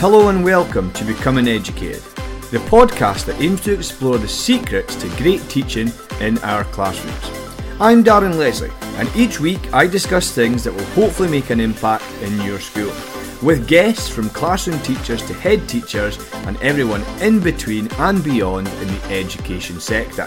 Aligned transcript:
Hello 0.00 0.30
and 0.30 0.42
welcome 0.42 0.90
to 0.94 1.04
Becoming 1.04 1.46
Educated, 1.46 2.02
the 2.50 2.64
podcast 2.70 3.26
that 3.26 3.38
aims 3.38 3.60
to 3.60 3.74
explore 3.74 4.16
the 4.16 4.26
secrets 4.26 4.96
to 4.96 5.06
great 5.22 5.46
teaching 5.50 5.92
in 6.20 6.38
our 6.38 6.64
classrooms. 6.64 7.22
I'm 7.78 8.02
Darren 8.02 8.38
Leslie, 8.38 8.72
and 8.96 9.14
each 9.14 9.40
week 9.40 9.60
I 9.74 9.86
discuss 9.86 10.32
things 10.32 10.64
that 10.64 10.72
will 10.72 10.86
hopefully 10.94 11.28
make 11.28 11.50
an 11.50 11.60
impact 11.60 12.10
in 12.22 12.40
your 12.40 12.60
school, 12.60 12.90
with 13.42 13.68
guests 13.68 14.08
from 14.08 14.30
classroom 14.30 14.78
teachers 14.78 15.22
to 15.26 15.34
head 15.34 15.68
teachers 15.68 16.18
and 16.46 16.56
everyone 16.62 17.02
in 17.20 17.38
between 17.38 17.92
and 17.98 18.24
beyond 18.24 18.68
in 18.68 18.88
the 18.88 19.04
education 19.10 19.80
sector. 19.80 20.24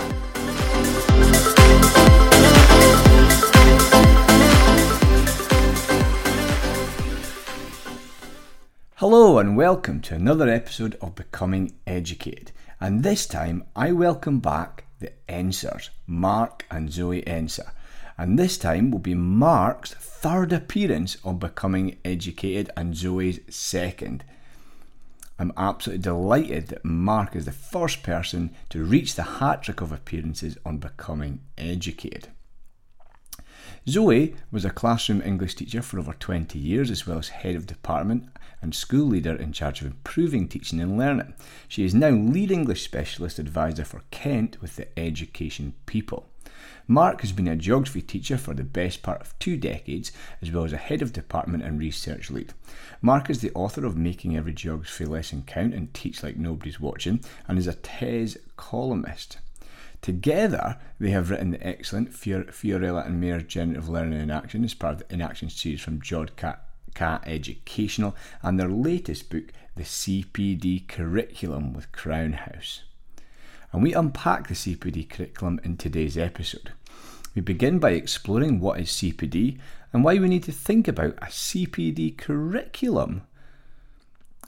Hello 9.03 9.37
and 9.37 9.57
welcome 9.57 9.99
to 9.99 10.15
another 10.15 10.47
episode 10.47 10.97
of 11.01 11.15
Becoming 11.15 11.73
Educated. 11.85 12.53
And 12.79 13.03
this 13.03 13.27
time 13.27 13.65
I 13.75 13.91
welcome 13.91 14.39
back 14.39 14.85
the 14.99 15.11
Ensors, 15.27 15.89
Mark 16.07 16.65
and 16.71 16.89
Zoe 16.89 17.21
Ensor. 17.27 17.73
And 18.17 18.39
this 18.39 18.57
time 18.57 18.91
will 18.91 18.99
be 18.99 19.13
Mark's 19.13 19.93
third 19.93 20.53
appearance 20.53 21.17
on 21.25 21.37
Becoming 21.37 21.97
Educated 22.05 22.69
and 22.77 22.95
Zoe's 22.95 23.41
second. 23.49 24.23
I'm 25.37 25.51
absolutely 25.57 26.03
delighted 26.03 26.67
that 26.67 26.85
Mark 26.85 27.35
is 27.35 27.43
the 27.43 27.51
first 27.51 28.03
person 28.03 28.55
to 28.69 28.85
reach 28.85 29.15
the 29.15 29.23
hat 29.23 29.63
trick 29.63 29.81
of 29.81 29.91
appearances 29.91 30.57
on 30.65 30.77
Becoming 30.77 31.41
Educated. 31.57 32.29
Zoe 33.85 34.35
was 34.49 34.63
a 34.63 34.69
classroom 34.69 35.21
English 35.21 35.55
teacher 35.55 35.81
for 35.81 35.99
over 35.99 36.13
20 36.13 36.57
years, 36.57 36.89
as 36.89 37.05
well 37.05 37.17
as 37.17 37.27
head 37.27 37.55
of 37.55 37.67
department 37.67 38.29
and 38.63 38.73
school 38.73 39.05
leader 39.05 39.35
in 39.35 39.51
charge 39.51 39.81
of 39.81 39.87
improving 39.87 40.47
teaching 40.47 40.79
and 40.79 40.97
learning. 40.97 41.33
She 41.67 41.83
is 41.83 41.93
now 41.93 42.09
lead 42.09 42.49
English 42.49 42.81
specialist 42.81 43.37
advisor 43.37 43.85
for 43.85 44.03
Kent 44.09 44.61
with 44.61 44.77
the 44.77 44.87
Education 44.97 45.73
People. 45.85 46.29
Mark 46.87 47.21
has 47.21 47.31
been 47.31 47.47
a 47.47 47.55
geography 47.55 48.01
teacher 48.01 48.37
for 48.37 48.53
the 48.53 48.63
best 48.63 49.03
part 49.03 49.21
of 49.21 49.37
two 49.39 49.57
decades, 49.57 50.11
as 50.41 50.51
well 50.51 50.63
as 50.63 50.73
a 50.73 50.77
head 50.77 51.01
of 51.01 51.13
department 51.13 51.63
and 51.63 51.79
research 51.79 52.29
lead. 52.29 52.53
Mark 53.01 53.29
is 53.29 53.41
the 53.41 53.51
author 53.53 53.85
of 53.85 53.97
Making 53.97 54.35
Every 54.35 54.53
Geography 54.53 55.05
Lesson 55.05 55.43
Count 55.45 55.73
and 55.73 55.93
Teach 55.93 56.23
Like 56.23 56.37
Nobody's 56.37 56.79
Watching, 56.79 57.23
and 57.47 57.57
is 57.57 57.67
a 57.67 57.73
TES 57.73 58.37
columnist. 58.57 59.37
Together, 60.01 60.77
they 60.99 61.11
have 61.11 61.29
written 61.29 61.51
the 61.51 61.65
excellent 61.65 62.11
Fiorella 62.11 63.05
and 63.05 63.21
Mayer 63.21 63.39
Generative 63.39 63.87
Learning 63.87 64.19
in 64.19 64.29
Action 64.29 64.65
as 64.65 64.73
part 64.73 64.93
of 64.95 65.07
the 65.07 65.13
In 65.13 65.21
Action 65.21 65.49
series 65.49 65.79
from 65.79 66.01
John 66.01 66.29
Catt 66.35 66.62
Catt 66.93 67.23
Educational 67.25 68.15
and 68.41 68.59
their 68.59 68.69
latest 68.69 69.29
book, 69.29 69.51
The 69.75 69.83
CPD 69.83 70.87
Curriculum 70.87 71.73
with 71.73 71.91
Crown 71.91 72.33
House. 72.33 72.83
And 73.71 73.81
we 73.81 73.93
unpack 73.93 74.47
the 74.47 74.53
CPD 74.53 75.09
curriculum 75.09 75.59
in 75.63 75.77
today's 75.77 76.17
episode. 76.17 76.71
We 77.35 77.41
begin 77.41 77.79
by 77.79 77.91
exploring 77.91 78.59
what 78.59 78.79
is 78.79 78.89
CPD 78.89 79.59
and 79.91 80.03
why 80.03 80.19
we 80.19 80.27
need 80.27 80.43
to 80.43 80.51
think 80.51 80.87
about 80.87 81.17
a 81.17 81.27
CPD 81.27 82.17
curriculum. 82.17 83.23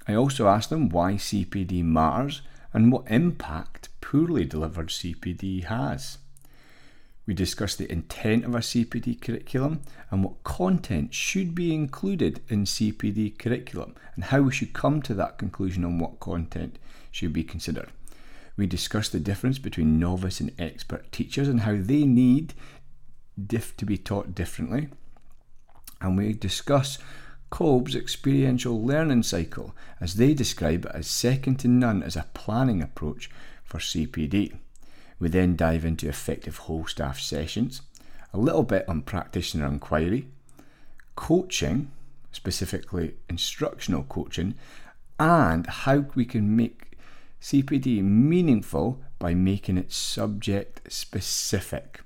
I 0.08 0.14
also 0.14 0.48
ask 0.48 0.70
them 0.70 0.90
why 0.90 1.14
CPD 1.14 1.84
matters 1.84 2.42
and 2.74 2.92
what 2.92 3.10
impact 3.10 3.90
poorly 4.02 4.46
delivered 4.46 4.90
CPD 4.90 5.64
has. 5.64 6.20
We 7.26 7.34
discuss 7.34 7.76
the 7.76 7.92
intent 7.92 8.46
of 8.46 8.54
a 8.54 8.60
CPD 8.60 9.20
curriculum 9.20 9.82
and 10.12 10.24
what 10.24 10.44
content 10.44 11.14
should 11.14 11.56
be 11.56 11.74
included 11.74 12.42
in 12.50 12.66
CPD 12.66 13.40
curriculum 13.40 13.96
and 14.16 14.26
how 14.26 14.42
we 14.42 14.54
should 14.54 14.74
come 14.74 15.02
to 15.04 15.14
that 15.16 15.40
conclusion 15.40 15.84
on 15.84 15.98
what 15.98 16.20
content 16.20 16.78
should 17.12 17.34
be 17.34 17.44
considered. 17.44 17.90
We 18.58 18.68
discuss 18.68 19.10
the 19.10 19.20
difference 19.20 19.58
between 19.58 20.00
novice 20.00 20.40
and 20.40 20.52
expert 20.60 21.12
teachers 21.12 21.48
and 21.48 21.62
how 21.62 21.78
they 21.78 22.04
need 22.04 22.54
diff 23.44 23.76
to 23.78 23.86
be 23.86 23.98
taught 23.98 24.36
differently. 24.36 24.90
And 26.00 26.18
we 26.18 26.34
discuss 26.34 27.00
Kolb's 27.50 27.96
experiential 27.96 28.82
learning 28.84 29.24
cycle 29.24 29.76
as 30.00 30.16
they 30.16 30.34
describe 30.34 30.86
it 30.86 30.92
as 30.94 31.08
second 31.08 31.60
to 31.60 31.68
none 31.68 32.04
as 32.04 32.16
a 32.16 32.28
planning 32.34 32.82
approach 32.82 33.30
for 33.64 33.80
CPD. 33.80 34.58
We 35.20 35.30
then 35.30 35.56
dive 35.56 35.86
into 35.86 36.10
effective 36.10 36.58
whole 36.58 36.86
staff 36.86 37.20
sessions, 37.20 37.82
a 38.34 38.38
little 38.38 38.64
bit 38.64 38.88
on 38.90 39.02
practitioner 39.02 39.68
inquiry, 39.68 40.28
coaching, 41.16 41.92
specifically 42.32 43.16
instructional 43.30 44.04
coaching, 44.04 44.56
and 45.20 45.66
how 45.68 46.06
we 46.16 46.26
can 46.26 46.56
make 46.56 46.98
CPD 47.42 48.04
meaningful 48.04 49.02
by 49.20 49.34
making 49.34 49.78
it 49.78 49.92
subject 49.92 50.92
specific. 50.92 52.02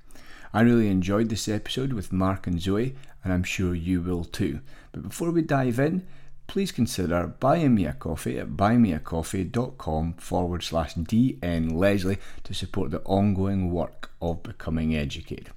I 0.52 0.60
really 0.62 0.88
enjoyed 0.88 1.28
this 1.28 1.48
episode 1.48 1.92
with 1.92 2.12
Mark 2.12 2.46
and 2.46 2.60
Zoe, 2.60 2.94
and 3.24 3.32
I'm 3.32 3.44
sure 3.44 3.74
you 3.74 4.00
will 4.00 4.24
too. 4.24 4.60
But 4.92 5.02
before 5.02 5.30
we 5.30 5.42
dive 5.42 5.78
in, 5.78 6.06
please 6.50 6.72
consider 6.72 7.28
buying 7.38 7.76
me 7.76 7.86
a 7.86 7.92
coffee 7.92 8.36
at 8.36 8.48
buymeacoffee.com 8.56 10.14
forward 10.14 10.64
slash 10.64 10.96
DN 10.96 11.72
Leslie 11.72 12.18
to 12.42 12.52
support 12.52 12.90
the 12.90 13.00
ongoing 13.02 13.70
work 13.70 14.10
of 14.20 14.42
becoming 14.42 14.96
educated. 14.96 15.50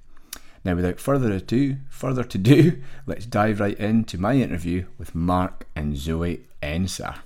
Now, 0.64 0.76
without 0.76 1.00
further 1.00 1.32
ado, 1.32 1.78
further 1.88 2.22
to 2.22 2.38
do, 2.38 2.80
let's 3.06 3.26
dive 3.26 3.58
right 3.58 3.76
into 3.76 4.18
my 4.18 4.34
interview 4.36 4.86
with 4.96 5.16
Mark 5.16 5.66
and 5.74 5.96
Zoe 5.96 6.42
Ensor. 6.62 7.16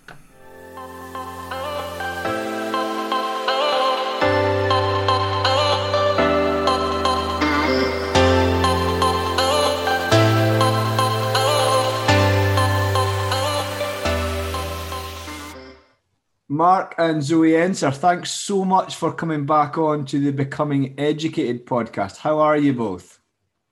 Mark 16.49 16.95
and 16.97 17.23
Zoe 17.23 17.55
Ensor, 17.55 17.91
thanks 17.91 18.31
so 18.31 18.65
much 18.65 18.97
for 18.97 19.13
coming 19.13 19.45
back 19.45 19.77
on 19.77 20.07
to 20.07 20.19
the 20.19 20.33
Becoming 20.33 20.95
Educated 20.99 21.67
podcast. 21.67 22.17
How 22.17 22.39
are 22.39 22.57
you 22.57 22.73
both? 22.73 23.21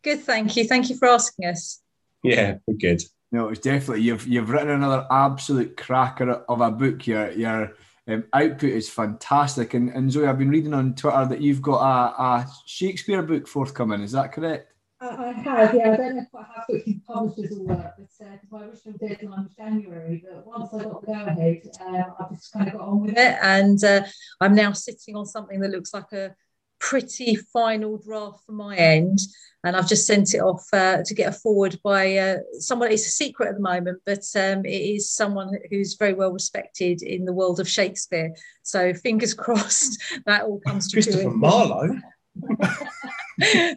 Good, 0.04 0.20
thank 0.20 0.56
you. 0.56 0.64
Thank 0.64 0.90
you 0.90 0.96
for 0.96 1.08
asking 1.08 1.46
us. 1.46 1.80
Yeah, 2.22 2.58
we're 2.66 2.76
good. 2.76 3.02
No, 3.32 3.48
it's 3.48 3.60
definitely 3.60 4.02
you've 4.02 4.26
you've 4.26 4.50
written 4.50 4.68
another 4.68 5.06
absolute 5.10 5.76
cracker 5.76 6.30
of 6.30 6.60
a 6.60 6.70
book. 6.70 7.06
Your 7.06 7.30
your 7.32 7.72
um, 8.08 8.24
output 8.34 8.70
is 8.70 8.90
fantastic. 8.90 9.72
And, 9.72 9.88
and 9.90 10.12
Zoe, 10.12 10.26
I've 10.26 10.38
been 10.38 10.50
reading 10.50 10.74
on 10.74 10.94
Twitter 10.94 11.24
that 11.24 11.40
you've 11.40 11.62
got 11.62 11.80
a, 11.80 12.22
a 12.22 12.48
Shakespeare 12.66 13.22
book 13.22 13.48
forthcoming. 13.48 14.02
Is 14.02 14.12
that 14.12 14.32
correct? 14.32 14.72
I 14.98 15.32
have, 15.32 15.74
yeah. 15.74 15.92
I 15.92 15.96
don't 15.96 16.16
know 16.16 16.26
quite 16.30 16.46
how 16.54 16.62
quickly 16.62 17.00
publishers 17.06 17.50
will 17.50 17.66
work, 17.66 17.94
but 17.98 18.26
uh, 18.26 18.36
my 18.50 18.64
original 18.64 18.96
deadline 18.98 19.44
was 19.44 19.54
January, 19.54 20.24
but 20.24 20.46
once 20.46 20.72
I 20.72 20.84
got 20.84 21.00
the 21.02 21.06
go 21.06 21.12
ahead, 21.12 21.62
uh, 21.80 22.02
I 22.18 22.34
just 22.34 22.52
kind 22.52 22.68
of 22.68 22.74
got 22.74 22.88
on 22.88 23.00
with 23.02 23.10
it, 23.10 23.38
and 23.42 23.82
uh, 23.84 24.04
I'm 24.40 24.54
now 24.54 24.72
sitting 24.72 25.14
on 25.14 25.26
something 25.26 25.60
that 25.60 25.70
looks 25.70 25.92
like 25.92 26.12
a 26.12 26.34
pretty 26.78 27.34
final 27.34 27.98
draft 27.98 28.44
from 28.46 28.54
my 28.54 28.74
end, 28.74 29.18
and 29.64 29.76
I've 29.76 29.88
just 29.88 30.06
sent 30.06 30.32
it 30.32 30.40
off 30.40 30.66
uh, 30.72 31.02
to 31.04 31.14
get 31.14 31.28
a 31.28 31.32
forward 31.32 31.78
by 31.84 32.16
uh, 32.16 32.36
someone. 32.58 32.90
It's 32.90 33.06
a 33.06 33.10
secret 33.10 33.50
at 33.50 33.56
the 33.56 33.60
moment, 33.60 34.00
but 34.06 34.24
um, 34.34 34.64
it 34.64 34.70
is 34.70 35.12
someone 35.12 35.58
who's 35.68 35.96
very 35.96 36.14
well 36.14 36.32
respected 36.32 37.02
in 37.02 37.26
the 37.26 37.34
world 37.34 37.60
of 37.60 37.68
Shakespeare. 37.68 38.34
So 38.62 38.94
fingers 38.94 39.34
crossed 39.44 40.02
that 40.24 40.44
all 40.44 40.60
comes 40.60 40.88
to 40.88 40.96
Christopher 40.96 41.30
Marlowe. 41.30 42.00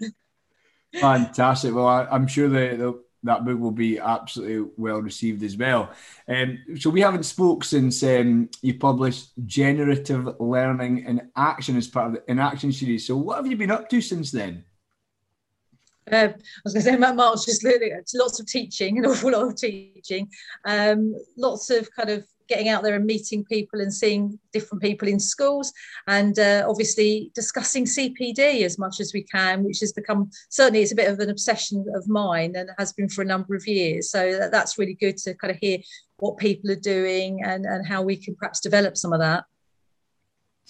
Fantastic. 0.94 1.74
Well, 1.74 1.88
I, 1.88 2.08
am 2.16 2.28
sure 2.28 2.50
the, 2.50 3.00
that 3.24 3.46
book 3.46 3.60
will 3.60 3.72
be 3.72 4.00
absolutely 4.00 4.72
well 4.78 5.02
received 5.02 5.44
as 5.44 5.58
well. 5.58 5.92
Um, 6.28 6.60
so 6.78 6.90
we 6.90 7.02
haven't 7.02 7.24
spoke 7.24 7.64
since 7.64 8.02
um, 8.04 8.50
you 8.62 8.76
published 8.76 9.32
Generative 9.46 10.40
Learning 10.40 11.06
in 11.06 11.30
Action 11.36 11.78
as 11.78 11.88
part 11.88 12.08
of 12.08 12.14
the 12.14 12.32
In 12.32 12.40
Action 12.40 12.72
series. 12.72 13.06
So 13.06 13.18
what 13.18 13.38
have 13.38 13.48
you 13.48 13.58
been 13.58 13.72
up 13.72 13.90
to 13.90 14.02
since 14.02 14.32
then? 14.32 14.64
Uh, 16.12 16.30
I 16.30 16.34
was 16.64 16.74
going 16.74 16.84
to 16.84 16.90
say, 16.90 16.98
Matt 16.98 17.16
Mark's 17.16 17.46
just 17.46 17.64
lots 18.16 18.40
of 18.40 18.48
teaching, 18.48 18.98
an 18.98 19.06
awful 19.06 19.32
lot 19.32 19.48
of 19.48 19.56
teaching, 19.56 20.28
um, 20.66 21.16
lots 21.38 21.70
of 21.70 21.88
kind 21.94 22.10
of 22.10 22.26
getting 22.50 22.68
out 22.68 22.84
there 22.84 22.96
and 22.96 23.06
meeting 23.06 23.46
people 23.46 23.80
and 23.80 23.94
seeing 23.94 24.38
different 24.52 24.82
people 24.82 25.08
in 25.08 25.20
schools 25.20 25.72
and 26.08 26.38
uh, 26.40 26.66
obviously 26.68 27.32
discussing 27.36 27.86
CPD 27.86 28.64
as 28.64 28.78
much 28.78 29.00
as 29.00 29.14
we 29.14 29.24
can, 29.24 29.64
which 29.64 29.80
has 29.80 29.94
become 29.94 30.30
certainly 30.50 30.82
it's 30.82 30.92
a 30.92 30.96
bit 30.96 31.10
of 31.10 31.20
an 31.20 31.30
obsession 31.30 31.86
of 31.96 32.08
mine 32.08 32.56
and 32.56 32.72
has 32.78 32.92
been 32.92 33.08
for 33.08 33.22
a 33.22 33.26
number 33.26 33.56
of 33.56 33.68
years. 33.68 34.10
So 34.10 34.38
that, 34.38 34.52
that's 34.52 34.78
really 34.78 34.96
good 34.96 35.18
to 35.18 35.36
kind 35.36 35.52
of 35.52 35.58
hear 35.58 35.78
what 36.18 36.38
people 36.38 36.70
are 36.72 36.76
doing 36.76 37.44
and, 37.44 37.66
and 37.66 37.88
how 37.88 38.02
we 38.02 38.18
can 38.18 38.36
perhaps 38.36 38.60
develop 38.60 38.98
some 38.98 39.14
of 39.14 39.20
that. 39.20 39.46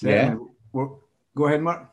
Yeah. 0.02 0.36
Well, 0.74 1.02
go 1.36 1.46
ahead, 1.46 1.62
Mark. 1.62 1.90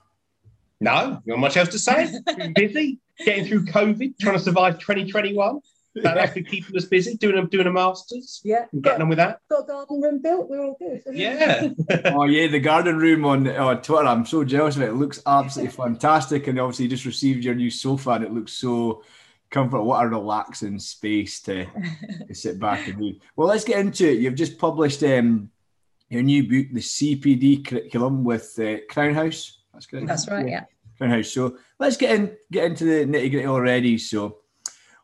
No, 0.80 1.22
not 1.24 1.38
much 1.38 1.56
else 1.56 1.70
to 1.70 1.78
say. 1.78 2.12
busy 2.54 2.98
getting 3.24 3.46
through 3.46 3.64
COVID, 3.66 4.18
trying 4.20 4.36
to 4.36 4.42
survive 4.42 4.78
2021. 4.78 5.60
That, 6.02 6.14
that's 6.14 6.34
been 6.34 6.44
keeping 6.44 6.76
us 6.76 6.84
busy, 6.84 7.16
doing 7.16 7.38
a 7.38 7.46
doing 7.46 7.66
a 7.66 7.72
masters. 7.72 8.40
Yeah. 8.44 8.66
and 8.72 8.82
getting 8.82 9.02
on 9.02 9.08
with 9.08 9.19
that. 9.19 9.40
Got 9.50 9.64
a 9.64 9.66
garden 9.66 10.00
room 10.00 10.22
built. 10.22 10.48
We're 10.48 10.64
all 10.64 10.76
good. 10.78 11.02
Yeah. 11.16 11.69
oh 12.06 12.25
yeah, 12.25 12.48
the 12.48 12.60
garden 12.60 12.98
room 12.98 13.25
on 13.25 13.48
on 13.48 13.81
Twitter. 13.82 14.06
I'm 14.06 14.26
so 14.26 14.44
jealous 14.44 14.76
of 14.76 14.82
it. 14.82 14.90
It 14.90 14.94
looks 14.94 15.22
absolutely 15.26 15.75
fantastic, 15.84 16.46
and 16.46 16.60
obviously 16.60 16.84
you 16.84 16.90
just 16.90 17.06
received 17.06 17.44
your 17.44 17.54
new 17.54 17.70
sofa, 17.70 18.10
and 18.10 18.25
it 18.25 18.32
looks 18.32 18.52
so 18.52 19.02
comfortable. 19.50 19.87
What 19.87 20.04
a 20.04 20.08
relaxing 20.08 20.78
space 20.78 21.40
to, 21.43 21.66
to 22.28 22.34
sit 22.34 22.60
back 22.60 22.87
and 22.88 22.98
read. 22.98 23.20
Well, 23.37 23.48
let's 23.48 23.64
get 23.64 23.78
into 23.81 24.10
it. 24.10 24.19
You've 24.19 24.34
just 24.34 24.58
published 24.58 25.02
um, 25.02 25.50
your 26.08 26.22
new 26.22 26.43
book, 26.43 26.72
the 26.72 26.81
CPD 26.81 27.66
curriculum 27.66 28.25
with 28.25 28.58
uh, 28.58 28.76
Crown 28.90 29.14
House. 29.14 29.62
That's 29.72 29.87
good. 29.87 30.06
That's 30.06 30.28
right. 30.28 30.48
Yeah. 30.48 30.64
Crown 30.98 31.10
House. 31.10 31.28
So 31.28 31.56
let's 31.78 31.96
get 31.96 32.19
in 32.19 32.37
get 32.50 32.64
into 32.64 32.84
the 32.84 33.04
nitty 33.04 33.31
gritty 33.31 33.46
already. 33.46 33.98
So, 33.98 34.38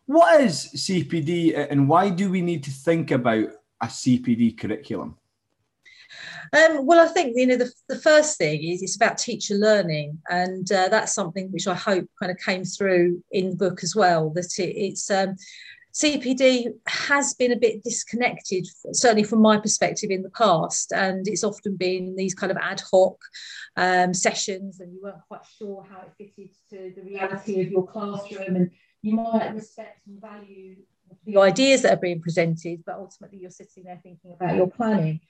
what 0.07 0.41
is 0.41 0.71
CPD, 0.75 1.69
and 1.71 1.89
why 1.89 2.11
do 2.11 2.31
we 2.31 2.41
need 2.41 2.65
to 2.65 2.71
think 2.71 3.11
about 3.11 3.49
a 3.81 3.87
CPD 3.87 4.59
curriculum? 4.59 5.17
Um, 6.53 6.85
well, 6.87 7.01
I 7.01 7.11
think 7.11 7.33
you 7.37 7.47
know 7.47 7.57
the, 7.57 7.73
the 7.89 7.99
first 7.99 8.37
thing 8.37 8.63
is 8.63 8.83
it's 8.83 8.97
about 8.97 9.17
teacher 9.17 9.55
learning, 9.55 10.19
and 10.29 10.71
uh, 10.71 10.89
that's 10.89 11.15
something 11.15 11.51
which 11.51 11.67
I 11.67 11.75
hope 11.75 12.07
kind 12.19 12.31
of 12.31 12.39
came 12.39 12.65
through 12.65 13.23
in 13.31 13.51
the 13.51 13.57
book 13.57 13.83
as 13.83 13.97
well. 13.97 14.31
That 14.31 14.53
it, 14.59 14.77
it's 14.77 15.11
um, 15.11 15.37
CPD 15.95 16.67
has 16.87 17.35
been 17.35 17.53
a 17.53 17.59
bit 17.59 17.83
disconnected, 17.83 18.67
certainly 18.93 19.25
from 19.25 19.41
my 19.41 19.59
perspective 19.59 20.11
in 20.11 20.23
the 20.23 20.31
past, 20.31 20.93
and 20.93 21.27
it's 21.29 21.45
often 21.45 21.77
been 21.77 22.17
these 22.17 22.35
kind 22.35 22.51
of 22.51 22.59
ad 22.59 22.83
hoc 22.91 23.17
um, 23.77 24.13
sessions, 24.13 24.81
and 24.81 24.93
you 24.93 25.01
weren't 25.03 25.27
quite 25.29 25.47
sure 25.59 25.87
how 25.91 26.03
it 26.03 26.13
fitted 26.19 26.51
to 26.71 26.93
the 26.97 27.03
reality 27.03 27.61
of 27.61 27.71
your 27.71 27.87
classroom, 27.87 28.57
and 28.57 28.71
you 29.03 29.17
might 29.17 29.55
respect 29.55 30.07
and 30.07 30.21
value 30.21 30.77
the 31.25 31.39
ideas 31.39 31.83
that 31.83 31.93
are 31.93 32.01
being 32.01 32.21
presented, 32.21 32.83
but 32.85 32.97
ultimately 32.97 33.39
you're 33.39 33.51
sitting 33.51 33.85
there 33.85 34.01
thinking 34.03 34.33
about 34.33 34.57
your 34.57 34.69
planning. 34.69 35.21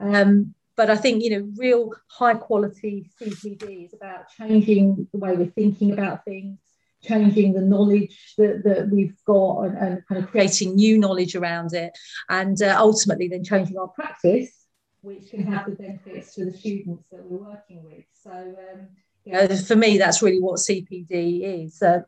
Um, 0.00 0.54
but 0.76 0.90
I 0.90 0.96
think 0.96 1.22
you 1.22 1.30
know, 1.30 1.52
real 1.56 1.90
high 2.08 2.34
quality 2.34 3.10
CPD 3.20 3.86
is 3.86 3.94
about 3.94 4.28
changing 4.36 5.08
the 5.12 5.18
way 5.18 5.36
we're 5.36 5.46
thinking 5.46 5.92
about 5.92 6.24
things, 6.24 6.58
changing 7.02 7.52
the 7.52 7.60
knowledge 7.60 8.34
that, 8.38 8.62
that 8.64 8.88
we've 8.90 9.16
got, 9.26 9.62
and, 9.62 9.76
and 9.76 10.06
kind 10.06 10.22
of 10.22 10.30
creating 10.30 10.76
new 10.76 10.98
knowledge 10.98 11.34
around 11.34 11.74
it, 11.74 11.92
and 12.28 12.62
uh, 12.62 12.76
ultimately 12.78 13.28
then 13.28 13.44
changing 13.44 13.76
our 13.76 13.88
practice, 13.88 14.66
which 15.02 15.30
can 15.30 15.46
have 15.46 15.66
the 15.66 15.72
benefits 15.72 16.34
to 16.34 16.44
the 16.44 16.56
students 16.56 17.04
that 17.10 17.24
we're 17.24 17.50
working 17.50 17.82
with. 17.82 18.04
So. 18.22 18.30
Um, 18.30 18.88
you 19.24 19.32
know, 19.34 19.46
for 19.46 19.76
me, 19.76 19.98
that's 19.98 20.20
really 20.20 20.40
what 20.40 20.58
CPD 20.58 21.64
is. 21.64 21.80
Uh, 21.80 22.00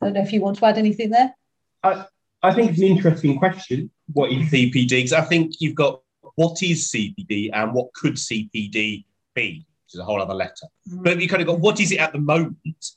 I 0.00 0.06
don't 0.06 0.14
know 0.14 0.22
if 0.22 0.32
you 0.32 0.40
want 0.40 0.58
to 0.58 0.66
add 0.66 0.78
anything 0.78 1.10
there. 1.10 1.34
I, 1.82 2.06
I 2.42 2.52
think 2.52 2.70
it's 2.70 2.80
an 2.80 2.86
interesting 2.86 3.38
question. 3.38 3.90
What 4.12 4.30
is 4.30 4.50
CPD? 4.50 4.88
Because 4.88 5.12
I 5.12 5.22
think 5.22 5.54
you've 5.60 5.74
got 5.74 6.00
what 6.34 6.62
is 6.62 6.90
CPD 6.90 7.50
and 7.52 7.72
what 7.72 7.92
could 7.94 8.14
CPD 8.14 9.04
be, 9.34 9.66
which 9.84 9.94
is 9.94 10.00
a 10.00 10.04
whole 10.04 10.20
other 10.20 10.34
letter. 10.34 10.66
Mm. 10.90 11.04
But 11.04 11.20
you 11.20 11.28
kind 11.28 11.42
of 11.42 11.48
got 11.48 11.60
what 11.60 11.80
is 11.80 11.92
it 11.92 11.98
at 11.98 12.12
the 12.12 12.20
moment, 12.20 12.56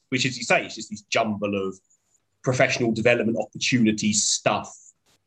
which, 0.09 0.25
as 0.25 0.37
you 0.37 0.43
say, 0.43 0.65
it's 0.65 0.75
just 0.75 0.89
this 0.89 1.01
jumble 1.03 1.67
of 1.67 1.77
professional 2.43 2.91
development 2.91 3.37
opportunities, 3.39 4.23
stuff 4.23 4.75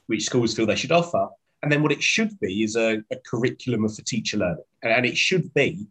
which 0.07 0.25
schools 0.25 0.55
feel 0.55 0.67
they 0.67 0.77
should 0.77 0.93
offer. 0.93 1.29
And 1.63 1.71
then 1.71 1.83
what 1.83 1.93
it 1.93 2.03
should 2.03 2.39
be 2.41 2.65
is 2.65 2.77
a, 2.77 3.03
a 3.11 3.17
curriculum 3.25 3.89
for 3.89 4.03
teacher 4.03 4.37
learning. 4.37 4.65
And, 4.83 4.93
and 4.93 5.07
it 5.07 5.17
should 5.17 5.53
be 5.55 5.87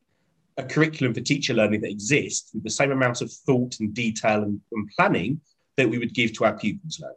a 0.57 0.63
curriculum 0.63 1.13
for 1.13 1.21
teacher 1.21 1.53
learning 1.53 1.81
that 1.81 1.91
exists 1.91 2.51
with 2.53 2.63
the 2.63 2.69
same 2.69 2.91
amount 2.91 3.21
of 3.21 3.31
thought 3.31 3.79
and 3.79 3.93
detail 3.93 4.43
and, 4.43 4.59
and 4.73 4.89
planning 4.97 5.39
that 5.77 5.89
we 5.89 5.97
would 5.97 6.13
give 6.13 6.33
to 6.33 6.45
our 6.45 6.57
pupils 6.57 6.99
learning 6.99 7.15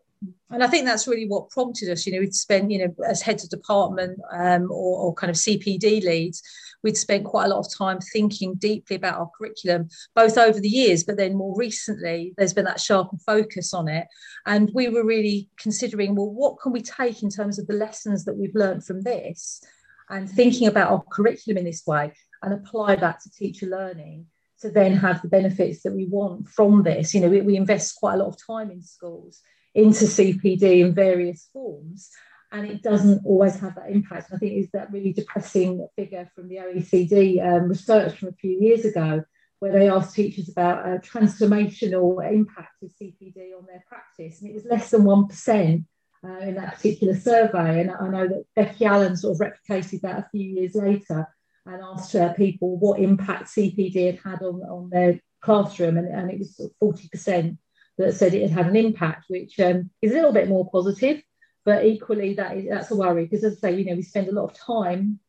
and 0.50 0.62
I 0.62 0.68
think 0.68 0.86
that's 0.86 1.08
really 1.08 1.26
what 1.26 1.50
prompted 1.50 1.90
us. 1.90 2.06
You 2.06 2.12
know, 2.12 2.20
we'd 2.20 2.34
spent, 2.34 2.70
you 2.70 2.78
know, 2.78 2.94
as 3.08 3.22
heads 3.22 3.44
of 3.44 3.50
department 3.50 4.20
um, 4.32 4.70
or, 4.70 4.98
or, 5.00 5.14
kind 5.14 5.30
of 5.30 5.36
CPD 5.36 6.04
leads, 6.04 6.42
we'd 6.82 6.96
spent 6.96 7.24
quite 7.24 7.46
a 7.46 7.48
lot 7.48 7.58
of 7.58 7.74
time 7.76 7.98
thinking 8.12 8.54
deeply 8.54 8.96
about 8.96 9.18
our 9.18 9.30
curriculum, 9.36 9.88
both 10.14 10.38
over 10.38 10.60
the 10.60 10.68
years, 10.68 11.02
but 11.02 11.16
then 11.16 11.36
more 11.36 11.56
recently, 11.56 12.34
there's 12.36 12.52
been 12.52 12.66
that 12.66 12.80
sharper 12.80 13.16
focus 13.26 13.74
on 13.74 13.88
it. 13.88 14.06
And 14.46 14.70
we 14.74 14.88
were 14.88 15.04
really 15.04 15.48
considering, 15.58 16.14
well, 16.14 16.30
what 16.30 16.60
can 16.60 16.72
we 16.72 16.82
take 16.82 17.22
in 17.22 17.30
terms 17.30 17.58
of 17.58 17.66
the 17.66 17.74
lessons 17.74 18.24
that 18.24 18.36
we've 18.36 18.54
learned 18.54 18.84
from 18.84 19.02
this, 19.02 19.62
and 20.10 20.30
thinking 20.30 20.68
about 20.68 20.90
our 20.90 21.02
curriculum 21.10 21.58
in 21.58 21.64
this 21.64 21.84
way, 21.86 22.12
and 22.42 22.52
apply 22.52 22.96
that 22.96 23.20
to 23.22 23.30
teacher 23.30 23.66
learning 23.66 24.26
to 24.60 24.70
then 24.70 24.96
have 24.96 25.22
the 25.22 25.28
benefits 25.28 25.82
that 25.82 25.94
we 25.94 26.06
want 26.06 26.48
from 26.48 26.82
this. 26.82 27.14
You 27.14 27.20
know, 27.20 27.28
we, 27.28 27.40
we 27.40 27.56
invest 27.56 27.96
quite 27.96 28.14
a 28.14 28.18
lot 28.18 28.28
of 28.28 28.46
time 28.46 28.70
in 28.70 28.82
schools 28.82 29.40
into 29.74 30.04
CPD 30.04 30.80
in 30.80 30.94
various 30.94 31.48
forms. 31.52 32.10
And 32.52 32.66
it 32.68 32.82
doesn't 32.82 33.26
always 33.26 33.58
have 33.58 33.74
that 33.74 33.90
impact. 33.90 34.30
I 34.32 34.38
think 34.38 34.52
is 34.52 34.70
that 34.72 34.92
really 34.92 35.12
depressing 35.12 35.86
figure 35.96 36.30
from 36.34 36.48
the 36.48 36.56
OECD 36.56 37.44
um, 37.44 37.68
research 37.68 38.16
from 38.16 38.28
a 38.28 38.32
few 38.32 38.52
years 38.60 38.84
ago, 38.84 39.24
where 39.58 39.72
they 39.72 39.88
asked 39.88 40.14
teachers 40.14 40.48
about 40.48 40.86
a 40.86 40.98
transformational 40.98 42.24
impact 42.32 42.82
of 42.82 42.90
CPD 42.90 43.56
on 43.58 43.66
their 43.66 43.82
practice. 43.88 44.40
And 44.40 44.50
it 44.50 44.54
was 44.54 44.66
less 44.66 44.90
than 44.90 45.02
1% 45.02 45.84
uh, 46.24 46.38
in 46.38 46.54
that 46.54 46.76
particular 46.76 47.16
survey. 47.16 47.80
And 47.80 47.90
I 47.90 48.08
know 48.08 48.28
that 48.28 48.44
Becky 48.54 48.84
Allen 48.84 49.16
sort 49.16 49.34
of 49.34 49.40
replicated 49.40 50.02
that 50.02 50.20
a 50.20 50.28
few 50.30 50.48
years 50.48 50.76
later 50.76 51.26
and 51.66 51.82
asked 51.82 52.14
uh, 52.14 52.32
people 52.34 52.76
what 52.78 53.00
impact 53.00 53.48
CPD 53.48 54.06
had 54.06 54.32
had 54.32 54.42
on, 54.42 54.62
on 54.62 54.90
their 54.90 55.20
classroom. 55.40 55.96
And, 55.96 56.08
and 56.08 56.30
it 56.30 56.38
was 56.38 56.70
40% 56.82 57.56
that 57.98 58.14
said 58.14 58.34
it 58.34 58.42
had 58.42 58.64
had 58.64 58.66
an 58.66 58.76
impact, 58.76 59.26
which 59.28 59.58
um, 59.60 59.90
is 60.02 60.12
a 60.12 60.14
little 60.14 60.32
bit 60.32 60.48
more 60.48 60.68
positive, 60.70 61.22
but 61.64 61.84
equally 61.84 62.34
that 62.34 62.56
is, 62.56 62.66
that's 62.68 62.90
a 62.90 62.96
worry 62.96 63.24
because, 63.24 63.44
as 63.44 63.56
I 63.58 63.70
say, 63.70 63.78
you 63.78 63.84
know, 63.86 63.94
we 63.94 64.02
spend 64.02 64.28
a 64.28 64.32
lot 64.32 64.50
of 64.50 64.58
time 64.58 65.20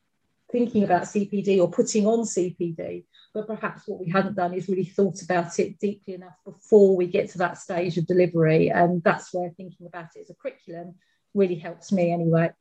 thinking 0.52 0.84
about 0.84 1.04
CPD 1.04 1.60
or 1.60 1.70
putting 1.70 2.06
on 2.08 2.20
CPD, 2.20 3.06
but 3.34 3.48
perhaps 3.48 3.84
what 3.88 4.00
we 4.00 4.10
hadn't 4.10 4.36
done 4.36 4.54
is 4.54 4.68
really 4.68 4.86
thought 4.86 5.22
about 5.22 5.58
it 5.60 5.80
deeply 5.80 6.16
enough 6.16 6.36
before 6.44 6.96
we 6.96 7.08
get 7.08 7.30
to 7.30 7.38
that 7.40 7.58
stage 7.58 7.98
of 7.98 8.08
delivery, 8.08 8.70
and 8.70 9.04
that's 9.04 9.34
where 9.34 9.50
thinking 9.52 9.88
about 9.88 10.10
it 10.16 10.22
as 10.22 10.30
a 10.30 10.36
curriculum 10.36 10.96
really 11.34 11.56
helps 11.56 11.92
me 11.92 12.12
anyway. 12.12 12.52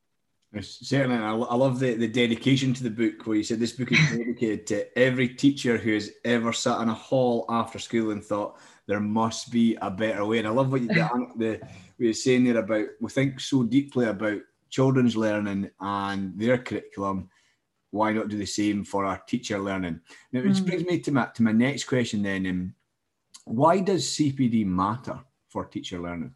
Certainly, 0.62 1.16
I, 1.16 1.34
I 1.34 1.54
love 1.54 1.78
the, 1.78 1.94
the 1.94 2.08
dedication 2.08 2.74
to 2.74 2.82
the 2.82 2.90
book 2.90 3.26
where 3.26 3.36
you 3.36 3.42
said 3.42 3.58
this 3.58 3.72
book 3.72 3.92
is 3.92 3.98
dedicated 4.10 4.66
to 4.68 4.98
every 4.98 5.28
teacher 5.28 5.76
who 5.76 5.94
has 5.94 6.10
ever 6.24 6.52
sat 6.52 6.80
in 6.80 6.88
a 6.88 6.94
hall 6.94 7.44
after 7.48 7.78
school 7.78 8.10
and 8.10 8.24
thought, 8.24 8.58
there 8.86 9.00
must 9.00 9.50
be 9.50 9.76
a 9.80 9.90
better 9.90 10.24
way. 10.24 10.38
And 10.38 10.48
I 10.48 10.50
love 10.50 10.70
what 10.70 10.82
you 10.82 10.88
the, 10.88 11.30
the 11.36 11.60
we 11.98 12.08
were 12.08 12.12
saying 12.12 12.44
there 12.44 12.58
about 12.58 12.86
we 13.00 13.10
think 13.10 13.40
so 13.40 13.62
deeply 13.62 14.06
about 14.06 14.40
children's 14.68 15.16
learning 15.16 15.70
and 15.80 16.38
their 16.38 16.58
curriculum. 16.58 17.30
Why 17.90 18.12
not 18.12 18.28
do 18.28 18.36
the 18.36 18.46
same 18.46 18.84
for 18.84 19.04
our 19.04 19.18
teacher 19.18 19.58
learning? 19.58 20.00
Now, 20.32 20.42
which 20.42 20.58
mm. 20.58 20.66
brings 20.66 20.84
me 20.84 20.98
to 21.00 21.12
my 21.12 21.26
to 21.34 21.42
my 21.42 21.52
next 21.52 21.84
question. 21.84 22.22
Then, 22.22 22.46
um, 22.46 22.74
why 23.44 23.80
does 23.80 24.04
CPD 24.04 24.66
matter 24.66 25.18
for 25.48 25.64
teacher 25.64 26.00
learning? 26.00 26.34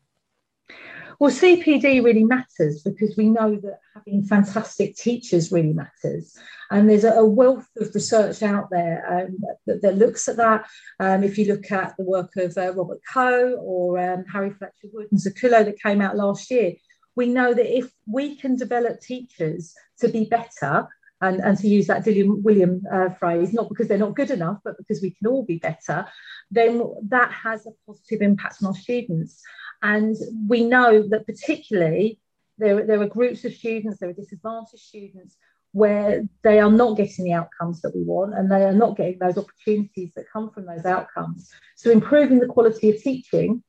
Well, 1.21 1.33
CPD 1.33 2.05
really 2.05 2.23
matters 2.23 2.83
because 2.85 3.17
we 3.17 3.29
know 3.29 3.57
that 3.57 3.81
having 3.95 4.23
fantastic 4.23 4.95
teachers 4.95 5.51
really 5.51 5.73
matters. 5.73 6.39
And 6.71 6.89
there's 6.89 7.03
a 7.03 7.25
wealth 7.25 7.67
of 7.77 7.93
research 7.93 8.43
out 8.43 8.69
there 8.71 9.27
um, 9.27 9.39
that, 9.67 9.83
that, 9.83 9.97
looks 9.97 10.29
at 10.29 10.37
that. 10.37 10.69
Um, 11.01 11.25
if 11.25 11.37
you 11.37 11.47
look 11.47 11.73
at 11.73 11.97
the 11.97 12.05
work 12.05 12.37
of 12.37 12.57
uh, 12.57 12.73
Robert 12.73 13.01
Coe 13.13 13.57
or 13.61 13.99
um, 13.99 14.27
Harry 14.33 14.51
Fletcher 14.51 14.89
Wood 14.93 15.09
and 15.11 15.21
Zakulo 15.21 15.65
that 15.65 15.83
came 15.83 16.01
out 16.01 16.17
last 16.17 16.53
year, 16.53 16.75
we 17.17 17.27
know 17.27 17.53
that 17.53 17.77
if 17.77 17.91
we 18.07 18.37
can 18.37 18.55
develop 18.55 19.01
teachers 19.01 19.75
to 19.99 20.09
be 20.09 20.27
better, 20.27 20.87
and, 21.21 21.41
and 21.41 21.59
to 21.59 21.69
use 21.69 21.87
that 21.89 22.05
Dylan 22.05 22.43
Wiliam 22.43 22.81
uh, 22.93 23.13
phrase, 23.15 23.53
not 23.53 23.69
because 23.69 23.89
they're 23.89 23.99
not 23.99 24.15
good 24.15 24.31
enough, 24.31 24.59
but 24.65 24.79
because 24.79 25.03
we 25.03 25.11
can 25.11 25.27
all 25.27 25.45
be 25.45 25.59
better, 25.59 26.07
then 26.51 26.83
that 27.09 27.33
has 27.33 27.67
a 27.67 27.71
positive 27.87 28.23
impact 28.23 28.59
on 28.63 28.69
our 28.69 28.75
students. 28.75 29.43
And 29.83 30.17
we 30.49 30.65
know 30.65 31.07
that 31.09 31.27
particularly 31.27 32.19
there, 32.59 32.85
there 32.85 33.01
are 33.01 33.07
groups 33.07 33.45
of 33.45 33.55
students, 33.55 33.99
there 33.99 34.11
are 34.11 34.15
disadvantaged 34.15 34.83
students 34.83 35.37
where 35.73 36.23
they 36.43 36.59
are 36.59 36.71
not 36.71 36.97
getting 36.97 37.25
the 37.25 37.33
outcomes 37.33 37.81
that 37.83 37.95
we 37.95 38.03
want 38.03 38.35
and 38.35 38.51
they 38.51 38.65
are 38.65 38.73
not 38.73 38.97
getting 38.97 39.19
those 39.19 39.39
opportunities 39.39 40.11
that 40.17 40.31
come 40.33 40.51
from 40.51 40.67
those 40.67 40.85
outcomes. 40.85 41.51
So 41.77 41.91
improving 41.91 42.41
the 42.41 42.47
quality 42.47 42.91
of 42.91 43.03
teaching 43.03 43.63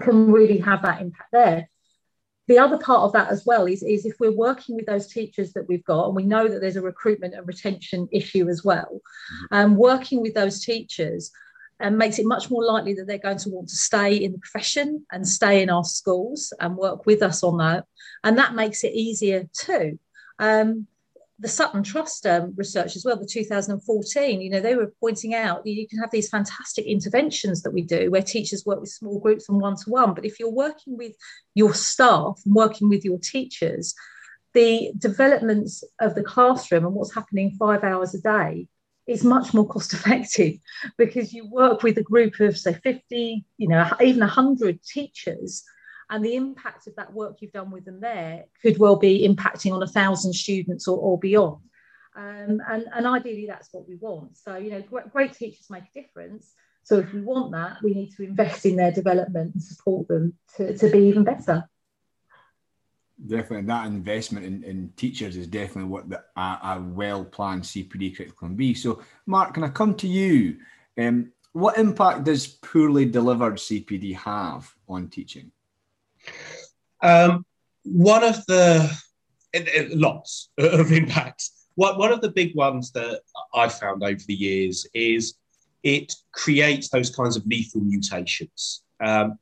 can 0.00 0.30
really 0.30 0.58
have 0.58 0.82
that 0.82 1.02
impact 1.02 1.30
there. 1.32 1.68
The 2.48 2.58
other 2.58 2.78
part 2.78 3.02
of 3.02 3.12
that 3.12 3.30
as 3.30 3.44
well 3.46 3.66
is, 3.66 3.82
is 3.82 4.04
if 4.04 4.14
we're 4.18 4.36
working 4.36 4.76
with 4.76 4.86
those 4.86 5.06
teachers 5.06 5.52
that 5.52 5.68
we've 5.68 5.84
got, 5.84 6.06
and 6.06 6.16
we 6.16 6.24
know 6.24 6.48
that 6.48 6.60
there's 6.60 6.76
a 6.76 6.82
recruitment 6.82 7.34
and 7.34 7.46
retention 7.46 8.08
issue 8.12 8.48
as 8.48 8.64
well, 8.64 9.00
um, 9.52 9.76
working 9.76 10.20
with 10.20 10.34
those 10.34 10.64
teachers 10.64 11.30
and 11.82 11.98
makes 11.98 12.18
it 12.18 12.26
much 12.26 12.48
more 12.50 12.64
likely 12.64 12.94
that 12.94 13.06
they're 13.06 13.18
going 13.18 13.38
to 13.38 13.50
want 13.50 13.68
to 13.68 13.76
stay 13.76 14.14
in 14.14 14.32
the 14.32 14.38
profession 14.38 15.04
and 15.10 15.26
stay 15.26 15.62
in 15.62 15.68
our 15.68 15.84
schools 15.84 16.52
and 16.60 16.76
work 16.76 17.04
with 17.06 17.22
us 17.22 17.42
on 17.42 17.58
that. 17.58 17.84
And 18.22 18.38
that 18.38 18.54
makes 18.54 18.84
it 18.84 18.94
easier 18.94 19.48
too. 19.52 19.98
Um, 20.38 20.86
the 21.40 21.48
Sutton 21.48 21.82
Trust 21.82 22.24
um, 22.24 22.54
research 22.56 22.94
as 22.94 23.04
well, 23.04 23.16
the 23.16 23.26
2014, 23.26 24.40
you 24.40 24.48
know, 24.48 24.60
they 24.60 24.76
were 24.76 24.92
pointing 25.00 25.34
out 25.34 25.66
you 25.66 25.88
can 25.88 25.98
have 25.98 26.12
these 26.12 26.28
fantastic 26.28 26.86
interventions 26.86 27.62
that 27.62 27.72
we 27.72 27.82
do 27.82 28.12
where 28.12 28.22
teachers 28.22 28.64
work 28.64 28.80
with 28.80 28.90
small 28.90 29.18
groups 29.18 29.48
and 29.48 29.60
one 29.60 29.74
to 29.74 29.90
one. 29.90 30.14
But 30.14 30.24
if 30.24 30.38
you're 30.38 30.52
working 30.52 30.96
with 30.96 31.14
your 31.54 31.74
staff 31.74 32.40
and 32.46 32.54
working 32.54 32.88
with 32.88 33.04
your 33.04 33.18
teachers, 33.18 33.92
the 34.54 34.92
developments 34.96 35.82
of 36.00 36.14
the 36.14 36.22
classroom 36.22 36.84
and 36.86 36.94
what's 36.94 37.14
happening 37.14 37.56
five 37.58 37.82
hours 37.82 38.14
a 38.14 38.20
day 38.20 38.68
is 39.06 39.24
much 39.24 39.52
more 39.52 39.66
cost 39.66 39.92
effective 39.92 40.54
because 40.98 41.32
you 41.32 41.48
work 41.50 41.82
with 41.82 41.98
a 41.98 42.02
group 42.02 42.38
of, 42.40 42.56
say, 42.56 42.74
50, 42.74 43.44
you 43.58 43.68
know, 43.68 43.90
even 44.00 44.20
100 44.20 44.82
teachers 44.82 45.64
and 46.10 46.24
the 46.24 46.36
impact 46.36 46.86
of 46.86 46.94
that 46.96 47.12
work 47.12 47.36
you've 47.40 47.52
done 47.52 47.70
with 47.70 47.84
them 47.84 48.00
there 48.00 48.44
could 48.60 48.78
well 48.78 48.96
be 48.96 49.26
impacting 49.26 49.72
on 49.72 49.82
a 49.82 49.86
thousand 49.86 50.34
students 50.34 50.86
or, 50.86 50.98
or 50.98 51.18
beyond. 51.18 51.62
Um, 52.14 52.60
and, 52.68 52.84
and 52.94 53.06
ideally, 53.06 53.46
that's 53.48 53.70
what 53.72 53.88
we 53.88 53.96
want. 53.96 54.36
So, 54.36 54.56
you 54.56 54.70
know, 54.70 54.82
great, 54.82 55.10
great 55.10 55.32
teachers 55.32 55.70
make 55.70 55.84
a 55.84 56.02
difference. 56.02 56.52
So, 56.84 56.98
if 56.98 57.12
we 57.14 57.22
want 57.22 57.52
that, 57.52 57.78
we 57.82 57.94
need 57.94 58.10
to 58.16 58.24
invest 58.24 58.66
in 58.66 58.76
their 58.76 58.92
development 58.92 59.54
and 59.54 59.62
support 59.62 60.08
them 60.08 60.34
to, 60.56 60.76
to 60.76 60.90
be 60.90 60.98
even 61.06 61.24
better. 61.24 61.64
Definitely, 63.26 63.66
that 63.66 63.86
investment 63.86 64.44
in, 64.44 64.64
in 64.64 64.92
teachers 64.96 65.36
is 65.36 65.46
definitely 65.46 65.90
what 65.90 66.08
the, 66.08 66.22
a, 66.36 66.40
a 66.40 66.84
well 66.84 67.24
planned 67.24 67.62
CPD 67.62 68.16
curriculum 68.16 68.36
can 68.36 68.56
be. 68.56 68.74
So, 68.74 69.02
Mark, 69.26 69.54
can 69.54 69.62
I 69.62 69.68
come 69.68 69.94
to 69.96 70.08
you? 70.08 70.56
Um, 70.98 71.30
what 71.52 71.78
impact 71.78 72.24
does 72.24 72.46
poorly 72.46 73.04
delivered 73.04 73.54
CPD 73.54 74.16
have 74.16 74.74
on 74.88 75.08
teaching? 75.08 75.52
Um, 77.02 77.44
one 77.84 78.24
of 78.24 78.44
the 78.46 78.90
it, 79.52 79.68
it, 79.68 79.96
lots 79.96 80.50
of 80.58 80.90
impacts. 80.92 81.68
One, 81.74 81.98
one 81.98 82.12
of 82.12 82.20
the 82.20 82.30
big 82.30 82.56
ones 82.56 82.90
that 82.92 83.20
I've 83.54 83.74
found 83.74 84.02
over 84.02 84.20
the 84.26 84.34
years 84.34 84.86
is 84.94 85.34
it 85.82 86.12
creates 86.32 86.88
those 86.88 87.14
kinds 87.14 87.36
of 87.36 87.46
lethal 87.46 87.80
mutations. 87.80 88.82
Um, 89.00 89.38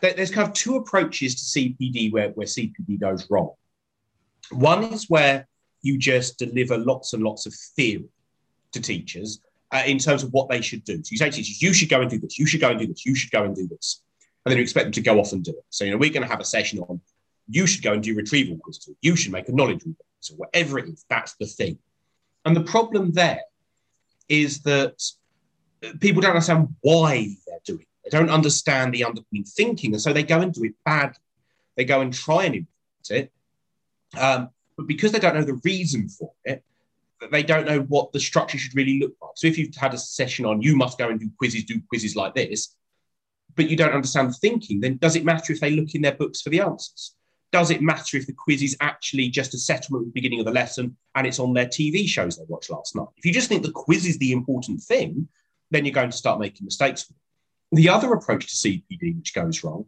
there's 0.00 0.30
kind 0.30 0.48
of 0.48 0.54
two 0.54 0.76
approaches 0.76 1.34
to 1.34 1.58
CPD 1.58 2.12
where, 2.12 2.30
where 2.30 2.46
CPD 2.46 3.00
goes 3.00 3.28
wrong. 3.30 3.52
One 4.50 4.84
is 4.84 5.08
where 5.08 5.46
you 5.82 5.98
just 5.98 6.38
deliver 6.38 6.78
lots 6.78 7.12
and 7.12 7.22
lots 7.22 7.46
of 7.46 7.54
theory 7.54 8.08
to 8.72 8.80
teachers 8.80 9.40
uh, 9.72 9.82
in 9.86 9.98
terms 9.98 10.22
of 10.22 10.32
what 10.32 10.48
they 10.48 10.60
should 10.60 10.84
do. 10.84 11.02
So 11.02 11.08
you 11.12 11.18
say 11.18 11.30
to 11.30 11.36
teachers, 11.36 11.62
you 11.62 11.72
should 11.72 11.88
go 11.88 12.00
and 12.00 12.10
do 12.10 12.18
this, 12.18 12.38
you 12.38 12.46
should 12.46 12.60
go 12.60 12.70
and 12.70 12.78
do 12.78 12.86
this, 12.86 13.04
you 13.04 13.14
should 13.14 13.30
go 13.30 13.44
and 13.44 13.54
do 13.54 13.66
this 13.68 14.02
and 14.44 14.50
then 14.50 14.58
you 14.58 14.62
expect 14.62 14.84
them 14.84 14.92
to 14.92 15.00
go 15.00 15.18
off 15.18 15.32
and 15.32 15.42
do 15.42 15.52
it. 15.52 15.64
So, 15.70 15.84
you 15.84 15.90
know, 15.90 15.96
we're 15.96 16.12
going 16.12 16.22
to 16.22 16.28
have 16.28 16.40
a 16.40 16.44
session 16.44 16.78
on 16.80 17.00
you 17.48 17.66
should 17.66 17.82
go 17.82 17.92
and 17.92 18.02
do 18.02 18.14
retrieval 18.14 18.56
quiz, 18.58 18.88
you 19.02 19.16
should 19.16 19.32
make 19.32 19.48
a 19.48 19.52
knowledge 19.52 19.82
so 20.20 20.34
whatever 20.36 20.78
it 20.78 20.88
is, 20.88 21.04
that's 21.10 21.34
the 21.34 21.46
thing. 21.46 21.78
And 22.46 22.56
the 22.56 22.62
problem 22.62 23.12
there 23.12 23.42
is 24.28 24.62
that 24.62 25.02
people 26.00 26.22
don't 26.22 26.30
understand 26.30 26.68
why. 26.80 27.36
They 28.04 28.10
don't 28.10 28.30
understand 28.30 28.92
the 28.92 29.04
underlying 29.04 29.44
thinking, 29.44 29.92
and 29.92 30.00
so 30.00 30.12
they 30.12 30.22
go 30.22 30.40
and 30.40 30.52
do 30.52 30.64
it 30.64 30.74
badly. 30.84 31.18
They 31.76 31.84
go 31.84 32.00
and 32.00 32.12
try 32.12 32.44
and 32.44 32.54
implement 32.54 33.10
it, 33.10 33.32
um, 34.20 34.50
but 34.76 34.86
because 34.86 35.12
they 35.12 35.18
don't 35.18 35.34
know 35.34 35.44
the 35.44 35.60
reason 35.64 36.08
for 36.08 36.32
it, 36.44 36.62
they 37.30 37.42
don't 37.42 37.66
know 37.66 37.80
what 37.80 38.12
the 38.12 38.20
structure 38.20 38.58
should 38.58 38.74
really 38.74 38.98
look 38.98 39.14
like. 39.22 39.32
So 39.36 39.46
if 39.46 39.56
you've 39.56 39.74
had 39.74 39.94
a 39.94 39.98
session 39.98 40.44
on 40.44 40.62
you 40.62 40.76
must 40.76 40.98
go 40.98 41.08
and 41.08 41.18
do 41.18 41.30
quizzes, 41.38 41.64
do 41.64 41.80
quizzes 41.88 42.16
like 42.16 42.34
this, 42.34 42.76
but 43.56 43.68
you 43.70 43.76
don't 43.76 43.92
understand 43.92 44.30
the 44.30 44.34
thinking, 44.34 44.80
then 44.80 44.96
does 44.96 45.16
it 45.16 45.24
matter 45.24 45.52
if 45.52 45.60
they 45.60 45.70
look 45.70 45.94
in 45.94 46.02
their 46.02 46.14
books 46.14 46.42
for 46.42 46.50
the 46.50 46.60
answers? 46.60 47.14
Does 47.52 47.70
it 47.70 47.82
matter 47.82 48.16
if 48.16 48.26
the 48.26 48.32
quiz 48.32 48.62
is 48.62 48.76
actually 48.80 49.28
just 49.28 49.54
a 49.54 49.58
settlement 49.58 50.02
at 50.02 50.06
the 50.06 50.20
beginning 50.20 50.40
of 50.40 50.46
the 50.46 50.52
lesson 50.52 50.96
and 51.14 51.26
it's 51.26 51.38
on 51.38 51.54
their 51.54 51.66
TV 51.66 52.06
shows 52.06 52.36
they 52.36 52.44
watched 52.48 52.70
last 52.70 52.96
night? 52.96 53.06
If 53.16 53.24
you 53.24 53.32
just 53.32 53.48
think 53.48 53.62
the 53.62 53.70
quiz 53.70 54.06
is 54.06 54.18
the 54.18 54.32
important 54.32 54.80
thing, 54.82 55.28
then 55.70 55.84
you're 55.84 55.94
going 55.94 56.10
to 56.10 56.16
start 56.16 56.40
making 56.40 56.64
mistakes. 56.64 57.12
The 57.74 57.88
other 57.88 58.12
approach 58.12 58.46
to 58.46 58.68
CPD, 58.68 59.16
which 59.16 59.34
goes 59.34 59.64
wrong, 59.64 59.86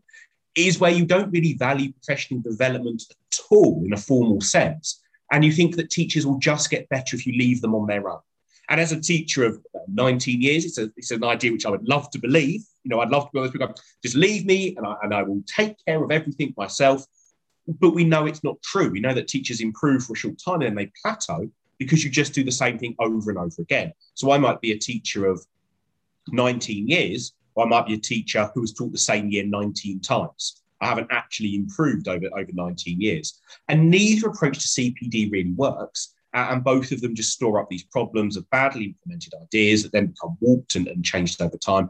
is 0.56 0.80
where 0.80 0.90
you 0.90 1.04
don't 1.04 1.30
really 1.30 1.54
value 1.54 1.92
professional 1.92 2.40
development 2.40 3.02
at 3.10 3.38
all 3.50 3.82
in 3.84 3.92
a 3.92 3.98
formal 3.98 4.40
sense. 4.40 5.02
And 5.30 5.44
you 5.44 5.52
think 5.52 5.76
that 5.76 5.90
teachers 5.90 6.26
will 6.26 6.38
just 6.38 6.70
get 6.70 6.88
better 6.88 7.16
if 7.16 7.26
you 7.26 7.38
leave 7.38 7.60
them 7.60 7.74
on 7.74 7.86
their 7.86 8.08
own. 8.08 8.20
And 8.68 8.80
as 8.80 8.92
a 8.92 9.00
teacher 9.00 9.44
of 9.44 9.62
uh, 9.74 9.78
19 9.88 10.40
years, 10.40 10.64
it's, 10.64 10.78
a, 10.78 10.90
it's 10.96 11.10
an 11.10 11.22
idea 11.22 11.52
which 11.52 11.66
I 11.66 11.70
would 11.70 11.86
love 11.86 12.10
to 12.10 12.18
believe. 12.18 12.62
You 12.82 12.88
know, 12.88 13.00
I'd 13.00 13.10
love 13.10 13.26
to 13.26 13.30
be 13.32 13.38
honest 13.38 13.56
with. 13.56 13.78
Just 14.02 14.16
leave 14.16 14.46
me 14.46 14.74
and 14.76 14.86
I, 14.86 14.94
and 15.02 15.14
I 15.14 15.22
will 15.22 15.42
take 15.46 15.76
care 15.86 16.02
of 16.02 16.10
everything 16.10 16.54
myself. 16.56 17.04
But 17.68 17.90
we 17.90 18.04
know 18.04 18.26
it's 18.26 18.42
not 18.42 18.60
true. 18.62 18.90
We 18.90 19.00
know 19.00 19.14
that 19.14 19.28
teachers 19.28 19.60
improve 19.60 20.04
for 20.04 20.14
a 20.14 20.16
short 20.16 20.40
time 20.44 20.62
and 20.62 20.62
then 20.62 20.74
they 20.74 20.92
plateau 21.02 21.48
because 21.78 22.04
you 22.04 22.10
just 22.10 22.32
do 22.32 22.42
the 22.42 22.52
same 22.52 22.78
thing 22.78 22.96
over 22.98 23.30
and 23.30 23.38
over 23.38 23.62
again. 23.62 23.92
So 24.14 24.30
I 24.32 24.38
might 24.38 24.60
be 24.60 24.72
a 24.72 24.78
teacher 24.78 25.26
of 25.26 25.44
19 26.28 26.88
years, 26.88 27.34
I 27.64 27.66
might 27.66 27.86
be 27.86 27.94
a 27.94 27.98
teacher 27.98 28.50
who 28.54 28.60
has 28.60 28.72
taught 28.72 28.92
the 28.92 28.98
same 28.98 29.30
year 29.30 29.44
19 29.44 30.00
times. 30.00 30.62
I 30.80 30.86
haven't 30.86 31.08
actually 31.10 31.54
improved 31.54 32.06
over, 32.06 32.26
over 32.36 32.50
19 32.52 33.00
years. 33.00 33.40
And 33.68 33.90
neither 33.90 34.28
approach 34.28 34.58
to 34.58 34.68
CPD 34.68 35.32
really 35.32 35.52
works 35.52 36.14
uh, 36.36 36.48
and 36.50 36.62
both 36.62 36.92
of 36.92 37.00
them 37.00 37.14
just 37.14 37.32
store 37.32 37.58
up 37.58 37.68
these 37.70 37.84
problems 37.84 38.36
of 38.36 38.48
badly 38.50 38.84
implemented 38.84 39.32
ideas 39.42 39.82
that 39.82 39.92
then 39.92 40.08
become 40.08 40.36
warped 40.40 40.74
and, 40.74 40.86
and 40.86 41.02
changed 41.02 41.40
over 41.40 41.56
time 41.56 41.88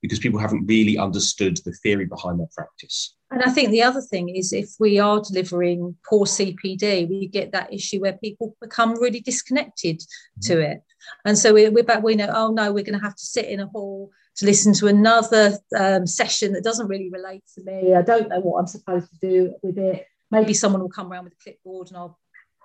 because 0.00 0.20
people 0.20 0.38
haven't 0.38 0.64
really 0.66 0.96
understood 0.96 1.56
the 1.64 1.72
theory 1.72 2.04
behind 2.04 2.38
their 2.38 2.48
practice. 2.54 3.16
And 3.32 3.42
I 3.42 3.50
think 3.50 3.70
the 3.70 3.82
other 3.82 4.00
thing 4.00 4.28
is 4.28 4.52
if 4.52 4.70
we 4.78 5.00
are 5.00 5.20
delivering 5.20 5.96
poor 6.08 6.26
CPD, 6.26 7.08
we 7.08 7.26
get 7.26 7.50
that 7.50 7.72
issue 7.72 8.00
where 8.00 8.12
people 8.12 8.54
become 8.60 9.00
really 9.00 9.20
disconnected 9.20 9.98
mm-hmm. 9.98 10.40
to 10.42 10.60
it. 10.60 10.82
And 11.24 11.36
so 11.36 11.52
we're, 11.52 11.72
we're 11.72 11.82
back, 11.82 12.04
we 12.04 12.14
know, 12.14 12.30
oh 12.32 12.52
no, 12.52 12.72
we're 12.72 12.84
going 12.84 12.98
to 12.98 13.04
have 13.04 13.16
to 13.16 13.24
sit 13.24 13.46
in 13.46 13.58
a 13.58 13.66
hall 13.66 14.10
to 14.38 14.46
listen 14.46 14.72
to 14.72 14.86
another 14.86 15.58
um, 15.76 16.06
session 16.06 16.52
that 16.52 16.62
doesn't 16.62 16.86
really 16.86 17.10
relate 17.10 17.42
to 17.54 17.64
me. 17.64 17.94
I 17.94 18.02
don't 18.02 18.28
know 18.28 18.38
what 18.38 18.60
I'm 18.60 18.66
supposed 18.66 19.10
to 19.10 19.18
do 19.20 19.54
with 19.62 19.78
it. 19.78 20.06
Maybe 20.30 20.54
someone 20.54 20.80
will 20.80 20.88
come 20.88 21.12
around 21.12 21.24
with 21.24 21.32
a 21.32 21.42
clipboard 21.42 21.88
and 21.88 21.96
I'll 21.96 22.18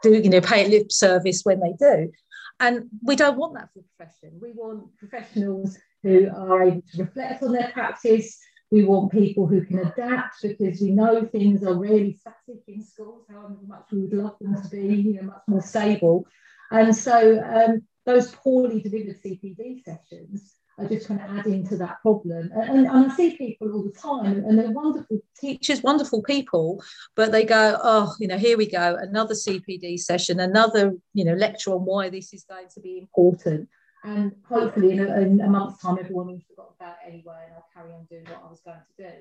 do, 0.04 0.14
you 0.14 0.30
know, 0.30 0.42
pay 0.42 0.68
lip 0.68 0.92
service 0.92 1.42
when 1.44 1.60
they 1.60 1.74
do. 1.80 2.12
And 2.60 2.90
we 3.02 3.16
don't 3.16 3.38
want 3.38 3.56
that 3.56 3.70
for 3.74 3.80
the 3.80 3.86
profession. 3.98 4.40
We 4.40 4.52
want 4.52 4.96
professionals 4.98 5.78
who 6.04 6.30
are 6.30 6.64
able 6.64 6.84
to 6.94 7.04
reflect 7.04 7.42
on 7.42 7.54
their 7.54 7.72
practice. 7.74 8.38
We 8.70 8.84
want 8.84 9.12
people 9.12 9.48
who 9.48 9.66
can 9.66 9.80
adapt 9.80 10.44
because 10.44 10.80
we 10.80 10.92
know 10.92 11.26
things 11.26 11.64
are 11.64 11.74
really 11.74 12.14
static 12.14 12.64
in 12.68 12.84
schools, 12.86 13.26
however 13.30 13.56
much 13.66 13.86
we 13.92 14.02
would 14.02 14.14
love 14.14 14.36
them 14.40 14.62
to 14.62 14.70
be, 14.70 14.96
you 14.96 15.14
know, 15.16 15.24
much 15.24 15.42
more 15.48 15.62
stable. 15.62 16.28
And 16.70 16.96
so 16.96 17.42
um, 17.44 17.82
those 18.06 18.32
poorly 18.32 18.82
delivered 18.82 19.22
CPD 19.24 19.84
sessions 19.84 20.54
are 20.78 20.88
just 20.88 21.08
kind 21.08 21.22
of 21.22 21.38
adding 21.38 21.68
to 21.68 21.78
that 21.78 22.02
problem. 22.02 22.52
And, 22.54 22.88
and, 22.88 22.90
I 22.90 23.16
see 23.16 23.38
people 23.38 23.72
all 23.72 23.84
the 23.84 23.92
time, 23.92 24.44
and 24.46 24.58
they're 24.58 24.72
wonderful 24.72 25.20
teachers, 25.40 25.84
wonderful 25.84 26.24
people, 26.24 26.84
but 27.16 27.32
they 27.32 27.44
go, 27.44 27.78
oh, 27.84 28.14
you 28.20 28.28
know, 28.28 28.38
here 28.38 28.58
we 28.58 28.70
go, 28.70 28.98
another 29.00 29.36
CPD 29.36 30.00
session, 30.00 30.40
another, 30.40 30.96
you 31.14 31.26
know, 31.26 31.34
lecture 31.34 31.72
on 31.72 31.86
why 31.86 32.10
this 32.10 32.34
is 32.34 32.44
going 32.44 32.68
to 32.74 32.80
be 32.80 32.98
important. 32.98 33.70
And 34.04 34.34
hopefully, 34.48 34.92
in 34.92 35.00
a, 35.00 35.22
in 35.22 35.42
a 35.42 35.50
month's 35.50 35.82
time, 35.82 35.98
everyone 36.00 36.28
will 36.28 36.42
forgot 36.50 36.74
about 36.80 36.96
it 37.06 37.10
anyway, 37.10 37.46
and 37.46 37.56
I'll 37.56 37.70
carry 37.74 37.94
on 37.94 38.06
doing 38.10 38.26
what 38.26 38.44
I 38.46 38.50
was 38.50 38.62
going 38.62 38.78
to 38.78 39.04
do. 39.04 39.16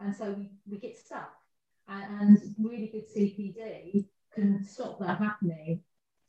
And 0.00 0.16
so 0.16 0.32
we, 0.32 0.50
we 0.70 0.78
get 0.78 0.96
stuck. 0.96 1.32
And, 1.88 2.20
and 2.20 2.54
really 2.58 2.86
good 2.86 3.04
CPD 3.14 4.06
can 4.34 4.64
stop 4.64 4.98
that 5.00 5.18
happening 5.18 5.82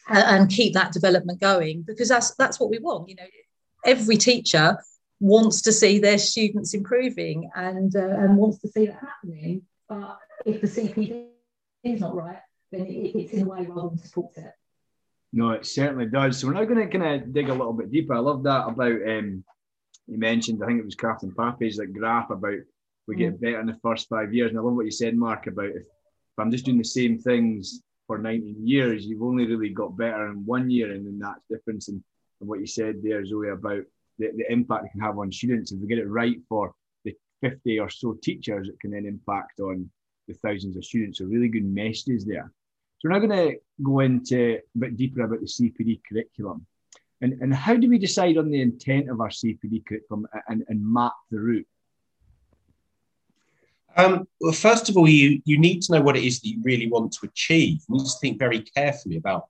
and 0.07 0.49
keep 0.49 0.73
that 0.73 0.91
development 0.91 1.39
going 1.39 1.83
because 1.83 2.09
that's 2.09 2.35
that's 2.35 2.59
what 2.59 2.69
we 2.69 2.79
want. 2.79 3.07
You 3.07 3.15
know, 3.15 3.23
every 3.85 4.17
teacher 4.17 4.77
wants 5.19 5.61
to 5.63 5.71
see 5.71 5.99
their 5.99 6.17
students 6.17 6.73
improving 6.73 7.49
and 7.55 7.95
uh, 7.95 7.99
and 7.99 8.37
wants 8.37 8.59
to 8.59 8.67
see 8.67 8.87
that 8.87 8.99
happening. 8.99 9.61
But 9.87 10.17
if 10.45 10.61
the 10.61 10.67
CPD 10.67 11.27
is 11.83 12.01
not 12.01 12.15
right, 12.15 12.39
then 12.71 12.85
it, 12.85 13.15
it's 13.15 13.33
in 13.33 13.43
a 13.43 13.45
way 13.45 13.65
rather 13.65 13.89
than 13.89 13.97
support 13.97 14.37
it. 14.37 14.53
No, 15.31 15.51
it 15.51 15.65
certainly 15.65 16.05
does. 16.05 16.37
So 16.37 16.47
we're 16.47 16.53
now 16.53 16.65
going 16.65 16.87
to 16.87 16.97
kind 16.97 17.23
of 17.23 17.33
dig 17.33 17.49
a 17.49 17.53
little 17.53 17.73
bit 17.73 17.91
deeper. 17.91 18.13
I 18.13 18.19
love 18.19 18.43
that 18.43 18.67
about 18.67 19.01
um, 19.07 19.43
you 20.07 20.17
mentioned. 20.17 20.61
I 20.63 20.67
think 20.67 20.79
it 20.79 20.85
was 20.85 20.95
Kraft 20.95 21.23
and 21.23 21.35
Papay's 21.35 21.77
that 21.77 21.93
graph 21.93 22.29
about 22.29 22.59
we 23.07 23.15
get 23.15 23.37
mm. 23.37 23.41
better 23.41 23.59
in 23.59 23.67
the 23.67 23.79
first 23.81 24.07
five 24.09 24.33
years. 24.33 24.51
And 24.51 24.59
I 24.59 24.61
love 24.61 24.75
what 24.75 24.85
you 24.85 24.91
said, 24.91 25.17
Mark, 25.17 25.47
about 25.47 25.65
if, 25.65 25.83
if 25.83 26.39
I'm 26.39 26.51
just 26.51 26.65
doing 26.65 26.77
the 26.77 26.83
same 26.83 27.17
things 27.17 27.81
for 28.07 28.17
19 28.17 28.67
years, 28.67 29.05
you've 29.05 29.23
only 29.23 29.45
really 29.45 29.69
got 29.69 29.97
better 29.97 30.27
in 30.27 30.45
one 30.45 30.69
year, 30.69 30.91
and 30.91 31.05
then 31.05 31.19
that's 31.19 31.41
difference. 31.49 31.89
And 31.89 32.03
and 32.43 32.49
what 32.49 32.59
you 32.59 32.67
said 32.67 32.97
there, 33.01 33.25
Zoe, 33.25 33.49
about 33.49 33.83
the, 34.19 34.31
the 34.35 34.51
impact 34.51 34.85
it 34.85 34.91
can 34.91 34.99
have 34.99 35.17
on 35.17 35.31
students. 35.31 35.71
If 35.71 35.79
we 35.79 35.87
get 35.87 35.97
it 35.97 36.09
right 36.09 36.37
for 36.49 36.73
the 37.05 37.15
50 37.39 37.79
or 37.79 37.89
so 37.89 38.17
teachers, 38.21 38.67
it 38.67 38.79
can 38.81 38.91
then 38.91 39.05
impact 39.05 39.61
on 39.61 39.89
the 40.27 40.33
thousands 40.33 40.75
of 40.75 40.83
students. 40.83 41.19
So 41.19 41.25
really 41.25 41.47
good 41.47 41.63
messages 41.63 42.25
there. 42.25 42.51
So 42.99 43.09
we're 43.09 43.17
now 43.17 43.25
going 43.25 43.49
to 43.51 43.59
go 43.81 44.01
into 44.01 44.55
a 44.55 44.77
bit 44.77 44.97
deeper 44.97 45.21
about 45.21 45.39
the 45.39 45.45
CPD 45.45 46.01
curriculum. 46.07 46.65
And, 47.21 47.41
and 47.41 47.53
how 47.53 47.77
do 47.77 47.89
we 47.89 47.97
decide 47.97 48.37
on 48.37 48.51
the 48.51 48.61
intent 48.61 49.09
of 49.09 49.21
our 49.21 49.29
CPD 49.29 49.85
curriculum 49.85 50.27
and, 50.49 50.65
and 50.67 50.85
map 50.85 51.13
the 51.31 51.39
route? 51.39 51.67
Um, 53.95 54.27
well, 54.41 54.51
first 54.51 54.89
of 54.89 54.97
all, 54.97 55.07
you, 55.07 55.41
you 55.45 55.57
need 55.57 55.81
to 55.83 55.93
know 55.93 56.01
what 56.01 56.17
it 56.17 56.25
is 56.25 56.41
that 56.41 56.49
you 56.49 56.59
really 56.61 56.89
want 56.89 57.13
to 57.13 57.25
achieve. 57.25 57.83
You 57.87 57.99
need 57.99 58.05
to 58.05 58.19
think 58.19 58.37
very 58.37 58.59
carefully 58.59 59.15
about 59.15 59.45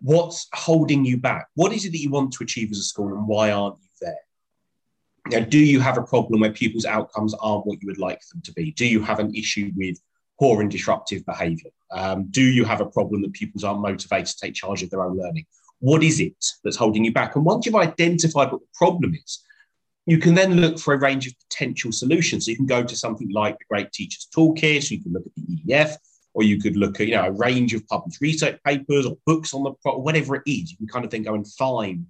what's 0.00 0.48
holding 0.52 1.04
you 1.04 1.16
back? 1.16 1.48
What 1.54 1.72
is 1.72 1.84
it 1.84 1.90
that 1.90 1.98
you 1.98 2.10
want 2.10 2.32
to 2.32 2.44
achieve 2.44 2.70
as 2.70 2.78
a 2.78 2.82
school 2.82 3.14
and 3.14 3.26
why 3.26 3.50
aren't 3.50 3.76
you 3.82 3.88
there? 4.00 5.40
Now, 5.40 5.44
do 5.44 5.58
you 5.58 5.80
have 5.80 5.98
a 5.98 6.02
problem 6.02 6.40
where 6.40 6.52
pupils' 6.52 6.84
outcomes 6.84 7.34
aren't 7.34 7.66
what 7.66 7.82
you 7.82 7.88
would 7.88 7.98
like 7.98 8.20
them 8.32 8.40
to 8.42 8.52
be? 8.52 8.72
Do 8.72 8.86
you 8.86 9.02
have 9.02 9.18
an 9.18 9.34
issue 9.34 9.70
with 9.76 9.98
poor 10.38 10.60
and 10.60 10.70
disruptive 10.70 11.24
behaviour? 11.26 11.70
Um, 11.90 12.28
do 12.30 12.42
you 12.42 12.64
have 12.64 12.80
a 12.80 12.86
problem 12.86 13.22
that 13.22 13.32
pupils 13.32 13.64
aren't 13.64 13.80
motivated 13.80 14.26
to 14.26 14.36
take 14.40 14.54
charge 14.54 14.82
of 14.82 14.90
their 14.90 15.02
own 15.02 15.18
learning? 15.18 15.46
What 15.80 16.02
is 16.02 16.20
it 16.20 16.44
that's 16.64 16.76
holding 16.76 17.04
you 17.04 17.12
back? 17.12 17.36
And 17.36 17.44
once 17.44 17.66
you've 17.66 17.74
identified 17.74 18.50
what 18.50 18.60
the 18.60 18.66
problem 18.74 19.14
is, 19.14 19.42
you 20.06 20.18
can 20.18 20.34
then 20.34 20.54
look 20.56 20.78
for 20.78 20.94
a 20.94 20.98
range 20.98 21.26
of 21.26 21.34
potential 21.50 21.92
solutions. 21.92 22.46
So 22.46 22.50
you 22.50 22.56
can 22.56 22.66
go 22.66 22.82
to 22.82 22.96
something 22.96 23.30
like 23.30 23.58
the 23.58 23.64
Great 23.68 23.92
Teaching 23.92 24.20
Toolkit, 24.34 24.82
so 24.82 24.94
you 24.94 25.02
can 25.02 25.12
look 25.12 25.26
at 25.26 25.34
the 25.34 25.42
EEF, 25.42 25.96
or 26.38 26.44
you 26.44 26.60
could 26.60 26.76
look 26.76 27.00
at 27.00 27.08
you 27.08 27.16
know 27.16 27.24
a 27.24 27.32
range 27.32 27.74
of 27.74 27.84
published 27.88 28.20
research 28.20 28.60
papers 28.64 29.04
or 29.04 29.18
books 29.26 29.52
on 29.52 29.64
the 29.64 29.72
pro- 29.82 29.98
whatever 29.98 30.36
it 30.36 30.42
is. 30.46 30.70
You 30.70 30.76
can 30.76 30.86
kind 30.86 31.04
of 31.04 31.10
then 31.10 31.24
go 31.24 31.34
and 31.34 31.44
find 31.54 32.06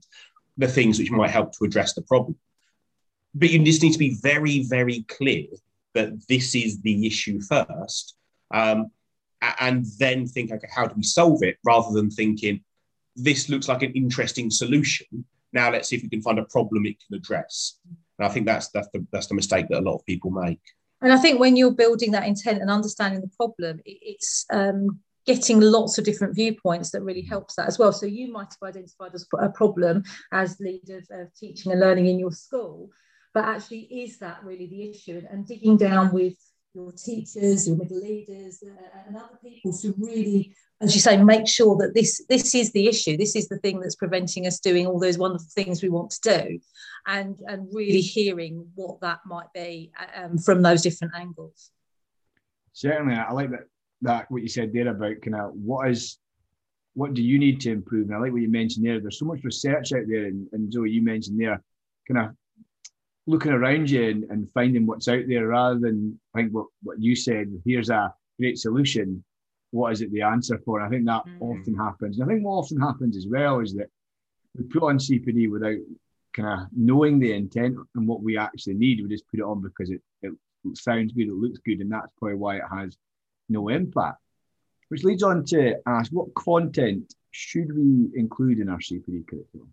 the 0.59 0.69
things 0.69 0.99
which 0.99 1.11
might 1.11 1.31
help 1.31 1.53
to 1.53 1.65
address 1.65 1.95
the 1.95 2.03
problem. 2.03 2.37
But 3.35 3.49
you 3.49 3.59
just 3.65 3.83
need 3.83 3.95
to 3.95 3.99
be 3.99 4.19
very, 4.21 4.65
very 4.65 5.07
clear 5.09 5.47
that 5.95 6.29
this 6.29 6.55
is 6.55 6.83
the 6.83 7.07
issue 7.07 7.41
first, 7.41 8.17
um, 8.51 8.91
and 9.61 9.87
then 9.99 10.27
think, 10.27 10.53
okay, 10.53 10.69
how 10.71 10.87
do 10.87 10.95
we 10.95 11.05
solve 11.05 11.43
it, 11.43 11.57
rather 11.65 11.91
than 11.93 12.11
thinking 12.11 12.61
this 13.17 13.49
looks 13.49 13.67
like 13.67 13.83
an 13.83 13.93
interesting 13.93 14.51
solution. 14.51 15.25
Now 15.55 15.73
let's 15.73 15.89
see 15.89 15.97
if 15.97 16.03
we 16.03 16.11
can 16.11 16.21
find 16.21 16.39
a 16.39 16.45
problem 16.45 16.85
it 16.85 17.03
can 17.07 17.17
address. 17.17 17.79
And 18.19 18.27
I 18.27 18.29
think 18.29 18.45
that's 18.45 18.69
that's 18.69 18.89
the 18.93 19.07
that's 19.11 19.29
the 19.29 19.35
mistake 19.35 19.69
that 19.71 19.81
a 19.81 19.89
lot 19.89 19.97
of 19.97 20.05
people 20.05 20.31
make. 20.31 20.61
And 21.00 21.12
I 21.12 21.19
think 21.19 21.38
when 21.38 21.57
you're 21.57 21.71
building 21.71 22.11
that 22.12 22.26
intent 22.26 22.61
and 22.61 22.71
understanding 22.71 23.21
the 23.21 23.31
problem, 23.37 23.81
it's 23.85 24.45
um, 24.52 25.00
getting 25.26 25.61
lots 25.61 25.99
of 25.99 26.05
different 26.05 26.35
viewpoints 26.35 26.90
that 26.90 27.02
really 27.02 27.23
helps 27.23 27.55
that 27.55 27.69
as 27.69 27.78
well. 27.78 27.93
So 27.93 28.07
you 28.07 28.33
might 28.33 28.49
have 28.61 28.69
identified 28.69 29.14
as 29.14 29.26
a 29.38 29.49
problem 29.50 30.02
as 30.33 30.59
leader 30.59 31.02
of 31.11 31.35
teaching 31.35 31.71
and 31.71 31.81
learning 31.81 32.07
in 32.07 32.19
your 32.19 32.33
school, 32.33 32.90
but 33.35 33.45
actually, 33.45 33.83
is 33.83 34.19
that 34.19 34.43
really 34.43 34.67
the 34.67 34.90
issue? 34.90 35.23
And 35.31 35.47
digging 35.47 35.76
down 35.76 36.12
with 36.12 36.35
your 36.79 36.93
teachers, 36.93 37.67
your 37.67 37.77
middle 37.77 38.01
leaders, 38.01 38.63
uh, 38.63 38.99
and 39.07 39.17
other 39.17 39.39
people 39.43 39.73
to 39.73 39.95
really 39.99 40.55
as 40.81 40.95
you 40.95 41.01
say, 41.01 41.17
make 41.17 41.49
sure 41.49 41.77
that 41.77 41.93
this 41.95 42.25
this 42.29 42.55
is 42.55 42.71
the 42.73 42.87
issue. 42.87 43.17
This 43.17 43.35
is 43.35 43.49
the 43.49 43.59
thing 43.59 43.81
that's 43.81 43.97
preventing 43.97 44.47
us 44.47 44.61
doing 44.61 44.87
all 44.87 45.01
those 45.01 45.19
wonderful 45.19 45.49
things 45.51 45.83
we 45.83 45.89
want 45.89 46.11
to 46.13 46.21
do, 46.21 46.61
and 47.07 47.37
and 47.47 47.69
really 47.73 48.01
hearing 48.01 48.69
what 48.77 49.01
that 49.01 49.19
might 49.27 49.53
be 49.53 49.91
um, 50.15 50.39
from 50.39 50.63
those 50.63 50.83
different 50.83 51.15
angles. 51.17 51.73
Certainly, 52.75 53.17
I 53.17 53.33
like 53.33 53.51
that 53.51 53.67
that 54.03 54.31
what 54.31 54.43
you 54.43 54.49
said 54.49 54.73
there 54.73 54.89
about 54.89 55.21
kind 55.21 55.35
of 55.35 55.51
what 55.55 55.91
is 55.91 56.19
what 56.95 57.15
do 57.15 57.23
you 57.23 57.41
need 57.41 57.61
to 57.63 57.73
improve. 57.73 58.07
And 58.07 58.17
I 58.17 58.21
like 58.21 58.33
what 58.33 58.43
you 58.43 58.51
mentioned 58.51 58.87
there. 58.87 59.01
There's 59.01 59.19
so 59.19 59.25
much 59.25 59.43
research 59.43 59.93
out 59.93 60.05
there, 60.09 60.27
and, 60.27 60.47
and 60.53 60.73
Zoe, 60.73 60.91
you 60.91 61.03
mentioned 61.03 61.41
there, 61.41 61.61
kind 62.07 62.29
of 62.29 62.37
looking 63.29 63.53
around 63.53 63.91
you 63.91 64.09
and, 64.09 64.25
and 64.31 64.51
finding 64.53 64.87
what's 64.87 65.09
out 65.09 65.25
there 65.29 65.49
rather 65.49 65.79
than 65.79 66.19
I 66.35 66.41
think 66.41 66.53
what, 66.53 66.67
what 66.83 67.01
you 67.01 67.15
said. 67.15 67.49
Here's 67.65 67.91
a 67.91 68.13
great 68.39 68.59
solution 68.59 69.25
what 69.71 69.93
is 69.93 70.01
it 70.01 70.11
the 70.13 70.23
answer 70.23 70.59
for? 70.65 70.79
And 70.79 70.87
I 70.87 70.91
think 70.91 71.07
that 71.07 71.27
mm-hmm. 71.27 71.43
often 71.43 71.75
happens. 71.75 72.19
And 72.19 72.29
I 72.29 72.33
think 72.33 72.45
what 72.45 72.59
often 72.59 72.81
happens 72.81 73.17
as 73.17 73.27
well 73.27 73.61
is 73.61 73.75
that 73.75 73.89
we 74.57 74.65
put 74.65 74.83
on 74.83 74.99
CPD 74.99 75.51
without 75.51 75.77
kind 76.35 76.63
of 76.63 76.69
knowing 76.75 77.19
the 77.19 77.33
intent 77.33 77.77
and 77.95 78.09
what 78.09 78.23
we 78.23 78.39
actually 78.39 78.75
need. 78.75 79.03
We 79.03 79.09
just 79.09 79.29
put 79.31 79.41
it 79.41 79.45
on 79.45 79.61
because 79.61 79.91
it, 79.91 80.01
it 80.23 80.33
sounds 80.75 81.13
good, 81.13 81.29
it 81.29 81.35
looks 81.35 81.59
good, 81.59 81.81
and 81.81 81.93
that's 81.93 82.11
probably 82.19 82.37
why 82.37 82.57
it 82.57 82.63
has 82.71 82.97
no 83.49 83.69
impact. 83.69 84.19
Which 84.89 85.05
leads 85.05 85.23
on 85.23 85.45
to 85.47 85.77
ask 85.87 86.11
what 86.13 86.35
content 86.35 87.15
should 87.31 87.77
we 87.77 88.09
include 88.15 88.59
in 88.59 88.71
our 88.71 88.79
CPD 88.79 89.27
curriculum? 89.27 89.73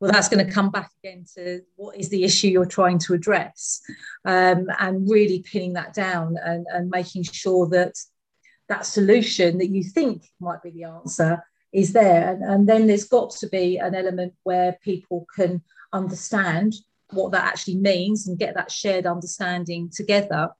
Well 0.00 0.10
that's 0.10 0.28
going 0.28 0.44
to 0.44 0.52
come 0.52 0.70
back 0.70 0.90
again 1.04 1.24
to 1.34 1.60
what 1.76 1.96
is 1.96 2.08
the 2.08 2.24
issue 2.24 2.48
you're 2.48 2.66
trying 2.66 2.98
to 2.98 3.14
address 3.14 3.80
um, 4.24 4.66
and 4.80 5.08
really 5.08 5.40
pinning 5.40 5.74
that 5.74 5.94
down 5.94 6.36
and, 6.44 6.66
and 6.72 6.90
making 6.90 7.22
sure 7.22 7.68
that 7.68 7.94
that 8.70 8.86
solution 8.86 9.58
that 9.58 9.68
you 9.68 9.84
think 9.84 10.24
might 10.40 10.62
be 10.62 10.70
the 10.70 10.84
answer 10.84 11.42
is 11.72 11.92
there. 11.92 12.32
And, 12.32 12.42
and 12.42 12.68
then 12.68 12.86
there's 12.86 13.04
got 13.04 13.30
to 13.32 13.48
be 13.48 13.76
an 13.76 13.94
element 13.94 14.32
where 14.44 14.78
people 14.82 15.26
can 15.34 15.62
understand 15.92 16.74
what 17.10 17.32
that 17.32 17.44
actually 17.44 17.76
means 17.76 18.28
and 18.28 18.38
get 18.38 18.54
that 18.54 18.70
shared 18.70 19.06
understanding 19.06 19.90
together. 19.92 20.50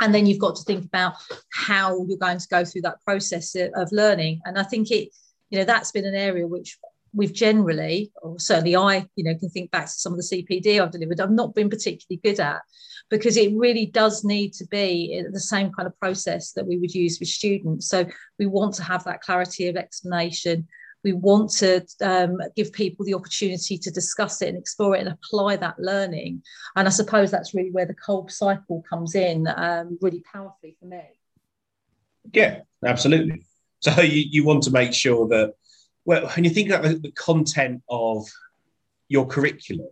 And 0.00 0.14
then 0.14 0.26
you've 0.26 0.40
got 0.40 0.56
to 0.56 0.64
think 0.64 0.86
about 0.86 1.14
how 1.52 2.04
you're 2.06 2.18
going 2.18 2.38
to 2.38 2.48
go 2.48 2.64
through 2.64 2.82
that 2.82 3.04
process 3.04 3.54
of 3.54 3.92
learning. 3.92 4.40
And 4.44 4.58
I 4.58 4.62
think 4.62 4.90
it, 4.90 5.10
you 5.50 5.58
know, 5.58 5.64
that's 5.64 5.92
been 5.92 6.06
an 6.06 6.14
area 6.14 6.46
which 6.46 6.78
we've 7.14 7.32
generally, 7.32 8.12
or 8.22 8.38
certainly 8.38 8.76
I, 8.76 9.06
you 9.16 9.24
know, 9.24 9.36
can 9.38 9.50
think 9.50 9.70
back 9.70 9.86
to 9.86 9.92
some 9.92 10.12
of 10.12 10.18
the 10.18 10.24
CPD 10.24 10.80
I've 10.80 10.90
delivered, 10.90 11.20
I've 11.20 11.30
not 11.30 11.54
been 11.54 11.68
particularly 11.68 12.20
good 12.22 12.40
at 12.40 12.62
because 13.10 13.36
it 13.36 13.52
really 13.54 13.86
does 13.86 14.24
need 14.24 14.54
to 14.54 14.66
be 14.66 15.22
the 15.32 15.40
same 15.40 15.70
kind 15.72 15.86
of 15.86 15.98
process 16.00 16.52
that 16.52 16.66
we 16.66 16.78
would 16.78 16.94
use 16.94 17.18
with 17.20 17.28
students. 17.28 17.88
So 17.88 18.06
we 18.38 18.46
want 18.46 18.74
to 18.76 18.82
have 18.82 19.04
that 19.04 19.20
clarity 19.20 19.68
of 19.68 19.76
explanation. 19.76 20.66
We 21.04 21.12
want 21.12 21.50
to 21.58 21.84
um, 22.00 22.38
give 22.56 22.72
people 22.72 23.04
the 23.04 23.14
opportunity 23.14 23.76
to 23.76 23.90
discuss 23.90 24.40
it 24.40 24.48
and 24.48 24.58
explore 24.58 24.96
it 24.96 25.00
and 25.00 25.08
apply 25.08 25.56
that 25.56 25.78
learning. 25.78 26.42
And 26.74 26.86
I 26.86 26.90
suppose 26.90 27.30
that's 27.30 27.54
really 27.54 27.70
where 27.70 27.86
the 27.86 27.94
Kolb 27.94 28.30
cycle 28.30 28.82
comes 28.88 29.14
in 29.14 29.46
um, 29.56 29.98
really 30.00 30.22
powerfully 30.32 30.76
for 30.80 30.86
me. 30.86 31.02
Yeah, 32.32 32.60
absolutely. 32.84 33.44
So 33.80 34.00
you, 34.00 34.24
you 34.30 34.44
want 34.44 34.62
to 34.62 34.70
make 34.70 34.94
sure 34.94 35.26
that, 35.28 35.54
well, 36.04 36.28
when 36.28 36.44
you 36.44 36.50
think 36.50 36.70
about 36.70 37.02
the, 37.02 37.12
content 37.12 37.82
of 37.88 38.26
your 39.08 39.26
curriculum, 39.26 39.88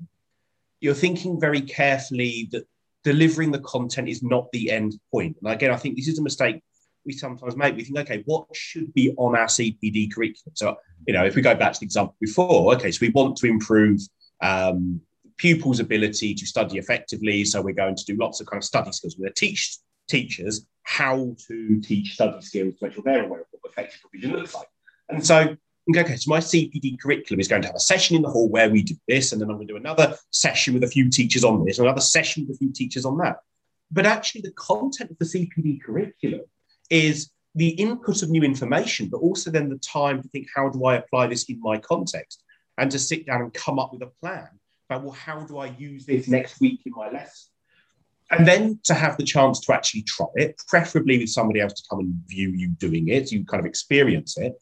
you're 0.81 0.95
thinking 0.95 1.41
very 1.41 1.61
carefully 1.61 2.49
that 2.53 2.67
delivering 3.05 3.53
the 3.53 3.61
content 3.61 4.09
is 4.09 4.23
not 4.23 4.51
the 4.53 4.71
end 4.71 4.99
point. 5.11 5.37
And 5.43 5.53
again, 5.53 5.71
I 5.71 5.77
think 5.77 5.97
this 5.97 6.09
is 6.09 6.19
a 6.19 6.23
mistake 6.23 6.63
we 7.05 7.13
sometimes 7.13 7.57
make. 7.57 7.77
We 7.77 7.85
think, 7.85 7.99
okay, 7.99 8.23
what 8.27 8.47
should 8.53 8.93
be 8.93 9.13
on 9.17 9.37
our 9.37 9.47
CPD 9.47 10.13
curriculum? 10.13 10.55
So, 10.55 10.77
you 11.07 11.15
know, 11.15 11.25
if 11.25 11.35
we 11.35 11.43
go 11.43 11.55
back 11.55 11.73
to 11.75 11.81
the 11.81 11.87
example 11.87 12.17
before, 12.21 12.75
okay, 12.75 12.91
so 12.91 12.99
we 13.03 13.11
want 13.11 13.37
to 13.39 13.47
improve 13.47 14.01
um, 14.43 15.01
pupils' 15.37 15.81
ability 15.81 16.35
to 16.35 16.47
study 16.47 16.79
effectively. 16.79 17.45
So 17.45 17.63
we're 17.63 17.73
going 17.73 17.97
to 17.97 18.05
do 18.05 18.17
lots 18.17 18.41
of 18.41 18.47
kind 18.47 18.61
of 18.61 18.65
study 18.65 18.93
skills. 18.93 19.17
We're 19.17 19.27
going 19.27 19.35
to 19.35 19.41
teach 19.41 19.79
teachers 20.09 20.67
how 20.83 21.37
to 21.47 21.81
teach 21.81 22.15
study 22.15 22.41
skills 22.43 22.75
to 22.75 22.85
make 22.85 22.95
sure 22.95 23.03
they're 23.05 23.25
aware 23.25 23.41
of 23.41 23.47
what 23.51 23.71
effective 23.71 24.01
provision 24.01 24.33
looks 24.33 24.55
like. 24.55 24.67
And 25.09 25.25
so 25.25 25.57
okay, 25.97 26.17
so 26.17 26.31
my 26.31 26.39
CPD 26.39 27.01
curriculum 27.01 27.41
is 27.41 27.49
going 27.49 27.63
to 27.63 27.69
have 27.69 27.77
a 27.77 27.81
session 27.81 28.17
in 28.17 28.23
the 28.23 28.31
hall 28.31 28.49
where 28.49 28.71
we 28.71 28.83
do 28.83 28.95
this, 29.09 29.33
and 29.33 29.41
then 29.41 29.51
I'm 29.51 29.57
going 29.57 29.69
to 29.69 29.75
do 29.75 29.79
another 29.79 30.17
session 30.31 30.75
with 30.75 30.85
a 30.85 30.89
few 30.89 31.11
teachers 31.11 31.45
on 31.45 31.65
this, 31.65 31.79
another 31.79 32.01
session 32.01 32.47
with 32.47 32.57
a 32.57 32.59
few 32.59 32.73
teachers 32.73 33.05
on 33.05 33.17
that. 33.19 33.39
But 33.91 34.07
actually, 34.07 34.43
the 34.43 34.53
content 34.53 35.11
of 35.11 35.19
the 35.19 35.25
CPD 35.25 35.83
curriculum 35.83 36.43
is 36.91 37.31
the 37.55 37.71
input 37.71 38.23
of 38.23 38.31
new 38.31 38.43
information, 38.43 39.09
but 39.09 39.19
also 39.19 39.51
then 39.51 39.69
the 39.69 39.79
time 39.79 40.23
to 40.23 40.29
think, 40.29 40.47
how 40.55 40.69
do 40.69 40.85
I 40.85 40.97
apply 40.97 41.27
this 41.27 41.45
in 41.45 41.61
my 41.61 41.79
context? 41.79 42.43
And 42.79 42.91
to 42.93 42.99
sit 42.99 43.27
down 43.27 43.43
and 43.43 43.53
come 43.53 43.79
up 43.79 43.93
with 43.93 44.03
a 44.03 44.11
plan 44.21 44.49
about, 44.89 45.03
well, 45.03 45.13
how 45.13 45.41
do 45.41 45.59
I 45.59 45.67
use 45.67 46.07
this 46.07 46.29
next 46.29 46.61
week 46.61 46.81
in 46.87 46.93
my 46.95 47.11
lesson? 47.11 47.51
And 48.31 48.47
then 48.47 48.79
to 48.85 48.95
have 48.95 49.17
the 49.17 49.25
chance 49.25 49.59
to 49.61 49.73
actually 49.73 50.03
try 50.03 50.27
it, 50.37 50.63
preferably 50.69 51.19
with 51.19 51.31
somebody 51.31 51.61
else 51.61 51.73
to 51.75 51.83
come 51.91 51.99
and 51.99 52.15
view 52.29 52.51
you 52.51 52.69
doing 52.69 53.09
it, 53.09 53.33
you 53.33 53.45
kind 53.45 53.61
of 53.61 53.67
experience 53.67 54.39
it, 54.39 54.55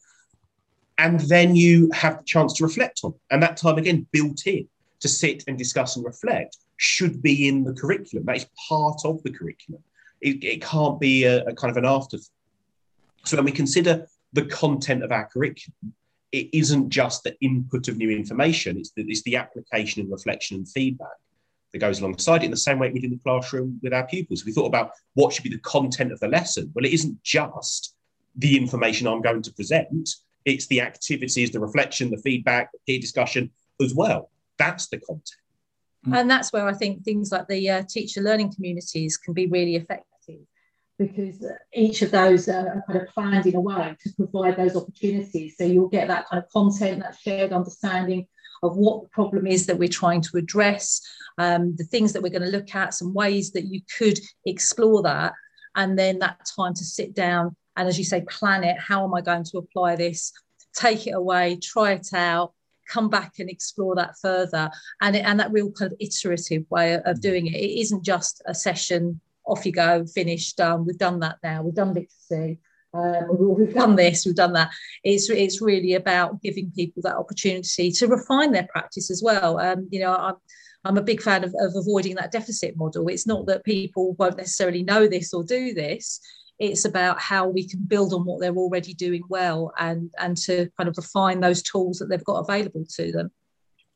and 0.99 1.21
then 1.21 1.55
you 1.55 1.89
have 1.93 2.17
the 2.17 2.23
chance 2.25 2.53
to 2.53 2.63
reflect 2.63 2.99
on. 3.03 3.13
And 3.31 3.41
that 3.41 3.55
time 3.55 3.77
again 3.77 4.05
built 4.11 4.45
in 4.45 4.67
to 4.99 5.07
sit 5.07 5.45
and 5.47 5.57
discuss 5.57 5.95
and 5.95 6.05
reflect 6.05 6.57
should 6.75 7.21
be 7.21 7.47
in 7.47 7.63
the 7.63 7.73
curriculum. 7.73 8.25
That 8.25 8.35
is 8.35 8.47
part 8.67 8.99
of 9.05 9.23
the 9.23 9.31
curriculum. 9.31 9.81
It, 10.19 10.43
it 10.43 10.61
can't 10.61 10.99
be 10.99 11.23
a, 11.23 11.45
a, 11.45 11.53
kind 11.53 11.71
of 11.71 11.77
an 11.77 11.85
afterthought. 11.85 12.27
So 13.23 13.37
when 13.37 13.45
we 13.45 13.53
consider 13.53 14.07
the 14.33 14.45
content 14.45 15.01
of 15.01 15.13
our 15.13 15.25
curriculum, 15.25 15.93
it 16.33 16.49
isn't 16.51 16.89
just 16.89 17.23
the 17.23 17.35
input 17.39 17.87
of 17.87 17.95
new 17.95 18.11
information, 18.11 18.77
it's 18.77 18.91
the, 18.91 19.03
it's 19.07 19.23
the 19.23 19.37
application 19.37 20.01
and 20.01 20.11
reflection 20.11 20.57
and 20.57 20.69
feedback 20.69 21.07
that 21.71 21.79
goes 21.79 22.01
alongside 22.01 22.43
it 22.43 22.45
in 22.45 22.51
the 22.51 22.57
same 22.57 22.77
way 22.77 22.91
we 22.91 22.99
did 22.99 23.11
in 23.11 23.17
the 23.17 23.23
classroom 23.23 23.79
with 23.81 23.93
our 23.93 24.05
pupils. 24.05 24.43
We 24.45 24.51
thought 24.51 24.65
about 24.65 24.91
what 25.13 25.33
should 25.33 25.43
be 25.43 25.49
the 25.49 25.59
content 25.59 26.11
of 26.11 26.19
the 26.19 26.27
lesson. 26.27 26.71
Well, 26.75 26.85
it 26.85 26.93
isn't 26.93 27.23
just 27.23 27.95
the 28.35 28.57
information 28.57 29.07
I'm 29.07 29.21
going 29.21 29.41
to 29.43 29.53
present, 29.53 30.09
it's 30.49 30.67
the 30.67 30.81
activities, 30.81 31.51
the 31.51 31.59
reflection, 31.59 32.09
the 32.11 32.17
feedback, 32.17 32.71
the 32.71 32.79
peer 32.87 32.99
discussion 32.99 33.51
as 33.81 33.93
well. 33.93 34.29
That's 34.57 34.87
the 34.87 34.97
content. 34.97 35.31
And 36.13 36.29
that's 36.29 36.53
where 36.53 36.67
I 36.67 36.73
think 36.73 37.03
things 37.03 37.31
like 37.31 37.47
the 37.47 37.69
uh, 37.69 37.83
teacher 37.87 38.21
learning 38.21 38.53
communities 38.53 39.17
can 39.17 39.33
be 39.33 39.47
really 39.47 39.75
effective 39.75 40.05
because 40.99 41.45
each 41.73 42.01
of 42.01 42.11
those 42.11 42.49
are 42.49 42.83
kind 42.85 43.01
of 43.01 43.07
planned 43.07 43.47
in 43.47 43.55
a 43.55 43.61
way 43.61 43.95
to 44.01 44.13
provide 44.15 44.57
those 44.57 44.75
opportunities. 44.75 45.55
So 45.57 45.63
you'll 45.63 45.87
get 45.87 46.09
that 46.09 46.27
kind 46.27 46.43
of 46.43 46.51
content, 46.51 47.01
that 47.01 47.17
shared 47.17 47.53
understanding 47.53 48.27
of 48.61 48.75
what 48.75 49.03
the 49.03 49.09
problem 49.09 49.47
is 49.47 49.65
that 49.65 49.77
we're 49.77 49.87
trying 49.87 50.21
to 50.21 50.37
address, 50.37 51.01
um, 51.37 51.73
the 51.77 51.85
things 51.85 52.11
that 52.11 52.21
we're 52.21 52.29
going 52.29 52.41
to 52.41 52.49
look 52.49 52.75
at, 52.75 52.93
some 52.93 53.13
ways 53.13 53.51
that 53.51 53.65
you 53.65 53.79
could 53.97 54.19
explore 54.45 55.01
that, 55.03 55.33
and 55.75 55.97
then 55.97 56.19
that 56.19 56.45
time 56.57 56.73
to 56.73 56.83
sit 56.83 57.13
down 57.15 57.55
and 57.77 57.87
as 57.87 57.97
you 57.97 58.03
say, 58.03 58.21
plan 58.21 58.63
it. 58.63 58.77
How 58.79 59.05
am 59.05 59.13
I 59.13 59.21
going 59.21 59.43
to 59.45 59.57
apply 59.57 59.95
this 59.95 60.33
take 60.73 61.07
it 61.07 61.11
away, 61.11 61.57
try 61.61 61.93
it 61.93 62.13
out, 62.13 62.53
come 62.87 63.09
back 63.09 63.33
and 63.39 63.49
explore 63.49 63.95
that 63.95 64.15
further. 64.21 64.69
And, 65.01 65.15
it, 65.15 65.25
and 65.25 65.39
that 65.39 65.51
real 65.51 65.71
kind 65.71 65.91
of 65.91 65.97
iterative 65.99 66.65
way 66.69 66.95
of 66.95 67.03
mm. 67.03 67.21
doing 67.21 67.47
it. 67.47 67.55
It 67.55 67.81
isn't 67.81 68.03
just 68.03 68.41
a 68.45 68.53
session, 68.53 69.19
off 69.45 69.65
you 69.65 69.71
go, 69.71 70.05
finished, 70.05 70.57
done. 70.57 70.85
We've 70.85 70.97
done 70.97 71.19
that 71.21 71.37
now. 71.43 71.61
We've 71.63 71.73
done 71.73 71.93
literacy. 71.93 72.59
Um, 72.91 73.55
we've 73.57 73.73
done 73.73 73.95
this, 73.95 74.25
we've 74.25 74.33
done 74.33 74.53
that. 74.53 74.71
It's 75.03 75.29
it's 75.29 75.61
really 75.61 75.93
about 75.93 76.41
giving 76.41 76.71
people 76.71 77.03
that 77.03 77.17
opportunity 77.17 77.91
to 77.91 78.07
refine 78.07 78.51
their 78.51 78.67
practice 78.67 79.11
as 79.11 79.21
well. 79.23 79.59
Um, 79.59 79.87
you 79.91 79.99
know, 79.99 80.15
I'm 80.15 80.33
I'm 80.85 80.97
a 80.97 81.03
big 81.03 81.21
fan 81.21 81.43
of, 81.43 81.53
of 81.59 81.73
avoiding 81.75 82.15
that 82.15 82.31
deficit 82.31 82.75
model. 82.77 83.07
It's 83.07 83.27
not 83.27 83.45
that 83.45 83.63
people 83.63 84.13
won't 84.13 84.37
necessarily 84.37 84.81
know 84.81 85.07
this 85.07 85.35
or 85.35 85.43
do 85.43 85.75
this. 85.75 86.19
It's 86.59 86.85
about 86.85 87.19
how 87.19 87.47
we 87.47 87.67
can 87.67 87.79
build 87.83 88.13
on 88.13 88.25
what 88.25 88.41
they're 88.41 88.55
already 88.55 88.93
doing 88.93 89.23
well 89.29 89.71
and 89.79 90.11
and 90.19 90.35
to 90.37 90.69
kind 90.77 90.89
of 90.89 90.97
refine 90.97 91.39
those 91.39 91.61
tools 91.61 91.99
that 91.99 92.09
they've 92.09 92.23
got 92.23 92.39
available 92.39 92.85
to 92.97 93.11
them. 93.11 93.31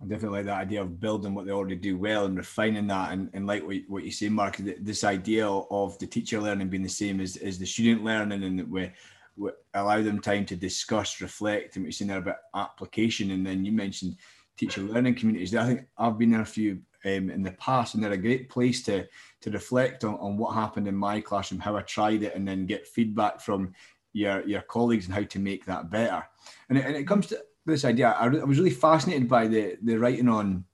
I 0.01 0.05
definitely 0.05 0.39
like 0.39 0.47
that 0.47 0.61
idea 0.61 0.81
of 0.81 0.99
building 0.99 1.33
what 1.33 1.45
they 1.45 1.53
already 1.53 1.77
do 1.77 1.97
well 1.97 2.25
and 2.25 2.35
refining 2.35 2.87
that. 2.87 3.13
And, 3.13 3.29
and 3.33 3.47
like 3.47 3.65
what, 3.65 3.77
what 3.87 4.03
you 4.03 4.11
say, 4.11 4.27
Mark, 4.27 4.57
this 4.57 5.05
idea 5.05 5.47
of 5.47 5.97
the 5.99 6.07
teacher 6.07 6.41
learning 6.41 6.67
being 6.67 6.83
the 6.83 6.89
same 6.89 7.21
as, 7.21 7.37
as 7.37 7.57
the 7.57 7.65
student 7.65 8.03
learning 8.03 8.43
and 8.43 8.59
that 8.59 8.67
we, 8.67 8.91
we 9.37 9.51
allow 9.73 10.01
them 10.01 10.19
time 10.19 10.45
to 10.47 10.57
discuss, 10.57 11.21
reflect, 11.21 11.75
and 11.75 11.83
what 11.83 11.87
you're 11.87 11.91
saying 11.93 12.09
there 12.09 12.17
about 12.17 12.35
application. 12.53 13.31
And 13.31 13.45
then 13.45 13.63
you 13.63 13.71
mentioned 13.71 14.17
teacher 14.57 14.81
learning 14.81 15.15
communities. 15.15 15.55
I 15.55 15.67
think 15.67 15.85
I've 15.97 16.17
been 16.17 16.33
in 16.33 16.41
a 16.41 16.45
few 16.45 16.79
um, 17.05 17.29
in 17.29 17.43
the 17.43 17.51
past, 17.53 17.93
and 17.93 18.03
they're 18.03 18.11
a 18.11 18.17
great 18.17 18.49
place 18.49 18.83
to 18.83 19.07
to 19.41 19.51
reflect 19.51 20.03
on, 20.03 20.15
on 20.15 20.37
what 20.37 20.53
happened 20.53 20.87
in 20.87 20.95
my 20.95 21.19
classroom, 21.19 21.59
how 21.59 21.75
I 21.75 21.81
tried 21.81 22.23
it, 22.23 22.35
and 22.35 22.47
then 22.47 22.65
get 22.65 22.87
feedback 22.87 23.41
from 23.41 23.73
your 24.13 24.45
your 24.47 24.61
colleagues 24.61 25.05
and 25.05 25.13
how 25.13 25.23
to 25.23 25.39
make 25.39 25.65
that 25.65 25.89
better. 25.89 26.23
And 26.69 26.77
it, 26.77 26.85
and 26.85 26.95
it 26.95 27.07
comes 27.07 27.27
to 27.27 27.43
this 27.65 27.85
idea. 27.85 28.09
I, 28.09 28.25
I 28.25 28.43
was 28.43 28.57
really 28.57 28.71
fascinated 28.71 29.27
by 29.27 29.47
the 29.47 29.77
the 29.81 29.97
writing 29.97 30.29
on 30.29 30.65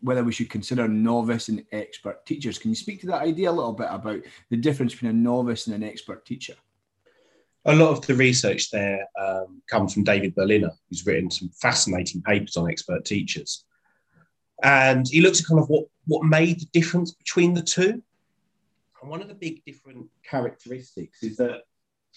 whether 0.00 0.22
we 0.22 0.32
should 0.32 0.50
consider 0.50 0.86
novice 0.86 1.48
and 1.48 1.64
expert 1.72 2.26
teachers. 2.26 2.58
Can 2.58 2.70
you 2.70 2.76
speak 2.76 3.00
to 3.00 3.06
that 3.06 3.22
idea 3.22 3.50
a 3.50 3.52
little 3.52 3.72
bit 3.72 3.88
about 3.90 4.20
the 4.50 4.56
difference 4.56 4.92
between 4.92 5.12
a 5.12 5.14
novice 5.14 5.66
and 5.66 5.74
an 5.74 5.82
expert 5.82 6.26
teacher? 6.26 6.54
a 7.68 7.74
lot 7.74 7.90
of 7.90 8.06
the 8.06 8.14
research 8.14 8.70
there 8.70 9.06
um, 9.20 9.60
comes 9.68 9.92
from 9.92 10.04
David 10.04 10.34
Berliner, 10.34 10.70
who's 10.88 11.06
written 11.06 11.30
some 11.30 11.50
fascinating 11.50 12.22
papers 12.22 12.56
on 12.56 12.70
expert 12.70 13.04
teachers. 13.04 13.64
And 14.62 15.06
he 15.08 15.20
looks 15.20 15.40
at 15.40 15.46
kind 15.46 15.60
of 15.60 15.68
what, 15.68 15.84
what 16.06 16.24
made 16.24 16.60
the 16.60 16.66
difference 16.72 17.12
between 17.12 17.54
the 17.54 17.62
two. 17.62 18.02
And 19.00 19.10
one 19.10 19.22
of 19.22 19.28
the 19.28 19.34
big 19.34 19.64
different 19.64 20.06
characteristics 20.28 21.22
is 21.22 21.36
that 21.36 21.62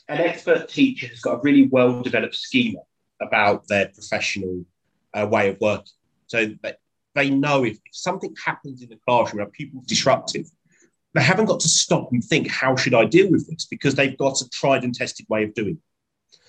an 0.07 0.17
expert 0.19 0.67
teacher 0.67 1.07
has 1.07 1.21
got 1.21 1.35
a 1.35 1.41
really 1.41 1.67
well 1.67 2.01
developed 2.01 2.35
schema 2.35 2.79
about 3.21 3.67
their 3.67 3.89
professional 3.89 4.65
uh, 5.13 5.27
way 5.29 5.49
of 5.49 5.57
working. 5.61 5.93
So 6.27 6.47
they, 6.63 6.73
they 7.13 7.29
know 7.29 7.63
if, 7.63 7.73
if 7.73 7.95
something 7.95 8.35
happens 8.43 8.81
in 8.81 8.89
the 8.89 8.99
classroom, 9.07 9.45
a 9.45 9.49
pupil's 9.49 9.85
disruptive, 9.85 10.47
they 11.13 11.21
haven't 11.21 11.45
got 11.45 11.59
to 11.59 11.69
stop 11.69 12.11
and 12.11 12.23
think, 12.23 12.49
how 12.49 12.75
should 12.75 12.93
I 12.93 13.05
deal 13.05 13.29
with 13.29 13.47
this? 13.49 13.65
Because 13.65 13.95
they've 13.95 14.17
got 14.17 14.41
a 14.41 14.49
tried 14.49 14.83
and 14.83 14.95
tested 14.95 15.25
way 15.29 15.43
of 15.43 15.53
doing 15.53 15.77
it. 15.77 16.39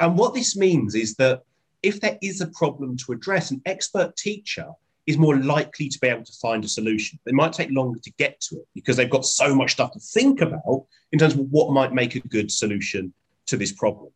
And 0.00 0.16
what 0.16 0.34
this 0.34 0.56
means 0.56 0.94
is 0.94 1.16
that 1.16 1.42
if 1.82 2.00
there 2.00 2.18
is 2.22 2.40
a 2.40 2.46
problem 2.48 2.96
to 2.98 3.12
address, 3.12 3.50
an 3.50 3.60
expert 3.66 4.16
teacher 4.16 4.68
is 5.06 5.18
more 5.18 5.36
likely 5.36 5.88
to 5.88 5.98
be 5.98 6.08
able 6.08 6.24
to 6.24 6.32
find 6.40 6.64
a 6.64 6.68
solution. 6.68 7.18
It 7.26 7.34
might 7.34 7.52
take 7.52 7.70
longer 7.70 7.98
to 7.98 8.12
get 8.18 8.40
to 8.42 8.56
it 8.56 8.68
because 8.74 8.96
they've 8.96 9.10
got 9.10 9.24
so 9.24 9.54
much 9.54 9.72
stuff 9.72 9.92
to 9.92 10.00
think 10.00 10.40
about 10.40 10.86
in 11.10 11.18
terms 11.18 11.34
of 11.34 11.40
what 11.50 11.72
might 11.72 11.92
make 11.92 12.14
a 12.14 12.20
good 12.20 12.50
solution 12.50 13.12
to 13.46 13.56
this 13.56 13.72
problem. 13.72 14.12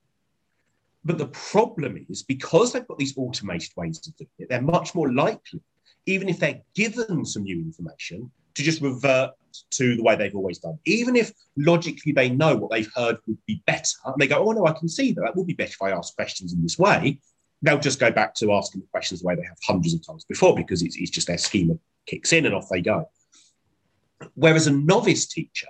But 1.04 1.18
the 1.18 1.28
problem 1.28 2.04
is 2.08 2.22
because 2.22 2.72
they've 2.72 2.86
got 2.86 2.98
these 2.98 3.16
automated 3.16 3.70
ways 3.76 4.06
of 4.06 4.16
doing 4.16 4.28
it, 4.38 4.48
they're 4.48 4.62
much 4.62 4.94
more 4.94 5.12
likely, 5.12 5.60
even 6.06 6.28
if 6.28 6.38
they're 6.38 6.62
given 6.74 7.24
some 7.24 7.44
new 7.44 7.58
information, 7.60 8.30
to 8.54 8.62
just 8.62 8.80
revert 8.80 9.32
to 9.70 9.96
the 9.96 10.02
way 10.02 10.16
they've 10.16 10.34
always 10.34 10.58
done. 10.58 10.78
Even 10.84 11.14
if 11.14 11.32
logically 11.56 12.12
they 12.12 12.30
know 12.30 12.56
what 12.56 12.70
they've 12.70 12.90
heard 12.94 13.18
would 13.26 13.38
be 13.46 13.62
better, 13.66 13.96
and 14.06 14.14
they 14.18 14.26
go, 14.26 14.44
oh, 14.48 14.52
no, 14.52 14.66
I 14.66 14.72
can 14.72 14.88
see 14.88 15.12
that. 15.12 15.20
That 15.20 15.36
would 15.36 15.46
be 15.46 15.54
better 15.54 15.72
if 15.72 15.82
I 15.82 15.90
ask 15.90 16.14
questions 16.14 16.52
in 16.52 16.62
this 16.62 16.78
way. 16.78 17.20
They'll 17.62 17.78
just 17.78 18.00
go 18.00 18.10
back 18.10 18.34
to 18.36 18.52
asking 18.52 18.82
the 18.82 18.86
questions 18.88 19.20
the 19.20 19.26
way 19.26 19.34
they 19.34 19.42
have 19.42 19.58
hundreds 19.66 19.94
of 19.94 20.06
times 20.06 20.24
before 20.24 20.54
because 20.54 20.82
it's, 20.82 20.96
it's 20.96 21.10
just 21.10 21.26
their 21.26 21.38
schema 21.38 21.74
kicks 22.06 22.32
in 22.32 22.46
and 22.46 22.54
off 22.54 22.68
they 22.70 22.80
go. 22.80 23.08
Whereas 24.34 24.66
a 24.66 24.72
novice 24.72 25.26
teacher 25.26 25.68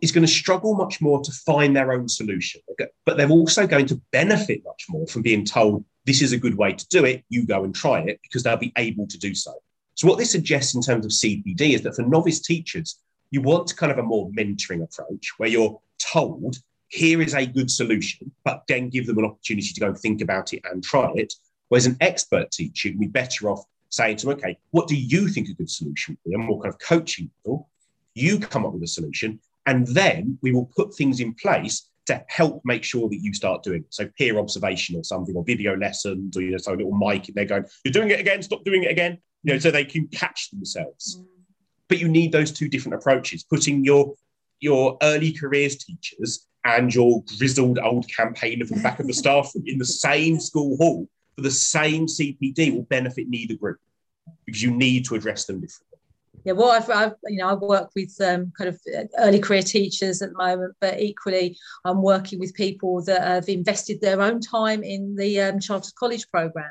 is 0.00 0.12
going 0.12 0.26
to 0.26 0.32
struggle 0.32 0.74
much 0.74 1.00
more 1.00 1.20
to 1.22 1.32
find 1.32 1.74
their 1.74 1.92
own 1.92 2.08
solution, 2.08 2.60
but 3.04 3.16
they're 3.16 3.30
also 3.30 3.66
going 3.66 3.86
to 3.86 4.00
benefit 4.12 4.62
much 4.64 4.84
more 4.88 5.06
from 5.06 5.22
being 5.22 5.44
told 5.44 5.84
this 6.04 6.20
is 6.20 6.32
a 6.32 6.38
good 6.38 6.56
way 6.56 6.72
to 6.72 6.86
do 6.88 7.04
it, 7.04 7.24
you 7.28 7.46
go 7.46 7.64
and 7.64 7.74
try 7.74 8.00
it, 8.00 8.20
because 8.22 8.42
they'll 8.42 8.56
be 8.56 8.72
able 8.76 9.06
to 9.06 9.18
do 9.18 9.34
so. 9.34 9.54
So, 9.94 10.08
what 10.08 10.18
this 10.18 10.32
suggests 10.32 10.74
in 10.74 10.82
terms 10.82 11.04
of 11.04 11.12
CPD 11.12 11.74
is 11.74 11.82
that 11.82 11.94
for 11.94 12.02
novice 12.02 12.40
teachers, 12.40 12.98
you 13.30 13.40
want 13.40 13.76
kind 13.76 13.90
of 13.90 13.98
a 13.98 14.02
more 14.02 14.30
mentoring 14.30 14.82
approach 14.82 15.32
where 15.38 15.48
you're 15.48 15.80
told, 15.98 16.56
here 16.88 17.20
is 17.20 17.34
a 17.34 17.46
good 17.46 17.70
solution, 17.70 18.30
but 18.44 18.62
then 18.68 18.88
give 18.88 19.06
them 19.06 19.18
an 19.18 19.24
opportunity 19.24 19.72
to 19.72 19.80
go 19.80 19.86
and 19.86 19.98
think 19.98 20.20
about 20.20 20.52
it 20.52 20.62
and 20.70 20.82
try 20.82 21.10
it. 21.14 21.32
Whereas 21.68 21.86
an 21.86 21.96
expert 22.00 22.50
teacher 22.50 22.90
would 22.90 23.00
be 23.00 23.06
better 23.06 23.48
off 23.50 23.64
saying 23.90 24.16
to 24.18 24.26
them, 24.26 24.36
okay, 24.36 24.58
what 24.70 24.88
do 24.88 24.96
you 24.96 25.28
think 25.28 25.48
a 25.48 25.54
good 25.54 25.70
solution 25.70 26.16
would 26.24 26.30
be? 26.30 26.34
A 26.34 26.38
more 26.38 26.60
kind 26.60 26.72
of 26.72 26.80
coaching 26.80 27.30
model. 27.44 27.68
You 28.14 28.38
come 28.38 28.64
up 28.64 28.72
with 28.72 28.82
a 28.82 28.88
solution, 28.88 29.40
and 29.66 29.86
then 29.88 30.38
we 30.42 30.52
will 30.52 30.70
put 30.76 30.94
things 30.94 31.20
in 31.20 31.34
place 31.34 31.88
to 32.06 32.22
help 32.28 32.60
make 32.64 32.84
sure 32.84 33.08
that 33.08 33.22
you 33.22 33.32
start 33.32 33.62
doing 33.62 33.80
it. 33.80 33.94
So 33.94 34.08
peer 34.18 34.38
observation 34.38 34.96
or 34.96 35.02
something, 35.02 35.34
or 35.34 35.42
video 35.42 35.76
lessons, 35.76 36.36
or 36.36 36.42
you 36.42 36.50
know, 36.50 36.58
so 36.58 36.74
a 36.74 36.76
little 36.76 36.96
mic, 36.96 37.26
and 37.28 37.34
they're 37.34 37.44
going, 37.44 37.64
"You're 37.82 37.92
doing 37.92 38.10
it 38.10 38.20
again. 38.20 38.42
Stop 38.42 38.64
doing 38.64 38.84
it 38.84 38.90
again." 38.90 39.18
you 39.44 39.52
know, 39.52 39.58
so 39.58 39.70
they 39.70 39.84
can 39.84 40.08
catch 40.08 40.50
themselves. 40.50 41.18
Mm. 41.18 41.26
But 41.88 41.98
you 42.00 42.08
need 42.08 42.32
those 42.32 42.50
two 42.50 42.68
different 42.68 42.96
approaches. 42.96 43.44
Putting 43.44 43.84
your 43.84 44.14
your 44.60 44.96
early 45.02 45.32
careers 45.32 45.76
teachers 45.76 46.46
and 46.64 46.94
your 46.94 47.22
grizzled 47.38 47.78
old 47.78 48.08
campaigner 48.08 48.64
from 48.64 48.78
the 48.78 48.82
back 48.82 49.00
of 49.00 49.06
the 49.06 49.12
staff 49.12 49.52
room 49.54 49.64
in 49.66 49.78
the 49.78 49.84
same 49.84 50.40
school 50.40 50.76
hall 50.76 51.08
for 51.36 51.42
the 51.42 51.50
same 51.50 52.06
CPD 52.06 52.74
will 52.74 52.84
benefit 52.84 53.28
neither 53.28 53.54
group 53.54 53.78
because 54.46 54.62
you 54.62 54.70
need 54.70 55.04
to 55.06 55.14
address 55.14 55.46
them 55.46 55.60
differently. 55.60 55.98
Yeah, 56.44 56.52
well, 56.52 56.70
I've, 56.70 56.90
I've, 56.90 57.14
you 57.26 57.38
know 57.38 57.48
I 57.48 57.54
work 57.54 57.90
with 57.96 58.14
um, 58.20 58.52
kind 58.56 58.68
of 58.68 58.78
early 59.18 59.38
career 59.38 59.62
teachers 59.62 60.20
at 60.20 60.30
the 60.30 60.36
moment, 60.36 60.74
but 60.78 61.00
equally 61.00 61.56
I'm 61.86 62.02
working 62.02 62.38
with 62.38 62.52
people 62.54 63.02
that 63.04 63.22
have 63.22 63.48
invested 63.48 64.00
their 64.00 64.20
own 64.20 64.40
time 64.40 64.82
in 64.82 65.16
the 65.16 65.40
um, 65.40 65.58
Chartered 65.58 65.94
College 65.94 66.30
program, 66.30 66.70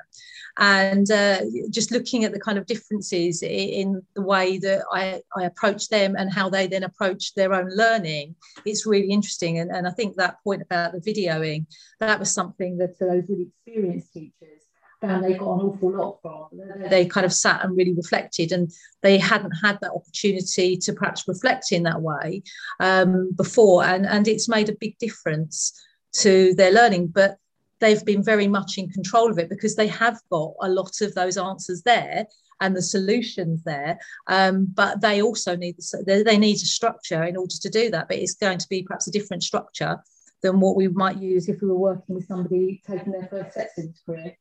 and 0.60 1.10
uh, 1.10 1.42
just 1.70 1.92
looking 1.92 2.24
at 2.24 2.32
the 2.32 2.39
kind 2.39 2.58
of 2.58 2.66
differences 2.66 3.42
in 3.42 4.02
the 4.16 4.22
way 4.22 4.60
that 4.60 4.84
I, 4.92 5.22
I 5.36 5.46
approach 5.46 5.89
them 5.89 6.16
and 6.16 6.32
how 6.32 6.50
they 6.50 6.68
then 6.68 6.84
approach 6.84 7.34
their 7.34 7.54
own 7.54 7.70
learning, 7.76 8.36
it's 8.66 8.86
really 8.86 9.10
interesting. 9.10 9.60
And, 9.60 9.72
and 9.72 9.88
I 9.88 9.92
think 9.92 10.16
that 10.16 10.38
point 10.44 10.62
about 10.62 10.92
the 10.92 11.00
videoing, 11.00 11.66
that 12.00 12.20
was 12.20 12.32
something 12.32 12.78
that 12.78 13.00
those 13.00 13.24
really 13.28 13.48
experienced 13.66 14.13
teachers 14.13 14.63
found 15.04 15.24
they 15.24 15.34
got 15.34 15.56
an 15.56 15.68
awful 15.68 15.92
lot 15.92 16.20
from. 16.22 16.89
They 16.89 17.06
kind 17.06 17.26
of 17.26 17.34
sat 17.34 17.63
and 17.63 17.76
really 17.76 17.94
reflected, 17.94 18.52
and 18.52 18.72
they 19.02 19.18
hadn't 19.18 19.52
had 19.52 19.80
that 19.82 19.92
opportunity 19.92 20.78
to 20.78 20.94
perhaps 20.94 21.28
reflect 21.28 21.72
in 21.72 21.84
that 21.84 22.02
way 22.02 22.44
um, 22.80 23.32
before, 23.36 23.84
and 23.84 24.06
and 24.06 24.28
it's 24.28 24.50
made 24.50 24.70
a 24.70 24.78
big 24.80 24.98
difference 25.00 25.74
to 26.13 26.54
their 26.56 26.72
learning. 26.72 27.08
But 27.08 27.38
they've 27.84 28.06
been 28.06 28.24
very 28.24 28.48
much 28.48 28.78
in 28.78 28.89
control 28.89 29.30
of 29.30 29.38
it 29.38 29.50
because 29.50 29.76
they 29.76 29.88
have 29.88 30.19
got 30.32 30.54
a 30.62 30.69
lot 30.69 31.02
of 31.02 31.13
those 31.13 31.38
answers 31.38 31.84
there 31.84 32.26
and 32.62 32.76
the 32.76 32.82
solutions 32.82 33.62
there. 33.63 34.00
Um, 34.28 34.67
but 34.74 35.02
they 35.02 35.22
also 35.22 35.56
need 35.56 35.76
the, 35.78 36.24
they 36.26 36.38
need 36.38 36.56
a 36.56 36.60
structure 36.60 37.24
in 37.24 37.36
order 37.36 37.56
to 37.62 37.69
do 37.69 37.91
that. 37.91 38.08
But 38.08 38.17
it's 38.17 38.36
going 38.36 38.60
to 38.60 38.69
be 38.69 38.84
perhaps 38.84 39.08
a 39.08 39.12
different 39.12 39.43
structure 39.43 40.02
than 40.41 40.60
what 40.60 40.76
we 40.76 40.88
might 40.88 41.17
use 41.17 41.50
if 41.50 41.62
we 41.62 41.67
were 41.67 41.78
working 41.78 42.15
with 42.15 42.28
somebody 42.28 42.82
taking 42.88 43.12
their 43.12 43.28
first 43.28 43.52
steps 43.52 43.78
into 43.78 44.00
career 44.06 44.36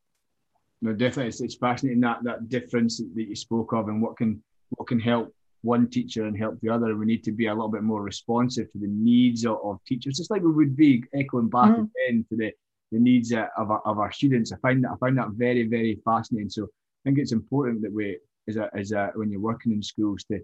no, 0.83 0.93
definitely, 0.93 1.29
it's, 1.29 1.41
it's 1.41 1.55
fascinating 1.55 2.01
that 2.01 2.25
that 2.25 2.49
difference 2.49 2.99
that 2.99 3.29
you 3.29 3.37
spoke 3.37 3.73
of, 3.73 3.89
and 3.89 4.03
what 4.03 4.17
can 4.17 4.43
what 4.71 4.89
can 4.89 4.99
help 4.99 5.33
one 5.63 5.89
teacher 5.89 6.27
and 6.27 6.37
help 6.37 6.61
the 6.61 6.69
other. 6.69 6.97
We 6.97 7.07
need 7.07 7.23
to 7.25 7.33
be 7.33 7.47
a 7.47 7.55
little 7.55 7.69
bit 7.69 7.85
more 7.85 8.03
responsive 8.03 8.71
to 8.73 8.79
the 8.79 8.89
needs 8.89 9.47
of, 9.47 9.59
of 9.63 9.79
teachers, 9.87 10.17
just 10.17 10.31
like 10.31 10.43
we 10.43 10.51
would 10.51 10.77
be 10.77 11.05
echoing 11.15 11.49
back 11.49 11.71
mm. 11.71 11.89
again 11.89 12.27
to 12.31 12.37
the, 12.37 12.53
the 12.93 13.01
needs 13.01 13.33
of 13.33 13.71
our, 13.71 13.83
of 13.85 13.99
our 13.99 14.13
students. 14.13 14.53
I 14.53 14.57
find 14.59 14.85
that 14.85 14.91
I 14.93 14.97
find 14.97 15.17
that 15.19 15.31
very 15.31 15.67
very 15.67 15.99
fascinating. 16.05 16.51
So 16.51 16.65
I 16.65 17.01
think 17.05 17.19
it's 17.19 17.33
important 17.33 17.83
that 17.83 17.93
we, 17.93 18.19
as 18.49 18.57
a, 18.57 18.71
as 18.77 18.93
a, 18.93 19.11
when 19.15 19.31
you're 19.31 19.41
working 19.41 19.73
in 19.73 19.83
schools, 19.83 20.23
to 20.25 20.39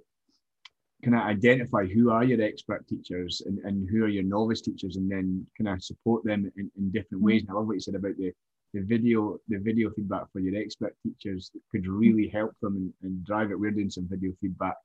kind 1.04 1.14
of 1.14 1.22
identify 1.22 1.87
who 1.87 2.11
are 2.11 2.24
your 2.24 2.42
expert 2.42 2.84
teachers 2.88 3.42
and, 3.46 3.58
and 3.61 3.88
who 3.88 4.02
are 4.04 4.08
your 4.08 4.24
novice 4.24 4.62
teachers, 4.62 4.96
and 4.96 5.08
then 5.08 5.46
kind 5.56 5.68
of 5.68 5.84
support 5.84 6.24
them 6.24 6.50
in, 6.56 6.70
in 6.76 6.90
different 6.90 7.22
ways. 7.22 7.42
And 7.42 7.50
I 7.50 7.54
love 7.54 7.66
what 7.68 7.74
you 7.74 7.80
said 7.80 7.94
about 7.94 8.16
the 8.16 8.32
the 8.74 8.80
video 8.80 9.38
the 9.48 9.58
video 9.58 9.90
feedback 9.90 10.24
for 10.32 10.40
your 10.40 10.61
expert 10.61 10.94
teachers 11.02 11.50
could 11.70 11.87
really 11.87 12.28
help 12.28 12.52
them 12.61 12.76
and, 12.76 12.92
and 13.02 13.24
drive 13.24 13.50
it. 13.50 13.58
We're 13.58 13.70
doing 13.70 13.90
some 13.90 14.08
video 14.08 14.32
feedback 14.40 14.76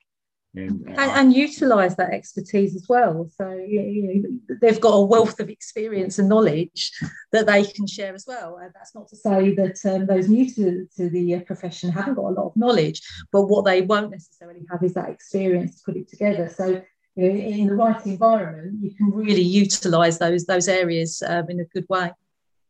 Um, 0.56 0.84
and, 0.86 1.00
and 1.00 1.34
utilise 1.34 1.96
that 1.96 2.14
expertise 2.14 2.76
as 2.76 2.86
well. 2.88 3.28
So 3.36 3.50
you 3.54 4.24
know, 4.48 4.58
they've 4.62 4.80
got 4.80 4.92
a 4.92 5.02
wealth 5.02 5.40
of 5.40 5.50
experience 5.50 6.20
and 6.20 6.30
knowledge 6.30 6.92
that 7.32 7.48
they 7.48 7.64
can 7.64 7.88
share 7.88 8.14
as 8.14 8.26
well. 8.28 8.58
And 8.58 8.72
that's 8.76 8.94
not 8.94 9.08
to 9.08 9.16
say 9.16 9.56
that 9.56 9.80
um, 9.86 10.06
those 10.06 10.30
new 10.30 10.48
to, 10.54 10.88
to 10.98 11.10
the 11.10 11.36
uh, 11.36 11.40
profession 11.42 11.92
haven't 11.92 12.16
got 12.16 12.26
a 12.26 12.38
lot 12.38 12.46
of 12.46 12.56
knowledge, 12.56 13.02
but 13.32 13.48
what 13.48 13.66
they 13.66 13.82
won't 13.82 14.12
necessarily 14.12 14.62
have 14.70 14.84
is 14.84 14.94
that 14.94 15.10
experience 15.10 15.78
to 15.78 15.86
put 15.86 15.98
it 15.98 16.08
together. 16.08 16.48
So 16.56 16.84
you 17.16 17.24
know, 17.24 17.36
in 17.36 17.68
the 17.68 17.76
right 17.76 18.06
environment, 18.06 18.78
you 18.80 18.94
can 18.94 19.10
really 19.10 19.42
utilise 19.42 20.20
those 20.20 20.46
those 20.46 20.68
areas 20.68 21.24
um, 21.26 21.50
in 21.50 21.62
a 21.62 21.66
good 21.66 21.88
way. 21.90 22.12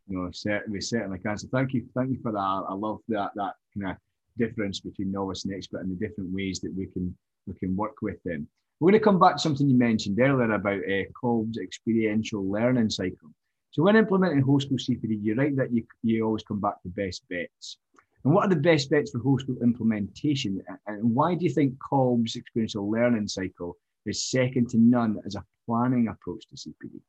No, 0.08 0.30
certainly, 0.32 0.80
certainly 0.80 1.20
can. 1.20 1.38
So 1.38 1.50
thank 1.52 1.74
you, 1.74 1.86
thank 1.96 2.12
you 2.12 2.20
for 2.22 2.32
that. 2.32 2.64
I 2.70 2.74
love 2.74 3.00
that 3.10 3.32
that 3.36 3.56
kind 3.78 3.92
of 3.92 3.98
difference 4.38 4.80
between 4.80 5.12
novice 5.12 5.44
and 5.44 5.54
expert 5.54 5.82
and 5.82 5.92
the 5.92 6.08
different 6.08 6.34
ways 6.34 6.62
that 6.62 6.74
we 6.76 6.86
can 6.86 7.14
we 7.48 7.54
can 7.56 7.76
work 7.76 8.02
with 8.02 8.22
them. 8.24 8.48
We're 8.80 8.92
going 8.92 9.00
to 9.00 9.04
come 9.04 9.20
back 9.20 9.36
to 9.36 9.42
something 9.42 9.70
you 9.70 9.78
mentioned 9.78 10.20
earlier 10.20 10.52
about 10.52 10.80
uh, 10.80 11.04
Kolb's 11.20 11.58
experiential 11.58 12.50
learning 12.50 12.90
cycle. 12.90 13.30
So 13.72 13.84
when 13.84 13.96
implementing 13.96 14.42
whole 14.42 14.60
school 14.60 14.78
CPD, 14.78 15.20
you're 15.22 15.36
right 15.36 15.56
that 15.56 15.74
you, 15.74 15.84
you 16.04 16.26
always 16.26 16.44
come 16.44 16.60
back 16.60 16.82
to 16.84 16.90
best 16.90 17.24
bets. 17.30 17.78
And 18.24 18.34
what 18.34 18.46
are 18.46 18.50
the 18.50 18.56
best 18.56 18.90
bets 18.90 19.12
for 19.12 19.20
whole 19.20 19.40
school 19.40 19.58
implementation? 19.62 20.62
And 20.88 21.16
why 21.16 21.36
do 21.36 21.46
you 21.46 21.52
think 21.52 21.78
Kolb's 21.80 22.36
experiential 22.36 22.90
learning 22.90 23.28
cycle 23.28 23.78
is 24.06 24.30
second 24.30 24.70
to 24.70 24.78
none 24.78 25.20
as 25.26 25.36
a 25.36 25.44
planning 25.66 26.08
approach 26.08 26.46
to 26.50 26.56
CPD? 26.56 27.00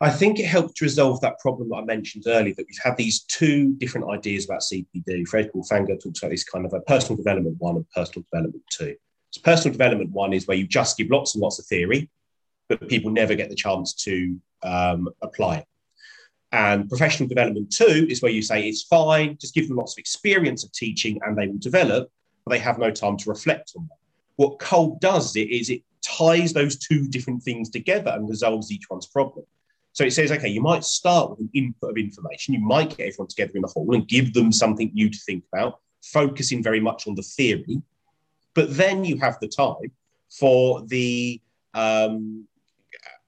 I 0.00 0.10
think 0.10 0.38
it 0.38 0.46
helped 0.46 0.80
resolve 0.80 1.20
that 1.22 1.40
problem 1.40 1.70
that 1.70 1.76
I 1.76 1.84
mentioned 1.84 2.24
earlier 2.28 2.54
that 2.54 2.66
we've 2.68 2.78
had 2.82 2.96
these 2.96 3.22
two 3.22 3.74
different 3.74 4.08
ideas 4.08 4.44
about 4.44 4.60
CPD. 4.60 5.26
Fred 5.26 5.50
Fanga 5.52 6.00
talks 6.00 6.20
about 6.20 6.30
this 6.30 6.44
kind 6.44 6.64
of 6.64 6.72
a 6.72 6.80
personal 6.82 7.16
development 7.16 7.56
one 7.58 7.76
and 7.76 7.90
personal 7.90 8.24
development 8.30 8.62
two. 8.70 8.94
So 9.30 9.40
personal 9.42 9.72
development 9.72 10.10
one 10.10 10.32
is 10.32 10.46
where 10.46 10.56
you 10.56 10.68
just 10.68 10.96
give 10.96 11.10
lots 11.10 11.34
and 11.34 11.42
lots 11.42 11.58
of 11.58 11.66
theory, 11.66 12.10
but 12.68 12.88
people 12.88 13.10
never 13.10 13.34
get 13.34 13.50
the 13.50 13.56
chance 13.56 13.92
to 14.04 14.38
um, 14.62 15.08
apply 15.20 15.58
it. 15.58 15.66
And 16.52 16.88
professional 16.88 17.28
development 17.28 17.72
two 17.72 18.06
is 18.08 18.22
where 18.22 18.32
you 18.32 18.40
say 18.40 18.68
it's 18.68 18.84
fine, 18.84 19.36
just 19.40 19.54
give 19.54 19.66
them 19.66 19.76
lots 19.76 19.94
of 19.94 19.98
experience 19.98 20.62
of 20.64 20.72
teaching 20.72 21.18
and 21.24 21.36
they 21.36 21.48
will 21.48 21.58
develop, 21.58 22.08
but 22.44 22.52
they 22.52 22.60
have 22.60 22.78
no 22.78 22.92
time 22.92 23.16
to 23.16 23.30
reflect 23.30 23.72
on 23.76 23.88
that. 23.88 23.96
What 24.36 24.60
Kolb 24.60 25.00
does 25.00 25.34
it 25.34 25.50
is 25.50 25.70
it 25.70 25.82
ties 26.02 26.52
those 26.52 26.76
two 26.76 27.08
different 27.08 27.42
things 27.42 27.68
together 27.68 28.12
and 28.12 28.28
resolves 28.28 28.70
each 28.70 28.88
one's 28.88 29.06
problem. 29.06 29.44
So 29.98 30.04
it 30.04 30.12
says, 30.12 30.30
okay, 30.30 30.46
you 30.46 30.60
might 30.60 30.84
start 30.84 31.30
with 31.30 31.40
an 31.40 31.50
input 31.54 31.90
of 31.90 31.96
information. 31.96 32.54
You 32.54 32.60
might 32.60 32.96
get 32.96 33.08
everyone 33.08 33.26
together 33.26 33.50
in 33.56 33.62
the 33.62 33.66
hall 33.66 33.92
and 33.92 34.06
give 34.06 34.32
them 34.32 34.52
something 34.52 34.92
new 34.94 35.10
to 35.10 35.18
think 35.18 35.42
about, 35.52 35.80
focusing 36.04 36.62
very 36.62 36.78
much 36.78 37.08
on 37.08 37.16
the 37.16 37.22
theory. 37.22 37.82
But 38.54 38.76
then 38.76 39.04
you 39.04 39.18
have 39.18 39.40
the 39.40 39.48
time 39.48 39.90
for 40.30 40.86
the 40.86 41.40
um, 41.74 42.46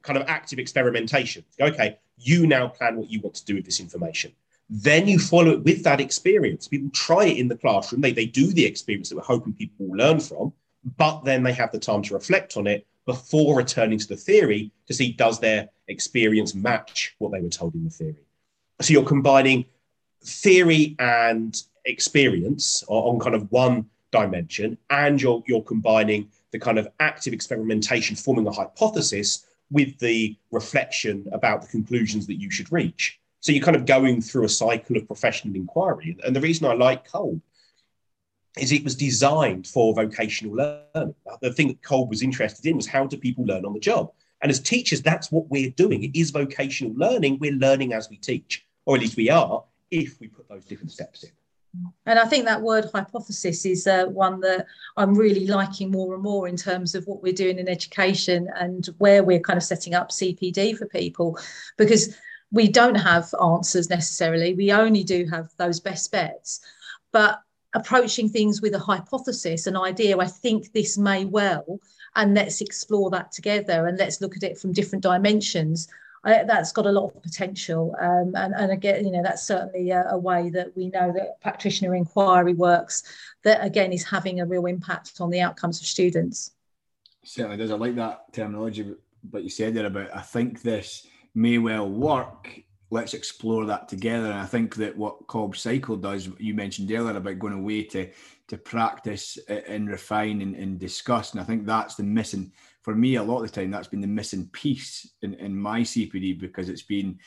kind 0.05 0.17
of 0.17 0.29
active 0.29 0.61
experimentation. 0.61 1.43
Okay, 1.61 1.99
you 2.19 2.47
now 2.47 2.69
plan 2.69 2.99
what 2.99 3.11
you 3.11 3.21
want 3.21 3.35
to 3.35 3.45
do 3.45 3.57
with 3.57 3.65
this 3.65 3.81
information. 3.81 4.31
Then 4.69 5.09
you 5.09 5.19
follow 5.19 5.51
it 5.51 5.65
with 5.65 5.83
that 5.83 6.01
experience. 6.01 6.69
People 6.69 6.91
try 6.91 7.25
it 7.25 7.39
in 7.39 7.49
the 7.49 7.57
classroom. 7.57 8.01
They, 8.01 8.13
they 8.13 8.27
do 8.27 8.47
the 8.47 8.65
experience 8.65 9.09
that 9.09 9.17
we're 9.17 9.23
hoping 9.23 9.55
people 9.55 9.89
will 9.89 9.99
learn 9.99 10.21
from, 10.21 10.53
but 10.97 11.25
then 11.25 11.43
they 11.43 11.53
have 11.53 11.73
the 11.73 11.81
time 11.81 12.03
to 12.03 12.15
reflect 12.15 12.57
on 12.57 12.69
it 12.69 12.87
before 13.07 13.57
returning 13.57 13.99
to 13.99 14.09
the 14.09 14.17
theory 14.17 14.73
to 14.87 14.95
see 14.95 15.13
does 15.13 15.41
their 15.41 15.69
experience 15.89 16.55
match 16.55 17.15
what 17.19 17.33
they 17.33 17.41
were 17.41 17.49
told 17.49 17.75
in 17.75 17.85
the 17.85 17.91
theory. 17.91 18.25
So 18.81 18.93
you're 18.93 19.05
combining 19.05 19.65
theory 20.23 20.97
and 20.99 21.61
experience 21.85 22.85
on 22.89 23.19
kind 23.19 23.35
of 23.35 23.51
one 23.51 23.87
dimension, 24.11 24.77
and 24.91 25.21
you're, 25.21 25.43
you're 25.47 25.63
combining 25.63 26.29
the 26.51 26.59
kind 26.59 26.79
of 26.79 26.89
active 27.01 27.33
experimentation, 27.33 28.17
forming 28.17 28.47
a 28.47 28.53
hypothesis 28.53 29.47
with 29.71 29.99
the 29.99 30.37
reflection 30.51 31.27
about 31.33 31.63
the 31.63 31.69
conclusions 31.69 32.27
that 32.27 32.41
you 32.41 32.51
should 32.51 32.71
reach. 32.73 33.21
So 33.41 33.53
you're 33.53 33.65
kind 33.65 33.77
of 33.77 33.87
going 33.87 34.21
through 34.21 34.45
a 34.45 34.49
cycle 34.49 34.97
of 34.97 35.07
professional 35.07 35.55
inquiry. 35.55 36.17
And 36.25 36.35
the 36.37 36.41
reason 36.41 36.67
I 36.67 36.75
like 36.75 37.11
Kolb 37.11 37.41
is 38.59 38.73
it 38.73 38.85
was 38.85 38.97
designed 38.97 39.67
for 39.67 39.95
vocational 39.95 40.55
learning. 40.55 41.15
The 41.41 41.53
thing 41.53 41.69
that 41.69 41.83
Kolb 41.83 42.11
was 42.11 42.23
interested 42.23 42.67
in 42.67 42.77
was 42.77 42.87
how 42.87 43.07
do 43.07 43.17
people 43.17 43.45
learn 43.45 43.65
on 43.65 43.73
the 43.73 43.81
job? 43.81 44.11
And 44.43 44.51
as 44.51 44.61
teachers, 44.61 45.03
that's 45.03 45.31
what 45.31 45.49
we're 45.51 45.71
doing. 45.71 46.03
It 46.03 46.17
is 46.19 46.31
vocational 46.31 46.95
learning. 46.95 47.39
We're 47.39 47.53
learning 47.53 47.93
as 47.93 48.09
we 48.09 48.17
teach, 48.17 48.67
or 48.87 48.97
at 48.97 49.03
least 49.03 49.17
we 49.17 49.31
are, 49.31 49.63
if 49.91 50.19
we 50.21 50.29
put 50.29 50.49
those 50.49 50.65
different 50.65 50.91
steps 50.91 51.25
in. 51.25 51.31
And 52.07 52.19
I 52.19 52.25
think 52.25 52.47
that 52.47 52.63
word 52.63 52.87
hypothesis 52.93 53.65
is 53.65 53.87
uh, 53.87 54.07
one 54.07 54.41
that 54.41 54.67
I'm 54.97 55.15
really 55.15 55.47
liking 55.47 55.91
more 55.91 56.15
and 56.15 56.23
more 56.23 56.49
in 56.49 56.57
terms 56.57 56.97
of 56.97 57.07
what 57.07 57.23
we're 57.23 57.33
doing 57.33 57.61
in 57.61 57.69
education 57.69 58.49
and 58.57 58.89
where 58.99 59.23
we're 59.23 59.39
kind 59.41 59.57
of 59.57 59.63
setting 59.63 59.95
up 59.95 60.11
CPD 60.11 60.77
for 60.77 60.87
people, 60.87 61.39
because 61.79 62.17
we 62.51 62.67
don't 62.67 62.97
have 62.97 63.33
answers 63.41 63.89
necessarily. 63.89 64.55
We 64.55 64.73
only 64.73 65.05
do 65.05 65.27
have 65.27 65.51
those 65.59 65.79
best 65.79 66.11
bets. 66.11 66.61
But 67.13 67.41
approaching 67.75 68.29
things 68.29 68.61
with 68.61 68.75
a 68.75 68.79
hypothesis, 68.79 69.67
an 69.67 69.77
idea, 69.77 70.19
I 70.19 70.27
think 70.27 70.73
this 70.73 70.99
may 70.99 71.25
well, 71.25 71.81
and 72.17 72.35
let's 72.35 72.61
explore 72.61 73.11
that 73.11 73.33
together 73.33 73.87
and 73.87 73.99
let's 73.99 74.21
look 74.21 74.37
at 74.37 74.43
it 74.43 74.59
from 74.59 74.73
different 74.73 75.03
dimensions. 75.03 75.89
I, 76.25 76.45
that's 76.45 76.73
got 76.73 76.87
a 76.87 76.93
lot 76.93 77.15
of 77.15 77.23
potential. 77.23 77.95
Um, 78.01 78.35
and, 78.35 78.55
and 78.55 78.73
again, 78.73 79.07
you 79.07 79.13
know, 79.13 79.23
that's 79.23 79.47
certainly 79.47 79.91
a, 79.91 80.05
a, 80.11 80.19
way 80.19 80.51
that 80.51 80.77
we 80.77 80.89
know 80.89 81.13
that 81.13 81.41
practitioner 81.41 81.95
inquiry 81.95 82.55
works, 82.55 83.05
that 83.45 83.65
again 83.65 83.93
is 83.93 84.05
having 84.05 84.41
a 84.41 84.47
real 84.47 84.67
impact 84.67 85.21
on 85.21 85.31
the 85.31 85.41
outcomes 85.41 85.81
of 85.81 85.87
students. 85.87 86.53
Certainly 87.25 87.57
does. 87.57 87.71
I 87.71 87.77
like 87.77 87.95
that 87.97 88.33
terminology, 88.33 88.95
but 89.25 89.45
you 89.45 89.51
said 89.51 89.75
there 89.75 89.87
about 89.87 90.15
I 90.15 90.21
think 90.21 90.63
this 90.63 91.07
may 91.35 91.59
well 91.59 91.89
work 91.89 92.51
let's 92.91 93.15
explore 93.15 93.65
that 93.67 93.89
together. 93.89 94.27
And 94.27 94.41
I 94.41 94.47
think 94.47 94.75
that 94.77 94.97
what 94.97 95.27
Kolb 95.27 95.57
Cycle 95.57 95.97
does, 95.97 96.29
you 96.39 96.55
mentioned 96.55 96.91
earlier 96.91 97.17
about 97.17 97.39
going 97.39 97.55
away 97.55 97.85
to 97.85 98.11
to 98.49 98.59
practice 98.59 99.39
uh, 99.49 99.61
and 99.69 99.89
refine 99.89 100.43
and, 100.43 100.57
and, 100.57 100.77
discuss. 100.77 101.31
And 101.31 101.41
I 101.41 101.45
think 101.45 101.65
that's 101.65 101.95
the 101.95 102.03
missing 102.03 102.51
for 102.83 102.97
me 102.97 103.15
a 103.15 103.23
lot 103.23 103.43
of 103.45 103.53
the 103.53 103.61
time. 103.61 103.71
That's 103.71 103.87
been 103.87 104.01
the 104.01 104.09
missing 104.09 104.49
piece 104.49 105.09
in, 105.23 105.35
in 105.35 105.57
my 105.57 105.83
CPD 105.83 106.41
because 106.41 106.69
it's 106.69 106.83
been 106.83 107.21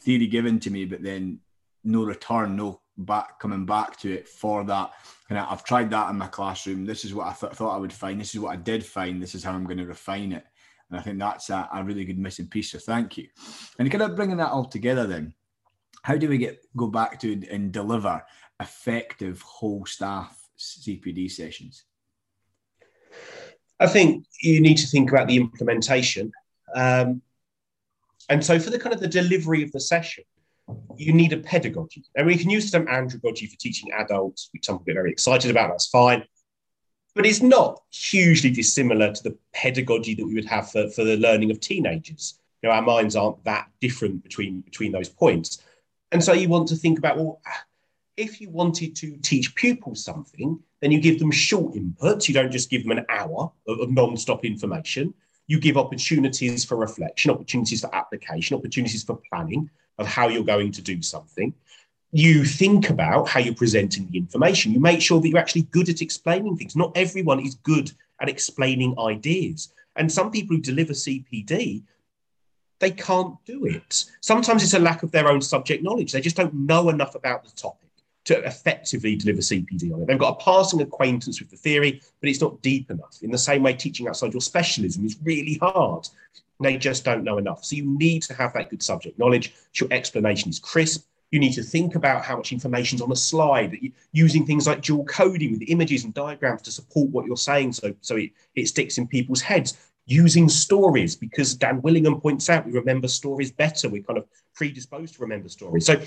theory 0.00 0.26
given 0.26 0.58
to 0.60 0.70
me, 0.70 0.86
but 0.86 1.02
then 1.02 1.40
no 1.84 2.04
return, 2.04 2.56
no 2.56 2.80
back 2.96 3.38
coming 3.38 3.66
back 3.66 3.98
to 3.98 4.12
it 4.12 4.26
for 4.26 4.64
that. 4.64 4.92
And 5.28 5.38
I've 5.38 5.64
tried 5.64 5.90
that 5.90 6.08
in 6.08 6.16
my 6.16 6.28
classroom. 6.28 6.86
This 6.86 7.04
is 7.04 7.12
what 7.12 7.26
I 7.26 7.34
th- 7.34 7.52
thought 7.52 7.74
I 7.74 7.78
would 7.78 7.92
find. 7.92 8.18
This 8.18 8.34
is 8.34 8.40
what 8.40 8.52
I 8.52 8.56
did 8.56 8.84
find. 8.84 9.22
This 9.22 9.34
is 9.34 9.44
how 9.44 9.52
I'm 9.52 9.64
going 9.64 9.76
to 9.76 9.84
refine 9.84 10.32
it. 10.32 10.46
And 10.90 10.98
I 10.98 11.02
think 11.02 11.18
that's 11.18 11.50
a, 11.50 11.68
a 11.72 11.82
really 11.82 12.04
good 12.04 12.18
missing 12.18 12.46
piece. 12.46 12.72
So 12.72 12.78
thank 12.78 13.16
you. 13.16 13.28
And 13.78 13.90
kind 13.90 14.02
of 14.02 14.16
bringing 14.16 14.36
that 14.36 14.50
all 14.50 14.64
together 14.64 15.06
then, 15.06 15.34
how 16.02 16.16
do 16.16 16.28
we 16.28 16.38
get 16.38 16.64
go 16.76 16.86
back 16.86 17.18
to 17.20 17.42
and 17.50 17.72
deliver 17.72 18.22
effective 18.60 19.42
whole 19.42 19.84
staff 19.86 20.48
CPD 20.58 21.30
sessions? 21.30 21.84
I 23.80 23.86
think 23.86 24.24
you 24.40 24.60
need 24.60 24.76
to 24.78 24.86
think 24.86 25.10
about 25.10 25.26
the 25.26 25.36
implementation. 25.36 26.32
Um, 26.74 27.20
and 28.28 28.44
so 28.44 28.58
for 28.58 28.70
the 28.70 28.78
kind 28.78 28.94
of 28.94 29.00
the 29.00 29.08
delivery 29.08 29.62
of 29.62 29.72
the 29.72 29.80
session, 29.80 30.24
you 30.96 31.12
need 31.12 31.32
a 31.32 31.38
pedagogy. 31.38 32.04
And 32.16 32.26
we 32.26 32.36
can 32.36 32.50
use 32.50 32.70
some 32.70 32.86
andragogy 32.86 33.48
for 33.48 33.56
teaching 33.58 33.92
adults, 33.92 34.48
which 34.52 34.66
some 34.66 34.76
people 34.76 34.86
get 34.86 34.94
very 34.94 35.10
excited 35.10 35.50
about, 35.50 35.70
that's 35.70 35.86
fine 35.86 36.24
but 37.16 37.24
it's 37.24 37.40
not 37.40 37.82
hugely 37.90 38.50
dissimilar 38.50 39.10
to 39.10 39.22
the 39.22 39.36
pedagogy 39.54 40.14
that 40.14 40.26
we 40.26 40.34
would 40.34 40.44
have 40.44 40.70
for, 40.70 40.88
for 40.90 41.02
the 41.02 41.16
learning 41.16 41.50
of 41.50 41.58
teenagers. 41.58 42.38
You 42.62 42.68
know, 42.68 42.74
our 42.74 42.82
minds 42.82 43.16
aren't 43.16 43.42
that 43.44 43.70
different 43.80 44.22
between 44.22 44.60
between 44.60 44.92
those 44.92 45.08
points. 45.08 45.62
And 46.12 46.22
so 46.22 46.34
you 46.34 46.50
want 46.50 46.68
to 46.68 46.76
think 46.76 46.98
about, 46.98 47.16
well, 47.16 47.40
ah, 47.46 47.64
if 48.18 48.38
you 48.38 48.50
wanted 48.50 48.94
to 48.96 49.16
teach 49.22 49.54
pupils 49.54 50.04
something, 50.04 50.60
then 50.82 50.90
you 50.90 51.00
give 51.00 51.18
them 51.18 51.30
short 51.30 51.74
inputs. 51.74 52.28
You 52.28 52.34
don't 52.34 52.52
just 52.52 52.68
give 52.68 52.82
them 52.82 52.98
an 52.98 53.06
hour 53.08 53.50
of, 53.66 53.80
of 53.80 53.90
non-stop 53.90 54.44
information. 54.44 55.14
You 55.46 55.58
give 55.58 55.78
opportunities 55.78 56.66
for 56.66 56.76
reflection, 56.76 57.30
opportunities 57.30 57.80
for 57.80 57.94
application, 57.94 58.58
opportunities 58.58 59.04
for 59.04 59.18
planning 59.30 59.70
of 59.98 60.06
how 60.06 60.28
you're 60.28 60.44
going 60.44 60.70
to 60.72 60.82
do 60.82 61.00
something 61.00 61.54
you 62.16 62.46
think 62.46 62.88
about 62.88 63.28
how 63.28 63.40
you're 63.40 63.54
presenting 63.54 64.08
the 64.08 64.16
information. 64.16 64.72
You 64.72 64.80
make 64.80 65.02
sure 65.02 65.20
that 65.20 65.28
you're 65.28 65.38
actually 65.38 65.62
good 65.64 65.90
at 65.90 66.00
explaining 66.00 66.56
things. 66.56 66.74
Not 66.74 66.96
everyone 66.96 67.40
is 67.40 67.56
good 67.56 67.92
at 68.20 68.30
explaining 68.30 68.98
ideas. 68.98 69.74
And 69.96 70.10
some 70.10 70.30
people 70.30 70.56
who 70.56 70.62
deliver 70.62 70.94
CPD, 70.94 71.82
they 72.78 72.90
can't 72.90 73.36
do 73.44 73.66
it. 73.66 74.06
Sometimes 74.22 74.62
it's 74.62 74.72
a 74.72 74.78
lack 74.78 75.02
of 75.02 75.10
their 75.10 75.28
own 75.28 75.42
subject 75.42 75.82
knowledge. 75.82 76.12
They 76.12 76.22
just 76.22 76.38
don't 76.38 76.54
know 76.54 76.88
enough 76.88 77.16
about 77.16 77.44
the 77.44 77.50
topic 77.50 77.90
to 78.24 78.42
effectively 78.46 79.14
deliver 79.16 79.42
CPD 79.42 79.92
on 79.92 80.00
it. 80.00 80.06
They've 80.06 80.18
got 80.18 80.40
a 80.40 80.42
passing 80.42 80.80
acquaintance 80.80 81.38
with 81.38 81.50
the 81.50 81.58
theory, 81.58 82.00
but 82.20 82.30
it's 82.30 82.40
not 82.40 82.62
deep 82.62 82.90
enough. 82.90 83.18
In 83.20 83.30
the 83.30 83.36
same 83.36 83.62
way, 83.62 83.74
teaching 83.74 84.08
outside 84.08 84.32
your 84.32 84.40
specialism 84.40 85.04
is 85.04 85.18
really 85.22 85.58
hard. 85.60 86.08
They 86.60 86.78
just 86.78 87.04
don't 87.04 87.24
know 87.24 87.36
enough. 87.36 87.62
So 87.62 87.76
you 87.76 87.84
need 87.98 88.22
to 88.22 88.34
have 88.34 88.54
that 88.54 88.70
good 88.70 88.82
subject 88.82 89.18
knowledge. 89.18 89.54
Your 89.74 89.92
explanation 89.92 90.48
is 90.48 90.58
crisp 90.58 91.06
You 91.30 91.40
need 91.40 91.54
to 91.54 91.62
think 91.62 91.96
about 91.96 92.24
how 92.24 92.36
much 92.36 92.52
information 92.52 92.96
is 92.96 93.02
on 93.02 93.10
a 93.10 93.16
slide, 93.16 93.76
using 94.12 94.46
things 94.46 94.66
like 94.66 94.82
dual 94.82 95.04
coding 95.04 95.52
with 95.52 95.68
images 95.68 96.04
and 96.04 96.14
diagrams 96.14 96.62
to 96.62 96.70
support 96.70 97.10
what 97.10 97.26
you're 97.26 97.36
saying 97.36 97.72
so, 97.72 97.94
so 98.00 98.16
it, 98.16 98.30
it 98.54 98.68
sticks 98.68 98.98
in 98.98 99.06
people's 99.06 99.40
heads. 99.40 99.76
Using 100.08 100.48
stories, 100.48 101.16
because 101.16 101.56
Dan 101.56 101.82
Willingham 101.82 102.20
points 102.20 102.48
out 102.48 102.64
we 102.64 102.70
remember 102.70 103.08
stories 103.08 103.50
better. 103.50 103.88
We're 103.88 104.04
kind 104.04 104.18
of 104.18 104.26
predisposed 104.54 105.14
to 105.16 105.22
remember 105.22 105.48
stories. 105.48 105.84
So 105.84 106.00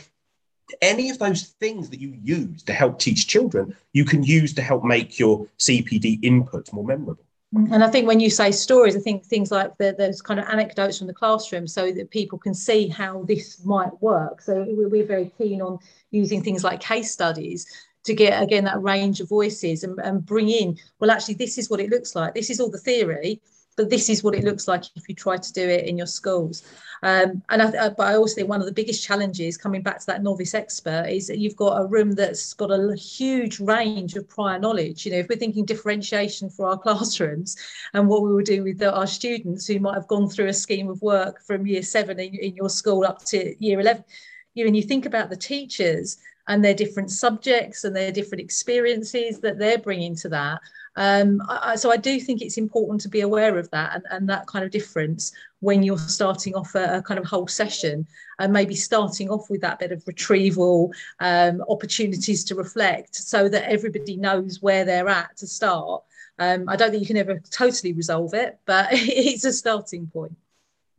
any 0.81 1.09
of 1.09 1.19
those 1.19 1.43
things 1.59 1.89
that 1.89 1.99
you 1.99 2.17
use 2.23 2.63
to 2.63 2.73
help 2.73 2.99
teach 2.99 3.27
children, 3.27 3.75
you 3.93 4.05
can 4.05 4.23
use 4.23 4.53
to 4.53 4.61
help 4.61 4.83
make 4.83 5.19
your 5.19 5.47
CPD 5.57 6.23
input 6.23 6.71
more 6.71 6.85
memorable. 6.85 7.25
Mm-hmm. 7.55 7.73
And 7.73 7.83
I 7.83 7.89
think 7.89 8.07
when 8.07 8.19
you 8.19 8.29
say 8.29 8.51
stories, 8.51 8.95
I 8.95 8.99
think 8.99 9.25
things 9.25 9.49
like 9.49 9.75
the, 9.77 9.95
those 9.97 10.21
kind 10.21 10.39
of 10.39 10.45
anecdotes 10.47 10.99
from 10.99 11.07
the 11.07 11.13
classroom 11.13 11.65
so 11.65 11.91
that 11.91 12.11
people 12.11 12.37
can 12.37 12.53
see 12.53 12.87
how 12.87 13.23
this 13.23 13.65
might 13.65 13.99
work. 14.01 14.41
So 14.41 14.65
we're 14.69 15.05
very 15.05 15.31
keen 15.37 15.61
on 15.61 15.79
using 16.11 16.43
things 16.43 16.63
like 16.63 16.79
case 16.79 17.11
studies 17.11 17.65
to 18.03 18.13
get, 18.13 18.41
again, 18.41 18.65
that 18.65 18.81
range 18.81 19.19
of 19.19 19.29
voices 19.29 19.83
and, 19.83 19.97
and 19.99 20.25
bring 20.25 20.49
in, 20.49 20.77
well, 20.99 21.11
actually, 21.11 21.33
this 21.35 21.57
is 21.57 21.69
what 21.69 21.79
it 21.79 21.89
looks 21.89 22.15
like. 22.15 22.35
This 22.35 22.51
is 22.51 22.59
all 22.59 22.69
the 22.69 22.77
theory, 22.77 23.41
but 23.79 23.89
this 23.89 24.09
is 24.09 24.25
what 24.25 24.35
it 24.35 24.43
looks 24.43 24.67
like 24.67 24.83
if 24.97 25.07
you 25.07 25.15
try 25.15 25.37
to 25.37 25.53
do 25.53 25.61
it 25.61 25.85
in 25.85 25.97
your 25.97 26.05
schools. 26.05 26.63
Um, 27.01 27.41
and 27.47 27.61
I, 27.61 27.87
but 27.87 28.07
I 28.07 28.15
also 28.15 28.35
think 28.35 28.49
one 28.49 28.59
of 28.59 28.65
the 28.65 28.73
biggest 28.73 29.01
challenges 29.01 29.55
coming 29.55 29.81
back 29.81 29.99
to 29.99 30.05
that 30.07 30.21
novice 30.21 30.53
expert 30.53 31.05
is 31.07 31.27
that 31.27 31.37
you've 31.37 31.55
got 31.55 31.81
a 31.81 31.85
room 31.85 32.11
that's 32.11 32.51
got 32.51 32.71
a 32.71 32.93
huge 32.97 33.61
range 33.61 34.17
of 34.17 34.27
prior 34.27 34.59
knowledge. 34.59 35.05
You 35.05 35.13
know, 35.13 35.19
if 35.19 35.29
we're 35.29 35.37
thinking 35.37 35.63
differentiation 35.63 36.49
for 36.49 36.67
our 36.67 36.77
classrooms 36.85 37.55
and 37.93 38.09
what 38.09 38.21
we 38.21 38.33
were 38.33 38.43
do 38.43 38.65
with 38.65 38.83
our 38.83 39.07
students 39.07 39.65
who 39.65 39.79
might 39.79 39.95
have 39.95 40.09
gone 40.09 40.27
through 40.27 40.47
a 40.47 40.53
scheme 40.53 40.89
of 40.89 41.01
work 41.01 41.41
from 41.41 41.65
year 41.65 41.81
seven 41.81 42.19
in, 42.19 42.35
in 42.35 42.57
your 42.57 42.69
school 42.69 43.05
up 43.05 43.23
to 43.27 43.55
year 43.63 43.79
11, 43.79 44.03
you 44.55 44.67
and 44.67 44.75
you 44.75 44.83
think 44.83 45.05
about 45.05 45.29
the 45.29 45.37
teachers 45.37 46.17
and 46.49 46.65
their 46.65 46.73
different 46.73 47.11
subjects 47.11 47.83
and 47.83 47.95
their 47.95 48.11
different 48.11 48.41
experiences 48.41 49.39
that 49.39 49.59
they're 49.59 49.77
bringing 49.77 50.15
to 50.15 50.27
that. 50.27 50.59
Um, 50.95 51.41
I, 51.47 51.75
so 51.75 51.91
I 51.91 51.97
do 51.97 52.19
think 52.19 52.41
it's 52.41 52.57
important 52.57 52.99
to 53.01 53.07
be 53.07 53.21
aware 53.21 53.57
of 53.57 53.69
that 53.69 53.95
and, 53.95 54.03
and 54.09 54.29
that 54.29 54.47
kind 54.47 54.65
of 54.65 54.71
difference 54.71 55.31
when 55.59 55.83
you're 55.83 55.99
starting 55.99 56.55
off 56.55 56.73
a, 56.73 56.97
a, 56.97 57.01
kind 57.03 57.19
of 57.19 57.25
whole 57.25 57.47
session 57.47 58.05
and 58.39 58.51
maybe 58.51 58.75
starting 58.75 59.29
off 59.29 59.49
with 59.49 59.61
that 59.61 59.77
bit 59.77 59.91
of 59.91 60.03
retrieval 60.07 60.91
um, 61.19 61.63
opportunities 61.69 62.43
to 62.45 62.55
reflect 62.55 63.15
so 63.15 63.47
that 63.47 63.69
everybody 63.69 64.17
knows 64.17 64.61
where 64.61 64.83
they're 64.83 65.07
at 65.07 65.37
to 65.37 65.47
start. 65.47 66.03
Um, 66.39 66.67
I 66.67 66.75
don't 66.75 66.89
think 66.89 67.01
you 67.01 67.07
can 67.07 67.17
ever 67.17 67.39
totally 67.51 67.93
resolve 67.93 68.33
it, 68.33 68.57
but 68.65 68.87
it's 68.91 69.45
a 69.45 69.53
starting 69.53 70.07
point. 70.07 70.35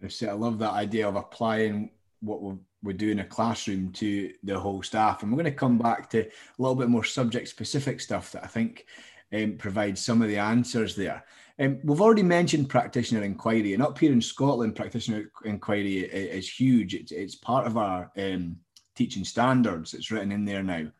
I 0.03 0.33
love 0.33 0.61
that 0.61 0.73
idea 0.73 1.09
of 1.09 1.17
applying 1.17 1.91
what 2.21 2.41
we're 2.41 2.57
we 2.83 2.95
do 2.95 3.11
in 3.11 3.21
a 3.21 3.25
classroom 3.25 3.93
to 3.93 4.33
the 4.43 4.59
whole 4.59 4.83
staff. 4.83 5.23
And 5.23 5.31
we're 5.31 5.43
going 5.43 5.53
to 5.53 5.59
come 5.59 5.79
back 5.79 6.09
to 6.11 6.23
a 6.23 6.31
little 6.59 6.75
bit 6.75 6.89
more 6.89 7.05
subject 7.05 7.49
specific 7.49 8.01
stuff 8.01 8.33
that 8.33 8.45
I 8.45 8.47
think 8.47 8.87
um, 9.33 9.57
provides 9.59 10.05
some 10.05 10.23
of 10.23 10.29
the 10.29 10.39
answers 10.39 10.97
there. 10.97 11.25
Um, 11.59 11.79
we've 11.85 12.01
already 12.01 12.23
mentioned 12.23 12.71
practitioner 12.71 13.23
inquiry, 13.23 13.75
and 13.75 13.83
up 13.83 13.99
here 13.99 14.13
in 14.13 14.23
Scotland, 14.23 14.77
practitioner 14.77 15.31
inquiry 15.45 15.99
is, 15.99 16.45
is 16.45 16.51
huge. 16.51 16.95
It's, 16.95 17.13
it's 17.13 17.35
part 17.35 17.67
of 17.67 17.77
our 17.77 18.11
um, 18.17 18.57
teaching 18.97 19.25
standards. 19.25 19.93
It's 19.93 20.11
written 20.11 20.33
in 20.33 20.47
there 20.47 20.63
now. 20.63 20.91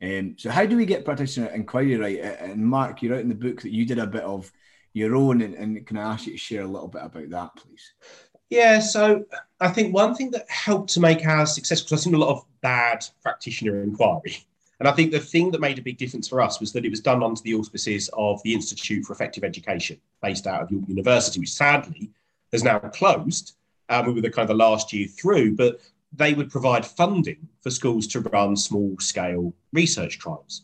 Um, 0.00 0.36
so, 0.38 0.50
how 0.50 0.64
do 0.64 0.76
we 0.76 0.86
get 0.86 1.04
practitioner 1.04 1.48
inquiry 1.48 1.96
right? 1.96 2.20
And 2.20 2.64
Mark, 2.64 3.02
you 3.02 3.10
wrote 3.10 3.22
in 3.22 3.28
the 3.28 3.34
book 3.34 3.62
that 3.62 3.72
you 3.72 3.84
did 3.84 3.98
a 3.98 4.06
bit 4.06 4.22
of 4.22 4.52
your 4.92 5.16
own, 5.16 5.42
and, 5.42 5.54
and 5.54 5.86
can 5.86 5.98
I 5.98 6.12
ask 6.12 6.26
you 6.26 6.32
to 6.32 6.38
share 6.38 6.62
a 6.62 6.68
little 6.68 6.88
bit 6.88 7.02
about 7.02 7.28
that, 7.30 7.50
please? 7.56 7.92
Yeah, 8.50 8.78
so 8.78 9.24
I 9.60 9.68
think 9.68 9.94
one 9.94 10.14
thing 10.14 10.30
that 10.30 10.48
helped 10.48 10.90
to 10.90 11.00
make 11.00 11.26
ours 11.26 11.54
successful, 11.54 11.86
because 11.86 12.00
I've 12.00 12.04
seen 12.04 12.14
a 12.14 12.18
lot 12.18 12.30
of 12.30 12.44
bad 12.60 13.04
practitioner 13.22 13.82
inquiry. 13.82 14.38
And 14.78 14.86
I 14.86 14.92
think 14.92 15.10
the 15.10 15.18
thing 15.18 15.50
that 15.52 15.60
made 15.60 15.78
a 15.78 15.82
big 15.82 15.96
difference 15.96 16.28
for 16.28 16.40
us 16.40 16.60
was 16.60 16.72
that 16.72 16.84
it 16.84 16.90
was 16.90 17.00
done 17.00 17.22
under 17.22 17.40
the 17.40 17.54
auspices 17.54 18.10
of 18.12 18.42
the 18.42 18.52
Institute 18.52 19.04
for 19.04 19.14
Effective 19.14 19.42
Education, 19.42 19.98
based 20.22 20.46
out 20.46 20.62
of 20.62 20.70
York 20.70 20.84
University, 20.86 21.40
which 21.40 21.52
sadly 21.52 22.10
has 22.52 22.62
now 22.62 22.78
closed. 22.78 23.54
Um, 23.88 24.06
we 24.06 24.12
were 24.12 24.20
the 24.20 24.30
kind 24.30 24.48
of 24.48 24.56
the 24.56 24.64
last 24.64 24.92
year 24.92 25.08
through, 25.08 25.56
but 25.56 25.80
they 26.12 26.34
would 26.34 26.50
provide 26.50 26.84
funding 26.84 27.48
for 27.62 27.70
schools 27.70 28.06
to 28.08 28.20
run 28.20 28.54
small 28.56 28.96
scale 28.98 29.54
research 29.72 30.18
trials. 30.18 30.62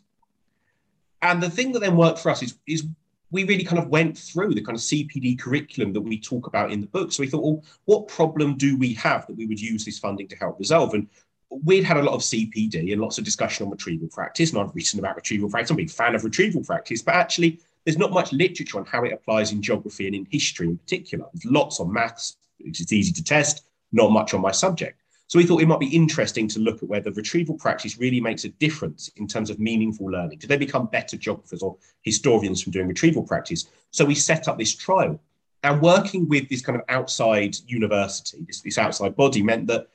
And 1.23 1.43
the 1.43 1.51
thing 1.51 1.73
that 1.73 1.81
then 1.81 1.97
worked 1.97 2.19
for 2.19 2.31
us 2.31 2.43
is, 2.43 2.59
is 2.67 2.85
we 3.33 3.45
really 3.45 3.65
kind 3.65 3.79
of 3.79 3.89
went 3.89 4.17
through 4.17 4.55
the 4.55 4.63
kind 4.63 4.77
of 4.77 4.83
CPD 4.83 5.41
curriculum 5.41 5.93
that 5.95 6.01
we 6.01 6.21
talk 6.21 6.47
about 6.47 6.71
in 6.71 6.83
the 6.83 6.87
book. 6.87 7.11
So 7.11 7.23
we 7.23 7.27
thought, 7.27 7.43
well, 7.43 7.65
what 7.87 8.07
problem 8.07 8.57
do 8.57 8.77
we 8.77 8.93
have 8.95 9.27
that 9.27 9.37
we 9.37 9.47
would 9.47 9.61
use 9.61 9.85
this 9.85 9.99
funding 9.99 10.29
to 10.29 10.37
help 10.37 10.59
resolve? 10.59 10.93
And 10.93 11.09
we'd 11.65 11.83
had 11.83 11.97
a 11.97 12.03
lot 12.03 12.15
of 12.15 12.21
CPD 12.21 12.93
and 12.93 13.01
lots 13.01 13.19
of 13.19 13.25
discussion 13.25 13.65
on 13.65 13.73
retrieval 13.73 14.09
practice, 14.09 14.51
and 14.51 14.61
I've 14.61 14.75
written 14.75 15.01
about 15.01 15.17
retrieval 15.17 15.49
practice. 15.49 15.71
I'm 15.71 15.77
a 15.77 15.79
big 15.79 15.91
fan 15.91 16.15
of 16.15 16.25
retrieval 16.25 16.63
practice, 16.63 17.03
but 17.03 17.15
actually, 17.15 17.59
there's 17.85 17.99
not 17.99 18.13
much 18.13 18.33
literature 18.33 18.79
on 18.79 18.85
how 18.85 19.03
it 19.05 19.13
applies 19.13 19.51
in 19.51 19.61
geography 19.61 20.07
and 20.07 20.15
in 20.15 20.27
history 20.31 20.69
in 20.69 20.77
particular. 20.77 21.27
There's 21.33 21.51
lots 21.51 21.81
on 21.81 21.93
maths, 21.93 22.37
is 22.61 22.93
easy 22.93 23.13
to 23.13 23.25
test, 23.25 23.65
not 23.93 24.13
much 24.13 24.35
on 24.35 24.41
my 24.41 24.53
subject. 24.53 25.02
So 25.33 25.39
we 25.39 25.47
thought 25.47 25.63
it 25.63 25.67
might 25.67 25.81
be 25.81 25.87
interesting 25.87 26.47
to 26.49 26.59
look 26.59 26.83
at 26.83 26.91
whether 26.91 27.11
retrieval 27.11 27.55
practice 27.55 27.97
really 27.97 28.21
makes 28.21 28.45
a 28.45 28.51
difference 28.51 29.09
in 29.17 29.27
terms 29.27 29.49
of 29.49 29.59
meaningful 29.59 30.11
learning. 30.11 30.37
Do 30.37 30.47
they 30.47 30.59
become 30.59 30.89
better 30.89 31.17
geographers 31.17 31.63
or 31.63 31.79
historians 32.03 32.61
from 32.61 32.73
doing 32.73 32.87
retrieval 32.87 33.23
practice? 33.23 33.65
So 33.93 34.05
we 34.05 34.15
set 34.15 34.47
up 34.47 34.59
this 34.59 34.75
trial. 34.75 35.19
And 35.63 35.81
working 35.81 36.29
with 36.29 36.51
this 36.51 36.61
kind 36.61 36.79
of 36.79 36.85
outside 36.91 37.57
university, 37.67 38.45
this, 38.47 38.61
this 38.61 38.77
outside 38.77 39.17
body, 39.17 39.43
meant 39.43 39.69
that 39.69 39.87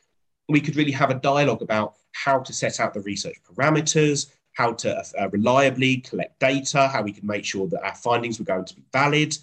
we 0.50 0.60
could 0.60 0.76
really 0.76 0.92
have 0.94 1.12
a 1.12 1.20
dialogue 1.20 1.62
about 1.62 1.94
how 2.14 2.40
to 2.40 2.52
set 2.52 2.80
out 2.80 2.96
the 2.96 3.02
research 3.02 3.36
parameters, 3.48 4.32
how 4.54 4.74
to 4.74 5.04
uh, 5.20 5.30
reliably 5.30 5.98
collect 5.98 6.40
data, 6.40 6.88
how 6.88 7.04
we 7.04 7.14
could 7.14 7.24
make 7.24 7.46
sure 7.46 7.68
that 7.68 7.86
our 7.86 7.94
findings 7.94 8.40
were 8.40 8.46
going 8.46 8.66
to 8.66 8.76
be 8.76 8.84
valid, 8.92 9.38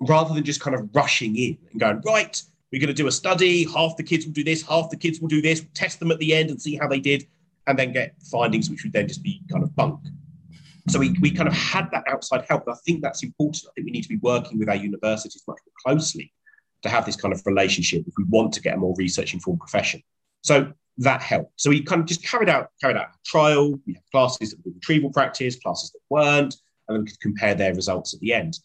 rather 0.00 0.32
than 0.32 0.44
just 0.44 0.62
kind 0.62 0.74
of 0.74 0.88
rushing 0.96 1.36
in 1.36 1.58
and 1.72 1.78
going, 1.78 2.00
right, 2.06 2.42
we're 2.72 2.80
going 2.80 2.88
to 2.88 2.94
do 2.94 3.06
a 3.06 3.12
study. 3.12 3.64
Half 3.64 3.96
the 3.96 4.02
kids 4.02 4.26
will 4.26 4.32
do 4.32 4.44
this, 4.44 4.62
half 4.62 4.90
the 4.90 4.96
kids 4.96 5.20
will 5.20 5.28
do 5.28 5.42
this, 5.42 5.64
test 5.74 5.98
them 6.00 6.10
at 6.10 6.18
the 6.18 6.34
end 6.34 6.50
and 6.50 6.60
see 6.60 6.76
how 6.76 6.88
they 6.88 7.00
did, 7.00 7.26
and 7.66 7.78
then 7.78 7.92
get 7.92 8.14
findings 8.30 8.70
which 8.70 8.84
would 8.84 8.92
then 8.92 9.08
just 9.08 9.22
be 9.22 9.42
kind 9.50 9.62
of 9.62 9.74
bunk. 9.76 10.00
So 10.88 10.98
we, 10.98 11.16
we 11.20 11.30
kind 11.30 11.48
of 11.48 11.54
had 11.54 11.90
that 11.92 12.04
outside 12.08 12.44
help. 12.48 12.64
I 12.68 12.74
think 12.84 13.02
that's 13.02 13.22
important. 13.22 13.66
I 13.68 13.72
think 13.74 13.86
we 13.86 13.92
need 13.92 14.02
to 14.02 14.08
be 14.08 14.16
working 14.16 14.58
with 14.58 14.68
our 14.68 14.76
universities 14.76 15.42
much 15.46 15.58
more 15.66 15.94
closely 15.94 16.32
to 16.82 16.88
have 16.88 17.04
this 17.04 17.16
kind 17.16 17.34
of 17.34 17.42
relationship 17.44 18.04
if 18.06 18.14
we 18.16 18.24
want 18.24 18.52
to 18.54 18.62
get 18.62 18.74
a 18.74 18.76
more 18.78 18.94
research 18.96 19.34
informed 19.34 19.60
profession. 19.60 20.02
So 20.42 20.72
that 20.98 21.22
helped. 21.22 21.52
So 21.56 21.70
we 21.70 21.82
kind 21.82 22.00
of 22.00 22.06
just 22.06 22.24
carried 22.24 22.48
out 22.48 22.70
carried 22.80 22.96
out 22.96 23.08
a 23.08 23.18
trial. 23.24 23.78
We 23.86 23.94
had 23.94 24.02
classes 24.10 24.50
that 24.50 24.58
were 24.64 24.72
retrieval 24.72 25.10
practice, 25.10 25.56
classes 25.56 25.90
that 25.92 26.00
weren't, 26.08 26.56
and 26.88 26.96
then 26.96 27.04
we 27.04 27.10
could 27.10 27.20
compare 27.20 27.54
their 27.54 27.74
results 27.74 28.14
at 28.14 28.20
the 28.20 28.32
end. 28.32 28.58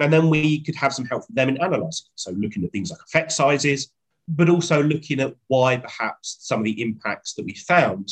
And 0.00 0.12
then 0.12 0.30
we 0.30 0.60
could 0.62 0.76
have 0.76 0.92
some 0.94 1.04
help 1.04 1.26
from 1.26 1.34
them 1.34 1.48
in 1.50 1.58
analysing. 1.58 2.08
So 2.14 2.32
looking 2.32 2.64
at 2.64 2.72
things 2.72 2.90
like 2.90 3.00
effect 3.00 3.32
sizes, 3.32 3.92
but 4.28 4.48
also 4.48 4.82
looking 4.82 5.20
at 5.20 5.34
why 5.48 5.76
perhaps 5.76 6.38
some 6.40 6.60
of 6.60 6.64
the 6.64 6.80
impacts 6.80 7.34
that 7.34 7.44
we 7.44 7.54
found 7.54 8.10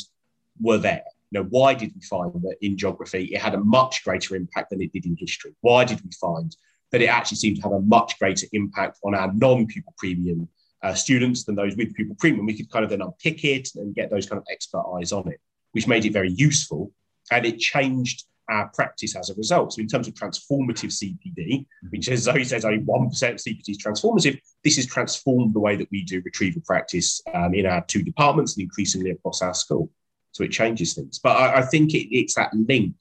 were 0.61 0.77
there. 0.77 1.03
You 1.31 1.39
know, 1.39 1.47
why 1.49 1.73
did 1.73 1.93
we 1.95 2.01
find 2.01 2.33
that 2.33 2.57
in 2.61 2.77
geography 2.77 3.25
it 3.25 3.41
had 3.41 3.53
a 3.53 3.59
much 3.59 4.03
greater 4.03 4.35
impact 4.35 4.71
than 4.71 4.81
it 4.81 4.91
did 4.91 5.05
in 5.05 5.15
history? 5.17 5.55
Why 5.61 5.85
did 5.85 6.01
we 6.03 6.11
find 6.19 6.55
that 6.91 7.01
it 7.01 7.07
actually 7.07 7.37
seemed 7.37 7.57
to 7.57 7.61
have 7.63 7.71
a 7.71 7.81
much 7.81 8.17
greater 8.19 8.47
impact 8.51 8.99
on 9.03 9.15
our 9.15 9.31
non-pupil 9.33 9.93
premium 9.97 10.47
uh, 10.81 10.93
students 10.93 11.43
than 11.43 11.55
those 11.55 11.75
with 11.75 11.95
pupil 11.95 12.15
premium? 12.19 12.45
We 12.45 12.57
could 12.57 12.71
kind 12.71 12.83
of 12.83 12.89
then 12.89 13.01
unpick 13.01 13.43
it 13.43 13.69
and 13.75 13.95
get 13.95 14.09
those 14.09 14.27
kind 14.27 14.39
of 14.39 14.47
expert 14.51 14.83
eyes 14.95 15.11
on 15.11 15.27
it, 15.27 15.39
which 15.71 15.87
made 15.87 16.05
it 16.05 16.13
very 16.13 16.31
useful. 16.31 16.91
And 17.31 17.45
it 17.45 17.59
changed 17.59 18.25
our 18.49 18.67
practice 18.69 19.15
as 19.15 19.29
a 19.29 19.35
result. 19.35 19.73
So 19.73 19.81
in 19.81 19.87
terms 19.87 20.07
of 20.07 20.13
transformative 20.13 20.91
CPD, 20.91 21.65
which 21.89 22.09
as 22.09 22.23
Zoe 22.23 22.43
says, 22.43 22.65
only 22.65 22.79
1% 22.79 23.07
of 23.07 23.35
CPD 23.35 23.69
is 23.69 23.77
transformative, 23.77 24.39
this 24.63 24.75
has 24.77 24.85
transformed 24.85 25.53
the 25.53 25.59
way 25.59 25.75
that 25.75 25.87
we 25.91 26.03
do 26.03 26.21
retrieval 26.23 26.61
practice 26.65 27.21
um, 27.33 27.53
in 27.53 27.65
our 27.65 27.81
two 27.85 28.03
departments 28.03 28.55
and 28.55 28.63
increasingly 28.63 29.11
across 29.11 29.41
our 29.41 29.53
school. 29.53 29.89
So 30.31 30.43
it 30.43 30.51
changes 30.51 30.93
things. 30.93 31.19
But 31.19 31.37
I, 31.37 31.59
I 31.59 31.61
think 31.61 31.93
it, 31.93 32.15
it's 32.15 32.35
that 32.35 32.53
link. 32.53 32.95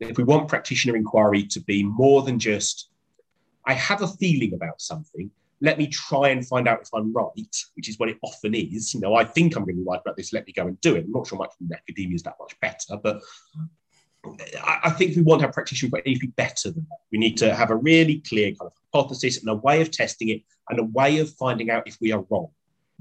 If 0.00 0.16
we 0.16 0.24
want 0.24 0.48
practitioner 0.48 0.96
inquiry 0.96 1.44
to 1.44 1.60
be 1.60 1.82
more 1.82 2.22
than 2.22 2.38
just, 2.38 2.88
I 3.66 3.74
have 3.74 4.02
a 4.02 4.08
feeling 4.08 4.54
about 4.54 4.80
something, 4.80 5.30
let 5.60 5.78
me 5.78 5.86
try 5.86 6.30
and 6.30 6.46
find 6.46 6.66
out 6.66 6.80
if 6.82 6.88
I'm 6.94 7.12
right, 7.12 7.56
which 7.74 7.88
is 7.88 7.98
what 7.98 8.08
it 8.08 8.18
often 8.22 8.54
is. 8.54 8.94
You 8.94 9.00
know, 9.00 9.14
I 9.14 9.24
think 9.24 9.56
I'm 9.56 9.64
really 9.64 9.82
right 9.86 10.00
about 10.00 10.16
this, 10.16 10.32
let 10.32 10.46
me 10.46 10.52
go 10.52 10.66
and 10.66 10.80
do 10.80 10.96
it. 10.96 11.04
I'm 11.04 11.12
not 11.12 11.26
sure 11.26 11.38
much 11.38 11.52
in 11.60 11.70
academia 11.72 12.14
is 12.14 12.22
that 12.22 12.36
much 12.40 12.58
better, 12.60 12.96
but 13.02 13.20
I 14.62 14.90
think 14.90 15.16
we 15.16 15.22
want 15.22 15.42
our 15.42 15.52
practitioner 15.52 15.90
to 15.90 16.02
be 16.02 16.32
better 16.36 16.70
than 16.70 16.86
that. 16.90 16.98
We 17.10 17.18
need 17.18 17.36
to 17.38 17.54
have 17.54 17.70
a 17.70 17.76
really 17.76 18.22
clear 18.26 18.48
kind 18.48 18.70
of 18.70 18.72
hypothesis 18.92 19.38
and 19.38 19.48
a 19.48 19.54
way 19.54 19.80
of 19.80 19.90
testing 19.90 20.28
it 20.28 20.42
and 20.68 20.78
a 20.78 20.84
way 20.84 21.18
of 21.18 21.30
finding 21.34 21.70
out 21.70 21.86
if 21.86 21.96
we 22.00 22.12
are 22.12 22.24
wrong. 22.28 22.48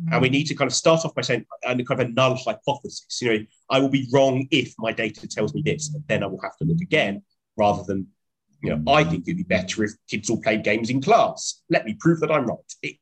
Mm. 0.01 0.13
And 0.13 0.21
we 0.21 0.29
need 0.29 0.45
to 0.45 0.55
kind 0.55 0.69
of 0.69 0.75
start 0.75 1.03
off 1.03 1.13
by 1.13 1.21
saying, 1.21 1.45
and 1.63 1.87
kind 1.87 1.99
of 1.99 2.07
a 2.07 2.11
null 2.11 2.35
hypothesis. 2.35 3.21
You 3.21 3.33
know, 3.33 3.45
I 3.69 3.79
will 3.79 3.89
be 3.89 4.07
wrong 4.13 4.47
if 4.51 4.73
my 4.79 4.93
data 4.93 5.27
tells 5.27 5.53
me 5.53 5.61
this, 5.61 5.93
and 5.93 6.03
then 6.07 6.23
I 6.23 6.27
will 6.27 6.41
have 6.41 6.57
to 6.57 6.63
look 6.63 6.81
again, 6.81 7.21
rather 7.57 7.83
than, 7.83 8.07
you 8.61 8.75
know, 8.75 8.91
I 8.91 9.03
think 9.03 9.27
it'd 9.27 9.37
be 9.37 9.43
better 9.43 9.83
if 9.83 9.91
kids 10.09 10.29
all 10.29 10.41
played 10.41 10.63
games 10.63 10.89
in 10.89 11.01
class. 11.01 11.61
Let 11.69 11.85
me 11.85 11.95
prove 11.99 12.21
that 12.21 12.31
I'm 12.31 12.45
right. 12.45 12.57
It, 12.81 12.95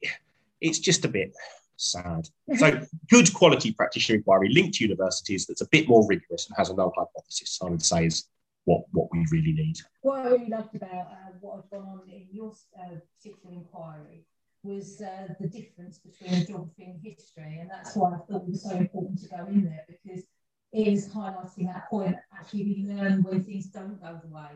it's 0.59 0.79
just 0.79 1.05
a 1.05 1.07
bit 1.07 1.33
sad. 1.77 2.27
So, 2.57 2.81
good 3.09 3.33
quality 3.33 3.71
practitioner 3.71 4.17
inquiry 4.17 4.49
linked 4.49 4.75
to 4.75 4.83
universities 4.83 5.45
that's 5.45 5.61
a 5.61 5.67
bit 5.71 5.87
more 5.87 6.05
rigorous 6.07 6.47
and 6.47 6.57
has 6.57 6.69
a 6.69 6.75
null 6.75 6.93
hypothesis, 6.95 7.59
I 7.61 7.69
would 7.69 7.83
say, 7.83 8.07
is 8.07 8.27
what, 8.65 8.83
what 8.91 9.07
we 9.11 9.25
really 9.31 9.53
need. 9.53 9.77
What 10.01 10.19
I 10.19 10.29
really 10.29 10.49
loved 10.49 10.75
about 10.75 11.07
uh, 11.11 11.31
what 11.39 11.55
had 11.55 11.69
gone 11.71 11.87
on 11.87 12.09
in 12.09 12.27
your 12.31 12.53
uh, 12.77 12.95
particular 13.17 13.55
inquiry 13.55 14.25
was 14.63 15.01
uh, 15.01 15.33
the 15.39 15.47
difference 15.47 15.99
between 15.99 16.45
geography 16.45 16.83
and 16.83 16.99
history. 17.01 17.59
And 17.61 17.69
that's 17.69 17.95
why 17.95 18.09
I 18.13 18.17
thought 18.17 18.43
it 18.43 18.49
was 18.49 18.63
so 18.63 18.75
important 18.75 19.21
to 19.21 19.29
go 19.29 19.45
in 19.47 19.63
there 19.63 19.85
because 19.87 20.25
it 20.73 20.87
is 20.87 21.07
highlighting 21.07 21.71
that 21.71 21.89
point. 21.89 22.17
Actually, 22.37 22.63
we 22.63 22.85
learn 22.87 23.23
when 23.23 23.43
things 23.43 23.67
don't 23.67 24.01
go 24.01 24.19
the 24.21 24.33
way 24.33 24.49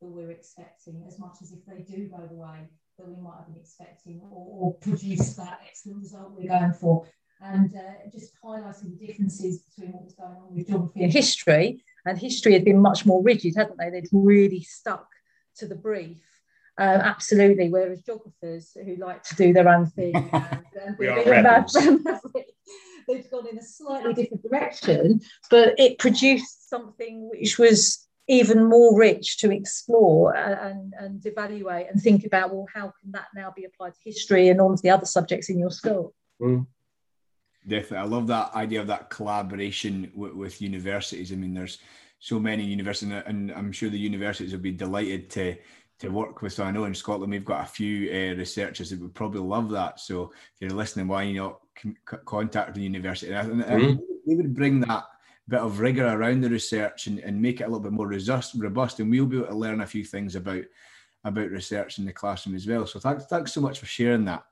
that 0.00 0.08
we're 0.08 0.30
expecting 0.30 1.04
as 1.06 1.18
much 1.18 1.36
as 1.42 1.52
if 1.52 1.58
they 1.66 1.82
do 1.82 2.08
go 2.08 2.26
the 2.26 2.34
way 2.34 2.68
that 2.98 3.06
we 3.06 3.16
might 3.16 3.36
have 3.38 3.46
been 3.46 3.56
expecting 3.56 4.20
or, 4.30 4.46
or 4.60 4.74
produce 4.74 5.34
that 5.34 5.60
excellent 5.66 6.02
result 6.02 6.34
we're 6.36 6.48
going 6.48 6.72
for. 6.72 7.06
And 7.40 7.74
uh, 7.74 8.10
just 8.12 8.32
highlighting 8.44 8.98
the 8.98 9.06
differences 9.06 9.62
between 9.62 9.92
what 9.92 10.04
was 10.04 10.14
going 10.14 10.36
on 10.36 10.54
with 10.54 10.66
geography 10.66 11.04
and 11.04 11.12
history. 11.12 11.84
And 12.04 12.18
history 12.18 12.52
had 12.52 12.64
been 12.64 12.80
much 12.80 13.06
more 13.06 13.22
rigid, 13.22 13.54
hadn't 13.56 13.78
they? 13.78 13.90
They'd 13.90 14.08
really 14.12 14.62
stuck 14.62 15.06
to 15.58 15.66
the 15.66 15.76
brief. 15.76 16.18
Uh, 16.78 17.00
absolutely. 17.02 17.70
Whereas 17.70 18.02
geographers 18.02 18.76
who 18.84 18.96
like 18.96 19.22
to 19.24 19.36
do 19.36 19.52
their 19.52 19.68
own 19.68 19.86
thing 19.86 20.14
and, 20.14 20.32
and 20.84 20.98
we 20.98 21.08
are 21.08 21.24
rebels. 21.24 21.72
they've 23.08 23.30
gone 23.30 23.46
in 23.48 23.58
a 23.58 23.62
slightly 23.62 24.14
different 24.14 24.42
direction, 24.42 25.20
but 25.50 25.74
it 25.78 25.98
produced 25.98 26.68
something 26.68 27.30
which 27.30 27.58
was 27.58 28.07
even 28.28 28.68
more 28.68 28.96
rich 28.98 29.38
to 29.38 29.50
explore 29.50 30.36
and, 30.36 30.94
and 30.98 31.24
evaluate 31.26 31.86
and 31.90 32.00
think 32.00 32.24
about 32.24 32.52
well 32.54 32.66
how 32.72 32.92
can 33.00 33.10
that 33.10 33.28
now 33.34 33.52
be 33.56 33.64
applied 33.64 33.94
to 33.94 34.00
history 34.04 34.48
and 34.48 34.60
all 34.60 34.72
of 34.72 34.82
the 34.82 34.90
other 34.90 35.06
subjects 35.06 35.48
in 35.48 35.58
your 35.58 35.70
school 35.70 36.14
Mm. 36.40 36.66
Definitely, 37.66 37.98
I 37.98 38.04
love 38.04 38.26
that 38.28 38.54
idea 38.54 38.80
of 38.80 38.86
that 38.86 39.10
collaboration 39.10 40.10
with, 40.14 40.32
with 40.32 40.62
universities. 40.62 41.32
I 41.32 41.36
mean, 41.36 41.52
there's 41.52 41.78
so 42.18 42.38
many 42.38 42.64
universities, 42.64 43.22
and 43.26 43.52
I'm 43.52 43.72
sure 43.72 43.90
the 43.90 43.98
universities 43.98 44.52
will 44.52 44.60
be 44.60 44.72
delighted 44.72 45.28
to 45.30 45.56
to 45.98 46.08
work 46.08 46.40
with. 46.40 46.52
So 46.52 46.62
I 46.62 46.70
know 46.70 46.84
in 46.84 46.94
Scotland 46.94 47.32
we've 47.32 47.44
got 47.44 47.64
a 47.64 47.66
few 47.66 48.08
uh, 48.10 48.36
researchers 48.36 48.90
that 48.90 49.00
would 49.00 49.14
probably 49.14 49.40
love 49.40 49.68
that. 49.70 49.98
So 49.98 50.32
if 50.54 50.60
you're 50.60 50.70
listening, 50.70 51.08
why 51.08 51.24
you 51.24 51.40
not 51.40 51.60
c- 51.76 51.96
contact 52.24 52.74
the 52.74 52.82
university? 52.82 53.32
And, 53.32 53.64
Mm. 53.64 54.00
we 54.24 54.36
would 54.36 54.54
bring 54.54 54.80
that 54.80 55.04
bit 55.48 55.60
of 55.60 55.80
rigor 55.80 56.06
around 56.06 56.42
the 56.42 56.50
research 56.50 57.06
and, 57.06 57.18
and 57.20 57.40
make 57.40 57.60
it 57.60 57.64
a 57.64 57.66
little 57.66 57.80
bit 57.80 57.92
more 57.92 58.06
robust, 58.06 58.54
robust, 58.56 59.00
and 59.00 59.10
we'll 59.10 59.26
be 59.26 59.38
able 59.38 59.48
to 59.48 59.54
learn 59.54 59.80
a 59.80 59.86
few 59.86 60.04
things 60.04 60.36
about 60.36 60.64
about 61.24 61.50
research 61.50 61.98
in 61.98 62.04
the 62.04 62.12
classroom 62.12 62.54
as 62.54 62.66
well. 62.66 62.86
So 62.86 63.00
thanks, 63.00 63.26
thanks 63.26 63.52
so 63.52 63.60
much 63.60 63.80
for 63.80 63.86
sharing 63.86 64.24
that. 64.26 64.44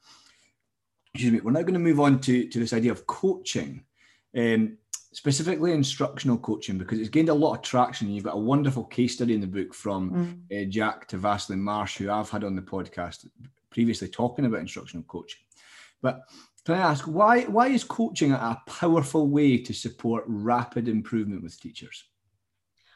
Excuse 1.15 1.33
me. 1.33 1.41
We're 1.41 1.53
now 1.53 1.63
going 1.63 1.75
to 1.75 1.81
move 1.81 2.01
on 2.01 2.21
to, 2.21 2.49
to 2.49 2.59
this 2.59 2.73
idea 2.73 2.91
of 2.91 3.07
coaching, 3.07 3.85
um, 4.37 4.77
specifically 5.13 5.73
instructional 5.73 6.37
coaching, 6.37 6.77
because 6.77 6.99
it's 6.99 7.09
gained 7.09 7.29
a 7.29 7.35
lot 7.35 7.55
of 7.55 7.63
traction. 7.63 8.11
You've 8.11 8.25
got 8.25 8.35
a 8.35 8.41
wonderful 8.41 8.85
case 8.85 9.15
study 9.15 9.33
in 9.33 9.41
the 9.41 9.47
book 9.47 9.73
from 9.75 10.43
uh, 10.53 10.65
Jack 10.69 11.07
to 11.09 11.19
Vaslin 11.19 11.59
Marsh, 11.59 11.99
who 11.99 12.11
I've 12.11 12.31
had 12.31 12.45
on 12.45 12.57
the 12.57 12.63
podcast 12.63 13.29
previously 13.71 14.09
talking 14.09 14.45
about 14.45 14.61
instructional 14.61 15.05
coaching. 15.05 15.41
But 16.03 16.23
can 16.67 16.75
I 16.75 16.79
ask 16.79 17.05
why 17.05 17.43
why 17.43 17.69
is 17.69 17.85
coaching 17.85 18.33
a 18.33 18.61
powerful 18.67 19.29
way 19.29 19.57
to 19.59 19.73
support 19.73 20.25
rapid 20.27 20.89
improvement 20.89 21.45
with 21.45 21.61
teachers? 21.61 22.05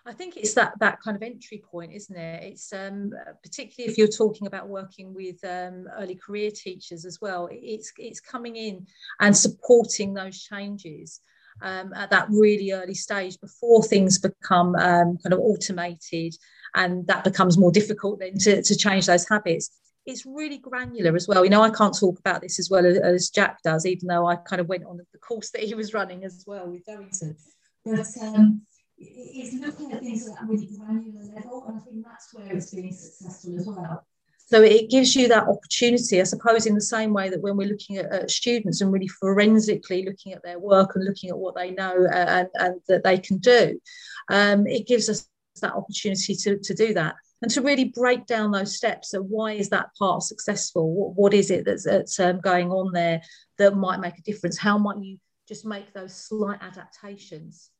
I 0.04 0.12
think 0.12 0.36
it's 0.36 0.54
that 0.54 0.72
that 0.80 1.00
kind 1.00 1.16
of 1.16 1.22
entry 1.22 1.62
point, 1.64 1.92
isn't 1.92 2.16
it? 2.16 2.42
It's 2.42 2.72
um, 2.72 3.12
particularly 3.44 3.92
if 3.92 3.96
you're 3.96 4.08
talking 4.08 4.48
about 4.48 4.68
working 4.68 5.14
with 5.14 5.36
um, 5.44 5.86
early 5.96 6.16
career 6.16 6.50
teachers 6.50 7.04
as 7.04 7.20
well. 7.20 7.48
It's 7.52 7.92
it's 7.96 8.18
coming 8.18 8.56
in 8.56 8.86
and 9.20 9.36
supporting 9.36 10.14
those 10.14 10.42
changes 10.42 11.20
um, 11.62 11.92
at 11.94 12.10
that 12.10 12.26
really 12.28 12.72
early 12.72 12.94
stage 12.94 13.38
before 13.40 13.84
things 13.84 14.18
become 14.18 14.74
um, 14.74 15.16
kind 15.22 15.32
of 15.32 15.38
automated, 15.38 16.34
and 16.74 17.06
that 17.06 17.22
becomes 17.22 17.56
more 17.56 17.70
difficult 17.70 18.18
then 18.18 18.36
to, 18.38 18.62
to 18.62 18.76
change 18.76 19.06
those 19.06 19.28
habits. 19.28 19.70
It's 20.06 20.24
really 20.26 20.58
granular 20.58 21.14
as 21.14 21.28
well. 21.28 21.44
You 21.44 21.50
know, 21.50 21.62
I 21.62 21.70
can't 21.70 21.96
talk 21.96 22.18
about 22.18 22.40
this 22.40 22.58
as 22.58 22.70
well 22.70 22.86
as, 22.86 22.96
as 22.98 23.30
Jack 23.30 23.58
does, 23.62 23.86
even 23.86 24.08
though 24.08 24.26
I 24.26 24.36
kind 24.36 24.60
of 24.60 24.68
went 24.68 24.84
on 24.84 24.96
the 24.96 25.18
course 25.18 25.50
that 25.50 25.62
he 25.62 25.74
was 25.74 25.94
running 25.94 26.24
as 26.24 26.44
well 26.46 26.66
with 26.68 26.84
Darrington. 26.84 27.36
But 27.84 28.06
um, 28.22 28.62
it's 28.98 29.54
looking 29.54 29.92
at 29.92 30.00
things 30.00 30.28
at 30.28 30.34
that 30.34 30.48
really 30.48 30.68
granular 30.76 31.24
level, 31.34 31.64
and 31.68 31.78
I 31.78 31.80
think 31.80 32.04
that's 32.04 32.32
where 32.32 32.56
it's 32.56 32.74
being 32.74 32.92
successful 32.92 33.58
as 33.58 33.66
well. 33.66 34.04
So 34.50 34.62
it 34.62 34.90
gives 34.90 35.14
you 35.14 35.28
that 35.28 35.46
opportunity, 35.46 36.20
I 36.20 36.24
suppose, 36.24 36.66
in 36.66 36.74
the 36.74 36.80
same 36.80 37.12
way 37.12 37.30
that 37.30 37.40
when 37.40 37.56
we're 37.56 37.68
looking 37.68 37.98
at, 37.98 38.12
at 38.12 38.30
students 38.30 38.80
and 38.80 38.92
really 38.92 39.06
forensically 39.06 40.04
looking 40.04 40.32
at 40.32 40.42
their 40.42 40.58
work 40.58 40.96
and 40.96 41.04
looking 41.04 41.30
at 41.30 41.38
what 41.38 41.54
they 41.54 41.70
know 41.70 42.04
uh, 42.12 42.26
and, 42.26 42.48
and 42.54 42.80
that 42.88 43.04
they 43.04 43.18
can 43.18 43.38
do, 43.38 43.80
um, 44.28 44.66
it 44.66 44.88
gives 44.88 45.08
us 45.08 45.28
that 45.62 45.74
opportunity 45.74 46.34
to, 46.34 46.58
to 46.58 46.74
do 46.74 46.92
that 46.94 47.14
and 47.42 47.50
to 47.50 47.62
really 47.62 47.84
break 47.84 48.26
down 48.26 48.50
those 48.50 48.76
steps. 48.76 49.10
So 49.10 49.22
why 49.22 49.52
is 49.52 49.70
that 49.70 49.94
part 49.98 50.22
successful? 50.22 50.92
What, 50.92 51.14
what 51.16 51.34
is 51.34 51.50
it 51.50 51.64
that's, 51.64 51.84
that's 51.84 52.18
um, 52.20 52.40
going 52.40 52.70
on 52.70 52.92
there 52.92 53.22
that 53.58 53.76
might 53.76 54.00
make 54.00 54.18
a 54.18 54.22
difference? 54.22 54.58
How 54.58 54.78
might 54.78 55.02
you 55.02 55.18
just 55.48 55.64
make 55.64 55.92
those 55.92 56.14
slight 56.14 56.60
adaptations? 56.62 57.70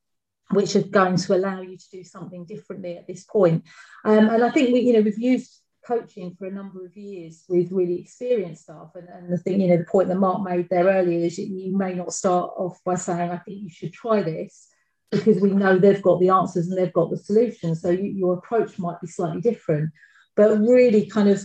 which 0.53 0.75
are 0.75 0.83
going 0.83 1.17
to 1.17 1.35
allow 1.35 1.61
you 1.61 1.77
to 1.77 1.91
do 1.93 2.03
something 2.03 2.45
differently 2.45 2.97
at 2.97 3.07
this 3.07 3.25
point. 3.25 3.65
Um, 4.05 4.29
and 4.29 4.45
I 4.45 4.51
think 4.51 4.73
we, 4.73 4.81
you 4.81 4.93
know, 4.95 5.01
we've 5.01 5.19
used 5.19 5.61
coaching 5.87 6.35
for 6.39 6.47
a 6.47 6.51
number 6.51 6.85
of 6.85 6.97
years 6.97 7.45
with 7.49 7.73
really 7.73 8.01
experienced 8.01 8.65
staff. 8.65 8.91
And, 8.95 9.09
and 9.09 9.33
the 9.33 9.39
thing, 9.39 9.61
you 9.61 9.69
know, 9.69 9.79
the 9.79 9.85
point 9.85 10.09
that 10.09 10.19
Mark 10.19 10.43
made 10.43 10.69
there 10.69 10.87
earlier 10.87 11.25
is 11.25 11.39
you 11.39 11.77
may 11.77 11.95
not 11.95 12.13
start 12.13 12.53
off 12.57 12.79
by 12.85 12.97
saying, 12.97 13.31
I 13.31 13.39
think 13.39 13.63
you 13.63 13.71
should 13.71 13.93
try 13.93 14.23
this, 14.23 14.69
because 15.11 15.41
we 15.41 15.51
know 15.51 15.79
they've 15.79 16.03
got 16.03 16.21
the 16.21 16.31
answers 16.31 16.69
and 16.69 16.79
they've 16.79 16.93
got 16.93 17.11
the 17.11 17.17
solutions. 17.17 17.83
So 17.83 17.91
you, 17.91 18.11
your 18.11 18.35
approach 18.35 18.79
might 18.79 19.01
be 19.01 19.07
slightly 19.07 19.41
different, 19.41 19.91
but 20.37 20.59
really 20.59 21.07
kind 21.07 21.29
of 21.29 21.43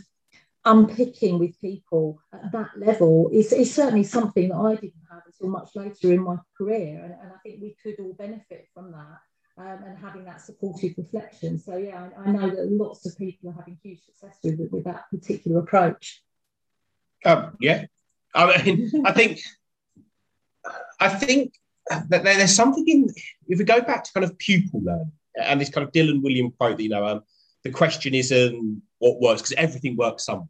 unpicking 0.66 1.40
with 1.40 1.60
people 1.60 2.20
at 2.34 2.52
that 2.52 2.72
level 2.78 3.30
is, 3.32 3.52
is 3.54 3.74
certainly 3.74 4.04
something 4.04 4.50
that 4.50 4.58
I 4.58 4.76
didn't 4.76 4.94
have 5.12 5.22
until 5.26 5.50
much 5.50 5.70
later 5.76 6.14
in 6.14 6.22
my 6.22 6.38
career. 6.58 7.04
And, 7.04 7.14
and 7.14 7.32
I 7.32 7.38
think 7.44 7.62
we 7.62 7.76
could 7.82 8.00
all 8.00 8.14
benefit 8.14 8.68
from 8.74 8.92
that. 8.92 9.20
Um, 9.58 9.86
and 9.88 9.98
having 9.98 10.26
that 10.26 10.42
supportive 10.42 10.96
reflection. 10.98 11.58
So 11.58 11.78
yeah, 11.78 12.10
I, 12.18 12.28
I, 12.28 12.32
know 12.34 12.50
that 12.50 12.70
lots 12.70 13.06
of 13.06 13.18
people 13.18 13.52
are 13.52 13.54
having 13.54 13.80
huge 13.82 14.04
success 14.04 14.38
with 14.44 14.60
with 14.70 14.84
that 14.84 15.06
particular 15.10 15.62
approach. 15.62 16.22
Um, 17.24 17.56
yeah, 17.62 17.86
I 18.34 18.62
mean, 18.64 19.06
I 19.06 19.14
think, 19.14 19.40
I 21.00 21.08
think 21.08 21.54
there's 22.10 22.56
something 22.56 22.88
in 22.88 23.10
if 23.48 23.60
we 23.60 23.66
go 23.66 23.82
back 23.82 24.04
to 24.04 24.14
kind 24.14 24.24
of 24.24 24.38
pupil 24.38 24.82
learning 24.84 25.12
and 25.36 25.60
this 25.60 25.70
kind 25.70 25.86
of 25.86 25.94
Dylan 25.94 26.22
Wiliam 26.22 26.56
quote 26.58 26.78
that 26.78 26.84
you 26.84 26.90
know, 26.90 27.06
um, 27.06 27.24
the 27.64 27.72
question 27.72 28.14
isn't 28.14 28.82
what 29.00 29.20
works 29.20 29.42
because 29.42 29.56
everything 29.58 29.96
works 29.96 30.26
somewhere. 30.26 30.48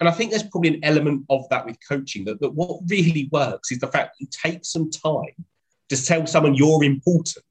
And 0.00 0.08
I 0.08 0.12
think 0.12 0.30
there's 0.30 0.44
probably 0.44 0.74
an 0.74 0.84
element 0.84 1.26
of 1.28 1.46
that 1.50 1.66
with 1.66 1.76
coaching 1.86 2.24
that, 2.24 2.40
that 2.40 2.54
what 2.54 2.80
really 2.88 3.28
works 3.32 3.70
is 3.70 3.78
the 3.78 3.86
fact 3.86 4.14
that 4.14 4.20
you 4.24 4.28
take 4.30 4.64
some 4.64 4.90
time 4.90 5.44
to 5.90 6.04
tell 6.04 6.26
someone 6.26 6.54
you're 6.54 6.84
important 6.84 7.44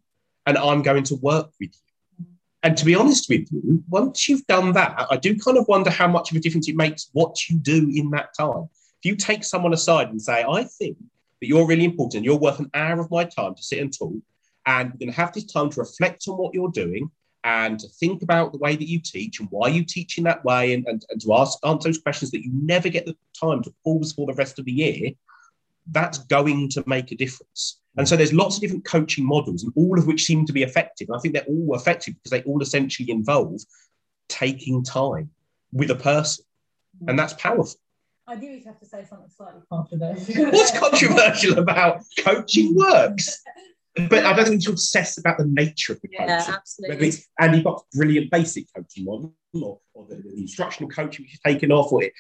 and 0.48 0.58
I'm 0.58 0.82
going 0.82 1.04
to 1.04 1.16
work 1.18 1.52
with 1.60 1.70
you. 1.70 2.26
And 2.64 2.76
to 2.76 2.86
be 2.86 2.96
honest 2.96 3.30
with 3.30 3.48
you, 3.52 3.84
once 3.88 4.28
you've 4.28 4.46
done 4.48 4.74
that, 4.74 5.08
I 5.10 5.18
do 5.18 5.38
kind 5.38 5.58
of 5.58 5.68
wonder 5.68 5.90
how 5.90 6.08
much 6.08 6.32
of 6.32 6.38
a 6.38 6.40
difference 6.40 6.68
it 6.68 6.76
makes 6.76 7.10
what 7.14 7.48
you 7.48 7.58
do 7.58 7.92
in 7.94 8.10
that 8.12 8.30
time. 8.38 8.68
If 9.02 9.06
you 9.06 9.16
take 9.16 9.44
someone 9.44 9.74
aside 9.74 10.10
and 10.10 10.22
say, 10.22 10.44
I 10.44 10.64
think 10.64 10.98
that 11.42 11.48
you're 11.48 11.68
really 11.68 11.86
important, 11.86 12.26
you're 12.26 12.38
worth 12.38 12.60
an 12.60 12.70
hour 12.74 13.00
of 13.00 13.12
my 13.12 13.24
time 13.24 13.56
to 13.56 13.64
sit 13.64 13.80
and 13.80 13.98
talk, 13.98 14.14
and 14.66 14.92
we're 14.92 15.00
going 15.00 15.12
to 15.12 15.18
have 15.18 15.34
this 15.34 15.46
time 15.46 15.70
to 15.72 15.80
reflect 15.80 16.28
on 16.28 16.38
what 16.38 16.54
you're 16.54 16.72
doing 16.72 17.10
and 17.44 17.80
to 17.80 17.88
think 17.88 18.22
about 18.22 18.52
the 18.52 18.58
way 18.58 18.76
that 18.76 18.90
you 18.90 19.00
teach 19.00 19.40
and 19.40 19.48
why 19.50 19.70
you 19.70 19.84
teach 19.84 20.18
in 20.18 20.26
that 20.26 20.44
way 20.44 20.74
and, 20.74 20.86
and, 20.88 21.06
and 21.10 21.22
to 21.22 21.34
ask 21.34 21.58
answer 21.66 21.88
those 21.88 22.02
questions 22.02 22.32
that 22.32 22.44
you 22.44 22.52
never 22.54 22.90
get 22.90 23.06
the 23.06 23.16
time 23.40 23.64
to 23.64 23.74
pause 23.84 24.12
for 24.12 24.28
the 24.28 24.34
rest 24.34 24.60
of 24.60 24.66
the 24.66 24.72
year, 24.72 25.12
that's 25.92 26.18
going 26.18 26.70
to 26.70 26.84
make 26.86 27.12
a 27.12 27.16
difference. 27.16 27.80
And 27.98 28.08
so 28.08 28.16
there's 28.16 28.34
lots 28.34 28.56
of 28.56 28.62
different 28.62 28.86
coaching 28.86 29.26
models, 29.26 29.64
and 29.64 29.74
all 29.76 29.98
of 29.98 30.06
which 30.06 30.26
seem 30.26 30.46
to 30.46 30.54
be 30.54 30.64
effective. 30.64 31.10
And 31.10 31.18
I 31.18 31.20
think 31.20 31.34
they're 31.34 31.44
all 31.44 31.76
effective 31.76 32.16
because 32.16 32.32
they 32.32 32.44
all 32.44 32.62
essentially 32.62 33.10
involve 33.10 33.62
taking 34.28 34.84
time 34.84 35.30
with 35.72 35.92
a 35.92 35.96
person. 35.96 36.46
And 37.08 37.18
that's 37.18 37.34
powerful. 37.34 37.80
I 38.30 38.36
knew 38.36 38.52
you'd 38.52 38.66
have 38.66 38.80
to 38.80 38.86
say 38.86 39.04
something 39.10 39.30
slightly 39.36 39.62
controversial. 39.72 40.46
What's 40.52 40.78
controversial 40.78 41.58
about 41.58 42.04
coaching 42.24 42.76
works? 42.76 43.42
But 43.96 44.24
I 44.26 44.34
don't 44.34 44.46
think 44.46 44.56
you 44.58 44.62
should 44.62 44.74
obsess 44.74 45.18
about 45.18 45.40
the 45.40 45.46
nature 45.46 45.94
of 45.94 46.02
the 46.02 46.10
coaching. 46.10 46.28
Yeah, 46.28 46.38
Whether 46.40 46.54
absolutely. 46.54 47.08
it's 47.08 47.28
Andy 47.40 47.62
Buck's 47.64 47.84
brilliant 47.94 48.30
basic 48.32 48.66
coaching 48.76 49.06
model 49.06 49.34
or, 49.54 49.80
or 49.94 50.06
the, 50.08 50.16
the 50.18 50.34
instructional 50.38 50.90
coaching 50.90 51.26
which 51.26 51.34
is 51.34 51.40
taken 51.46 51.72
off, 51.72 51.92
or 51.92 52.04
it, 52.04 52.14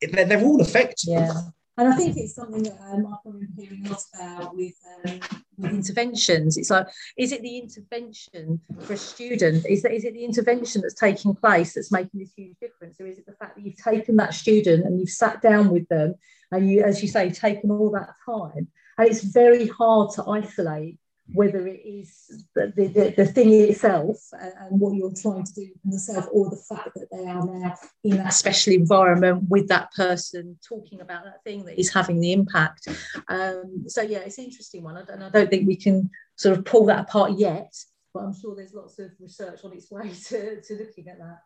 it- 0.00 0.12
they're, 0.12 0.24
they're 0.24 0.44
all 0.44 0.60
effective. 0.60 1.08
Yeah. 1.08 1.32
And 1.78 1.92
I 1.92 1.96
think 1.96 2.16
it's 2.16 2.34
something 2.34 2.62
that 2.62 2.78
um, 2.80 3.06
I've 3.06 3.22
been 3.24 3.48
hearing 3.56 3.86
a 3.86 3.90
lot 3.90 4.02
about 4.14 4.56
with, 4.56 4.74
um, 5.04 5.20
with 5.58 5.72
interventions. 5.72 6.56
It's 6.56 6.70
like, 6.70 6.86
is 7.18 7.32
it 7.32 7.42
the 7.42 7.58
intervention 7.58 8.60
for 8.80 8.94
a 8.94 8.96
student? 8.96 9.66
Is, 9.68 9.82
that, 9.82 9.92
is 9.92 10.04
it 10.04 10.14
the 10.14 10.24
intervention 10.24 10.80
that's 10.80 10.94
taking 10.94 11.34
place 11.34 11.74
that's 11.74 11.92
making 11.92 12.20
this 12.20 12.32
huge 12.34 12.56
difference? 12.62 12.98
Or 12.98 13.06
is 13.06 13.18
it 13.18 13.26
the 13.26 13.34
fact 13.34 13.56
that 13.56 13.64
you've 13.64 13.76
taken 13.76 14.16
that 14.16 14.32
student 14.32 14.86
and 14.86 14.98
you've 14.98 15.10
sat 15.10 15.42
down 15.42 15.68
with 15.68 15.86
them 15.88 16.14
and 16.50 16.70
you, 16.70 16.82
as 16.82 17.02
you 17.02 17.08
say, 17.08 17.30
taken 17.30 17.70
all 17.70 17.90
that 17.90 18.14
time, 18.24 18.68
and 18.96 19.08
it's 19.08 19.22
very 19.22 19.68
hard 19.68 20.12
to 20.14 20.24
isolate 20.26 20.98
whether 21.32 21.66
it 21.66 21.80
is 21.84 22.44
the, 22.54 22.72
the, 22.76 23.14
the 23.16 23.26
thing 23.26 23.52
itself 23.52 24.16
and, 24.32 24.80
what 24.80 24.94
you're 24.94 25.12
trying 25.14 25.44
to 25.44 25.52
do 25.52 25.62
in 25.84 25.92
yourself, 25.92 26.26
or 26.32 26.50
the 26.50 26.56
fact 26.56 26.90
that 26.94 27.08
they 27.10 27.26
are 27.26 27.44
now 27.44 27.74
in 28.04 28.16
that 28.16 28.32
special 28.32 28.72
environment 28.72 29.44
with 29.48 29.68
that 29.68 29.92
person 29.92 30.58
talking 30.66 31.00
about 31.00 31.24
that 31.24 31.42
thing 31.44 31.64
that 31.64 31.78
is 31.78 31.92
having 31.92 32.20
the 32.20 32.32
impact. 32.32 32.88
Um, 33.28 33.84
so 33.88 34.02
yeah, 34.02 34.18
it's 34.18 34.38
an 34.38 34.44
interesting 34.44 34.82
one, 34.82 34.96
and 34.96 35.24
I 35.24 35.30
don't 35.30 35.50
think 35.50 35.66
we 35.66 35.76
can 35.76 36.10
sort 36.36 36.56
of 36.56 36.64
pull 36.64 36.86
that 36.86 37.00
apart 37.00 37.32
yet, 37.32 37.74
but 38.14 38.20
I'm 38.20 38.34
sure 38.38 38.54
there's 38.54 38.74
lots 38.74 38.98
of 38.98 39.10
research 39.20 39.60
on 39.64 39.72
its 39.72 39.90
way 39.90 40.10
to, 40.28 40.60
to 40.60 40.74
looking 40.74 41.08
at 41.08 41.18
that. 41.18 41.40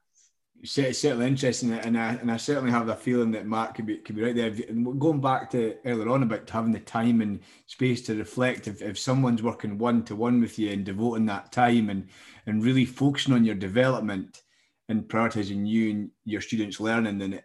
It's 0.62 0.98
certainly 0.98 1.26
interesting, 1.26 1.72
and 1.72 1.98
I 1.98 2.14
and 2.14 2.30
I 2.30 2.36
certainly 2.36 2.70
have 2.70 2.86
the 2.86 2.94
feeling 2.94 3.30
that 3.30 3.46
Mark 3.46 3.74
could 3.74 3.86
be 3.86 3.96
could 3.96 4.16
be 4.16 4.22
right 4.22 4.34
there. 4.34 4.52
And 4.68 5.00
going 5.00 5.20
back 5.20 5.48
to 5.50 5.76
earlier 5.86 6.10
on 6.10 6.22
about 6.22 6.50
having 6.50 6.72
the 6.72 6.80
time 6.80 7.22
and 7.22 7.40
space 7.66 8.02
to 8.02 8.14
reflect, 8.14 8.68
if, 8.68 8.82
if 8.82 8.98
someone's 8.98 9.42
working 9.42 9.78
one 9.78 10.02
to 10.04 10.14
one 10.14 10.38
with 10.38 10.58
you 10.58 10.70
and 10.70 10.84
devoting 10.84 11.24
that 11.26 11.50
time 11.50 11.88
and 11.88 12.08
and 12.46 12.62
really 12.62 12.84
focusing 12.84 13.32
on 13.32 13.44
your 13.44 13.54
development 13.54 14.42
and 14.90 15.04
prioritizing 15.04 15.66
you 15.66 15.90
and 15.92 16.10
your 16.26 16.42
students' 16.42 16.78
learning, 16.78 17.16
then 17.16 17.40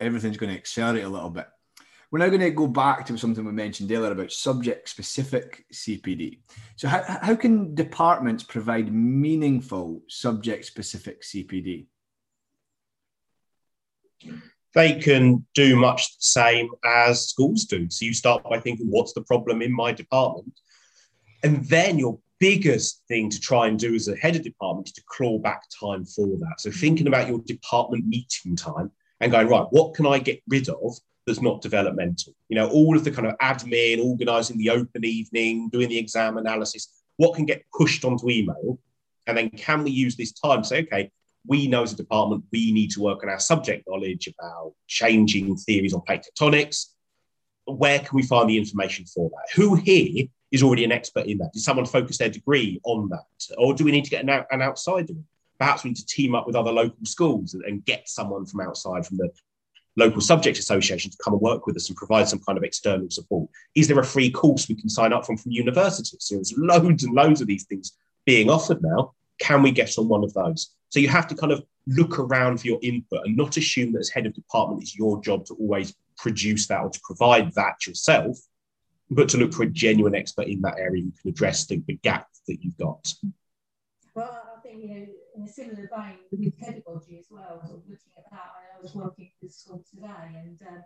everything's 0.00 0.38
going 0.38 0.52
to 0.52 0.58
accelerate 0.58 1.04
a 1.04 1.08
little 1.08 1.30
bit. 1.30 1.48
We're 2.10 2.20
now 2.20 2.28
going 2.28 2.40
to 2.40 2.50
go 2.50 2.66
back 2.66 3.04
to 3.06 3.18
something 3.18 3.44
we 3.44 3.52
mentioned 3.52 3.92
earlier 3.92 4.12
about 4.12 4.32
subject 4.32 4.88
specific 4.88 5.66
CPD. 5.72 6.38
So, 6.76 6.88
how, 6.88 7.02
how 7.20 7.34
can 7.34 7.74
departments 7.74 8.42
provide 8.42 8.90
meaningful 8.90 10.02
subject 10.08 10.64
specific 10.64 11.22
CPD? 11.22 11.88
They 14.74 14.94
can 14.94 15.46
do 15.54 15.76
much 15.76 16.16
the 16.16 16.22
same 16.22 16.68
as 16.84 17.28
schools 17.28 17.64
do. 17.64 17.88
So 17.90 18.04
you 18.04 18.12
start 18.12 18.42
by 18.44 18.58
thinking, 18.58 18.86
what's 18.90 19.12
the 19.12 19.22
problem 19.22 19.62
in 19.62 19.72
my 19.72 19.92
department? 19.92 20.58
And 21.42 21.64
then 21.66 21.98
your 21.98 22.18
biggest 22.40 23.02
thing 23.06 23.30
to 23.30 23.40
try 23.40 23.68
and 23.68 23.78
do 23.78 23.94
as 23.94 24.08
a 24.08 24.16
head 24.16 24.36
of 24.36 24.42
department 24.42 24.88
is 24.88 24.92
to 24.94 25.02
claw 25.06 25.38
back 25.38 25.62
time 25.80 26.04
for 26.04 26.26
that. 26.26 26.54
So 26.58 26.70
thinking 26.70 27.06
about 27.06 27.28
your 27.28 27.38
department 27.40 28.06
meeting 28.06 28.56
time 28.56 28.90
and 29.20 29.30
going, 29.30 29.48
right, 29.48 29.66
what 29.70 29.94
can 29.94 30.06
I 30.06 30.18
get 30.18 30.42
rid 30.48 30.68
of 30.68 30.96
that's 31.26 31.40
not 31.40 31.62
developmental? 31.62 32.34
You 32.48 32.56
know, 32.56 32.68
all 32.68 32.96
of 32.96 33.04
the 33.04 33.10
kind 33.10 33.28
of 33.28 33.38
admin, 33.38 34.04
organizing 34.04 34.58
the 34.58 34.70
open 34.70 35.04
evening, 35.04 35.68
doing 35.68 35.88
the 35.88 35.98
exam 35.98 36.36
analysis, 36.36 36.88
what 37.16 37.34
can 37.34 37.46
get 37.46 37.64
pushed 37.72 38.04
onto 38.04 38.28
email? 38.28 38.78
And 39.26 39.38
then 39.38 39.50
can 39.50 39.84
we 39.84 39.90
use 39.90 40.16
this 40.16 40.32
time 40.32 40.64
say, 40.64 40.82
okay, 40.82 41.10
we 41.46 41.66
know 41.68 41.82
as 41.82 41.92
a 41.92 41.96
department 41.96 42.44
we 42.52 42.72
need 42.72 42.90
to 42.92 43.00
work 43.00 43.22
on 43.22 43.28
our 43.28 43.40
subject 43.40 43.86
knowledge 43.88 44.28
about 44.28 44.74
changing 44.86 45.56
theories 45.56 45.94
on 45.94 46.00
plate 46.02 46.24
tectonics. 46.24 46.86
Where 47.66 47.98
can 47.98 48.10
we 48.12 48.22
find 48.22 48.48
the 48.48 48.58
information 48.58 49.04
for 49.06 49.30
that? 49.30 49.54
Who 49.54 49.74
here 49.74 50.26
is 50.50 50.62
already 50.62 50.84
an 50.84 50.92
expert 50.92 51.26
in 51.26 51.38
that? 51.38 51.52
Did 51.52 51.62
someone 51.62 51.86
focus 51.86 52.18
their 52.18 52.28
degree 52.28 52.80
on 52.84 53.08
that? 53.08 53.56
Or 53.58 53.74
do 53.74 53.84
we 53.84 53.92
need 53.92 54.04
to 54.04 54.10
get 54.10 54.22
an, 54.22 54.30
out, 54.30 54.46
an 54.50 54.62
outsider? 54.62 55.14
Perhaps 55.58 55.84
we 55.84 55.90
need 55.90 55.96
to 55.96 56.06
team 56.06 56.34
up 56.34 56.46
with 56.46 56.56
other 56.56 56.72
local 56.72 57.04
schools 57.04 57.54
and, 57.54 57.64
and 57.64 57.84
get 57.84 58.08
someone 58.08 58.44
from 58.44 58.60
outside, 58.60 59.06
from 59.06 59.16
the 59.16 59.30
local 59.96 60.20
subject 60.20 60.58
association 60.58 61.10
to 61.10 61.16
come 61.22 61.34
and 61.34 61.42
work 61.42 61.66
with 61.66 61.76
us 61.76 61.88
and 61.88 61.96
provide 61.96 62.28
some 62.28 62.40
kind 62.40 62.58
of 62.58 62.64
external 62.64 63.08
support? 63.10 63.48
Is 63.74 63.88
there 63.88 63.98
a 63.98 64.04
free 64.04 64.30
course 64.30 64.68
we 64.68 64.74
can 64.74 64.88
sign 64.88 65.12
up 65.12 65.24
from 65.24 65.36
from 65.36 65.52
universities? 65.52 66.24
So 66.24 66.36
there's 66.36 66.54
loads 66.56 67.04
and 67.04 67.14
loads 67.14 67.40
of 67.40 67.46
these 67.46 67.64
things 67.64 67.96
being 68.24 68.50
offered 68.50 68.82
now. 68.82 69.14
Can 69.38 69.62
we 69.62 69.70
get 69.70 69.98
on 69.98 70.08
one 70.08 70.24
of 70.24 70.32
those? 70.34 70.74
So 70.90 71.00
you 71.00 71.08
have 71.08 71.26
to 71.28 71.34
kind 71.34 71.52
of 71.52 71.62
look 71.86 72.18
around 72.18 72.60
for 72.60 72.66
your 72.66 72.78
input 72.82 73.26
and 73.26 73.36
not 73.36 73.56
assume 73.56 73.92
that 73.92 74.00
as 74.00 74.08
head 74.08 74.26
of 74.26 74.34
department, 74.34 74.82
it's 74.82 74.96
your 74.96 75.20
job 75.22 75.44
to 75.46 75.54
always 75.54 75.94
produce 76.16 76.66
that 76.68 76.80
or 76.80 76.90
to 76.90 77.00
provide 77.04 77.52
that 77.54 77.86
yourself, 77.86 78.38
but 79.10 79.28
to 79.30 79.36
look 79.36 79.52
for 79.52 79.64
a 79.64 79.70
genuine 79.70 80.14
expert 80.14 80.46
in 80.46 80.60
that 80.62 80.78
area 80.78 81.02
who 81.02 81.12
can 81.20 81.30
address 81.30 81.66
the, 81.66 81.82
the 81.86 81.98
gap 82.02 82.28
that 82.46 82.62
you've 82.62 82.78
got. 82.78 83.12
Well, 84.14 84.42
I 84.56 84.60
think, 84.60 84.82
you 84.82 84.88
know, 84.88 85.06
in 85.34 85.42
a 85.42 85.48
similar 85.48 85.88
vein 85.96 86.18
with 86.30 86.58
pedagogy 86.58 87.18
as 87.18 87.26
well, 87.30 87.60
sort 87.64 87.78
of 87.78 87.84
looking 87.88 88.12
at 88.16 88.24
that, 88.30 88.50
I 88.78 88.82
was 88.82 88.94
working 88.94 89.30
with 89.42 89.52
school 89.52 89.84
today 89.90 90.08
and 90.34 90.58
um, 90.68 90.82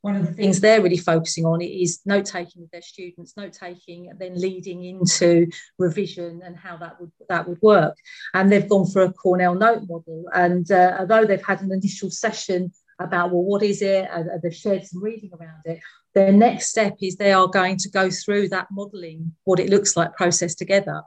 one 0.00 0.14
of 0.14 0.26
the 0.26 0.32
things 0.32 0.60
they're 0.60 0.80
really 0.80 0.96
focusing 0.96 1.44
on 1.44 1.60
is 1.60 2.00
note 2.06 2.24
taking 2.24 2.62
with 2.62 2.70
their 2.70 2.82
students, 2.82 3.36
note 3.36 3.52
taking, 3.52 4.08
and 4.10 4.18
then 4.18 4.40
leading 4.40 4.84
into 4.84 5.48
revision 5.78 6.40
and 6.44 6.56
how 6.56 6.76
that 6.76 7.00
would 7.00 7.10
that 7.28 7.48
would 7.48 7.60
work. 7.62 7.96
And 8.32 8.50
they've 8.50 8.68
gone 8.68 8.86
for 8.86 9.02
a 9.02 9.12
Cornell 9.12 9.54
note 9.54 9.88
model. 9.88 10.26
And 10.32 10.70
uh, 10.70 10.98
although 11.00 11.24
they've 11.24 11.44
had 11.44 11.62
an 11.62 11.72
initial 11.72 12.10
session 12.10 12.72
about 12.98 13.30
well, 13.30 13.42
what 13.42 13.62
is 13.62 13.82
it, 13.82 14.08
and 14.12 14.28
they've 14.42 14.54
shared 14.54 14.84
some 14.84 15.02
reading 15.02 15.30
around 15.38 15.62
it. 15.64 15.80
Their 16.14 16.32
next 16.32 16.68
step 16.68 16.96
is 17.00 17.16
they 17.16 17.32
are 17.32 17.48
going 17.48 17.76
to 17.78 17.90
go 17.90 18.10
through 18.10 18.48
that 18.48 18.68
modelling, 18.70 19.34
what 19.44 19.60
it 19.60 19.70
looks 19.70 19.96
like, 19.96 20.16
process 20.16 20.54
together, 20.54 21.02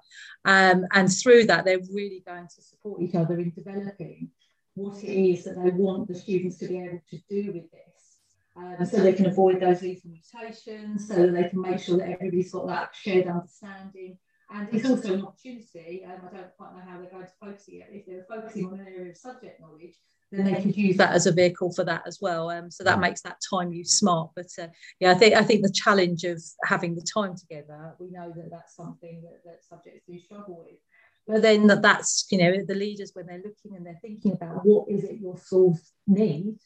um, 0.46 0.86
and 0.94 1.12
through 1.12 1.46
that 1.46 1.66
they're 1.66 1.80
really 1.94 2.24
going 2.26 2.48
to 2.48 2.62
support 2.62 3.02
each 3.02 3.16
other 3.16 3.38
in 3.40 3.52
developing 3.52 4.30
what 4.76 5.04
it 5.04 5.08
is 5.08 5.44
that 5.44 5.62
they 5.62 5.70
want 5.72 6.08
the 6.08 6.16
students 6.16 6.58
to 6.58 6.68
be 6.68 6.80
able 6.80 7.02
to 7.10 7.18
do 7.30 7.52
with 7.52 7.70
this 7.72 7.92
um, 8.56 8.86
so 8.86 8.98
they 8.98 9.14
can 9.14 9.26
avoid 9.28 9.60
those 9.60 9.82
lethal 9.82 10.12
mutations, 10.12 11.08
so 11.08 11.16
that 11.16 11.34
they 11.34 11.50
can 11.50 11.62
make 11.62 11.80
sure 11.80 11.98
that 11.98 12.10
everybody's 12.10 12.52
got 12.52 12.68
that 12.68 12.96
shared 12.96 13.28
understanding. 13.28 14.18
And 14.54 14.68
it's 14.74 14.88
also 14.90 15.14
an 15.14 15.26
opportunity, 15.26 16.04
um, 16.06 16.28
I 16.30 16.36
don't 16.36 16.58
quite 16.58 16.76
know 16.76 16.82
how 16.86 17.00
they're 17.00 17.10
going 17.10 17.26
to 17.26 17.32
focus 17.40 17.66
it. 17.70 17.88
If 17.90 18.06
they're 18.06 18.26
focusing 18.28 18.68
on 18.68 18.80
an 18.82 18.88
area 18.88 19.12
of 19.12 19.18
subject 19.18 19.62
knowledge, 19.62 19.96
then 20.32 20.46
they 20.46 20.62
could 20.62 20.78
use 20.78 20.98
that 20.98 21.14
as 21.14 21.28
a 21.28 21.32
vehicle 21.32 21.72
for 21.74 21.84
that 21.84 22.04
as 22.08 22.20
well. 22.22 22.50
Um, 22.50 22.72
so 22.72 22.84
that 22.84 23.00
makes 23.00 23.22
that 23.22 23.38
time 23.50 23.74
use 23.74 23.98
smart. 23.98 24.32
But 24.36 24.48
uh, 24.62 24.68
yeah, 25.00 25.12
I 25.12 25.16
think 25.16 25.36
I 25.36 25.44
think 25.44 25.64
the 25.64 25.72
challenge 25.72 26.24
of 26.24 26.42
having 26.64 26.96
the 26.96 27.06
time 27.14 27.36
together, 27.36 27.96
we 28.00 28.10
know 28.12 28.32
that 28.36 28.50
that's 28.50 28.76
something 28.76 29.22
that, 29.24 29.44
that 29.46 29.64
subjects 29.68 30.04
do 30.08 30.20
struggle 30.20 30.64
with. 30.66 30.80
But 31.28 31.42
then 31.42 31.68
that 31.68 31.82
that's 31.82 32.28
you 32.32 32.38
know 32.38 32.64
the 32.66 32.76
leaders 32.76 33.12
when 33.14 33.28
they're 33.28 33.38
looking 33.38 33.76
and 33.76 33.86
they're 33.86 34.00
thinking 34.02 34.34
about 34.34 34.66
what 34.66 34.90
is 34.90 35.04
it 35.04 35.20
your 35.20 35.38
schools 35.38 35.92
need, 36.08 36.58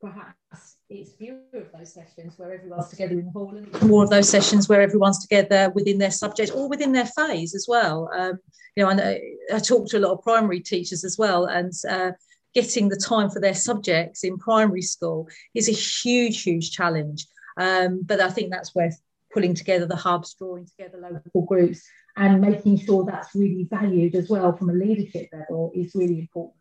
perhaps 0.00 0.76
it's 0.88 1.12
fewer 1.12 1.38
of 1.54 1.72
those 1.76 1.94
sessions 1.94 2.34
where 2.36 2.52
everyone's 2.52 2.88
together 2.88 3.18
in 3.18 3.26
the 3.26 3.30
hall 3.30 3.56
and 3.56 3.82
more 3.82 4.04
of 4.04 4.10
those 4.10 4.28
sessions 4.28 4.68
where 4.68 4.80
everyone's 4.80 5.20
together 5.20 5.72
within 5.74 5.98
their 5.98 6.10
subject 6.10 6.52
or 6.54 6.68
within 6.68 6.92
their 6.92 7.06
phase 7.06 7.54
as 7.54 7.66
well. 7.68 8.08
Um, 8.14 8.38
you 8.76 8.84
know, 8.84 8.90
I, 8.90 8.94
know, 8.94 9.18
I 9.54 9.58
talk 9.58 9.88
to 9.88 9.98
a 9.98 10.00
lot 10.00 10.12
of 10.12 10.22
primary 10.22 10.60
teachers 10.60 11.04
as 11.04 11.16
well, 11.18 11.46
and 11.46 11.72
uh, 11.88 12.12
getting 12.56 12.88
the 12.88 12.96
time 12.96 13.28
for 13.28 13.38
their 13.38 13.54
subjects 13.54 14.24
in 14.24 14.38
primary 14.38 14.80
school 14.80 15.28
is 15.54 15.68
a 15.68 15.72
huge, 15.72 16.42
huge 16.42 16.70
challenge. 16.72 17.26
Um, 17.58 18.00
but 18.02 18.18
I 18.18 18.30
think 18.30 18.50
that's 18.50 18.74
where 18.74 18.90
pulling 19.30 19.52
together 19.52 19.84
the 19.84 19.94
hubs, 19.94 20.32
drawing 20.32 20.64
together 20.64 20.98
local 20.98 21.42
groups, 21.42 21.82
and 22.16 22.40
making 22.40 22.78
sure 22.78 23.04
that's 23.04 23.34
really 23.34 23.68
valued 23.68 24.14
as 24.14 24.30
well 24.30 24.56
from 24.56 24.70
a 24.70 24.72
leadership 24.72 25.28
level 25.34 25.70
is 25.74 25.94
really 25.94 26.18
important. 26.20 26.56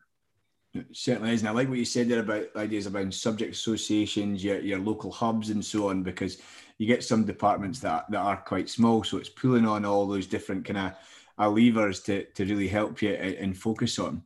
It 0.74 0.88
certainly 0.92 1.34
is. 1.34 1.40
And 1.40 1.48
I 1.48 1.54
like 1.54 1.70
what 1.70 1.78
you 1.78 1.86
said 1.86 2.10
there 2.10 2.20
about 2.20 2.54
ideas 2.58 2.88
about 2.88 3.14
subject 3.14 3.54
associations, 3.54 4.44
your, 4.44 4.60
your 4.60 4.80
local 4.80 5.14
hubs, 5.14 5.50
and 5.50 5.64
so 5.64 5.90
on, 5.90 6.04
because 6.04 6.42
you 6.78 6.88
get 6.88 7.06
some 7.06 7.24
departments 7.24 7.80
that, 7.80 8.12
that 8.12 8.20
are 8.20 8.36
quite 8.36 8.70
small. 8.70 9.06
So 9.06 9.16
it's 9.16 9.30
pulling 9.30 9.66
on 9.66 9.86
all 9.86 10.08
those 10.08 10.28
different 10.28 10.66
kind 10.66 10.78
of 10.78 10.92
uh, 11.40 11.50
levers 11.50 12.02
to, 12.02 12.26
to 12.26 12.44
really 12.44 12.68
help 12.68 13.02
you 13.02 13.12
and 13.14 13.58
focus 13.58 13.98
on. 13.98 14.24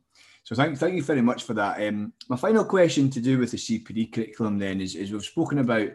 So 0.50 0.56
thank, 0.56 0.78
thank 0.78 0.96
you 0.96 1.02
very 1.04 1.22
much 1.22 1.44
for 1.44 1.54
that. 1.54 1.80
Um, 1.80 2.12
my 2.28 2.36
final 2.36 2.64
question 2.64 3.08
to 3.10 3.20
do 3.20 3.38
with 3.38 3.52
the 3.52 3.56
CPD 3.56 4.12
curriculum 4.12 4.58
then 4.58 4.80
is, 4.80 4.96
is 4.96 5.12
we've 5.12 5.22
spoken 5.22 5.58
about 5.58 5.90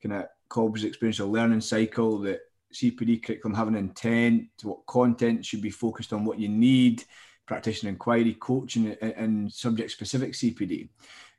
kind 0.00 0.12
of 0.12 0.26
Kolb's 0.48 0.84
experiential 0.84 1.28
learning 1.28 1.60
cycle, 1.60 2.20
that 2.20 2.42
CPD 2.72 3.20
curriculum 3.20 3.56
having 3.56 3.74
intent, 3.74 4.46
what 4.62 4.86
content 4.86 5.44
should 5.44 5.60
be 5.60 5.70
focused 5.70 6.12
on, 6.12 6.24
what 6.24 6.38
you 6.38 6.48
need, 6.48 7.02
practitioner 7.46 7.90
inquiry, 7.90 8.36
coaching, 8.38 8.92
and 9.02 9.52
subject 9.52 9.90
specific 9.90 10.34
CPD. 10.34 10.88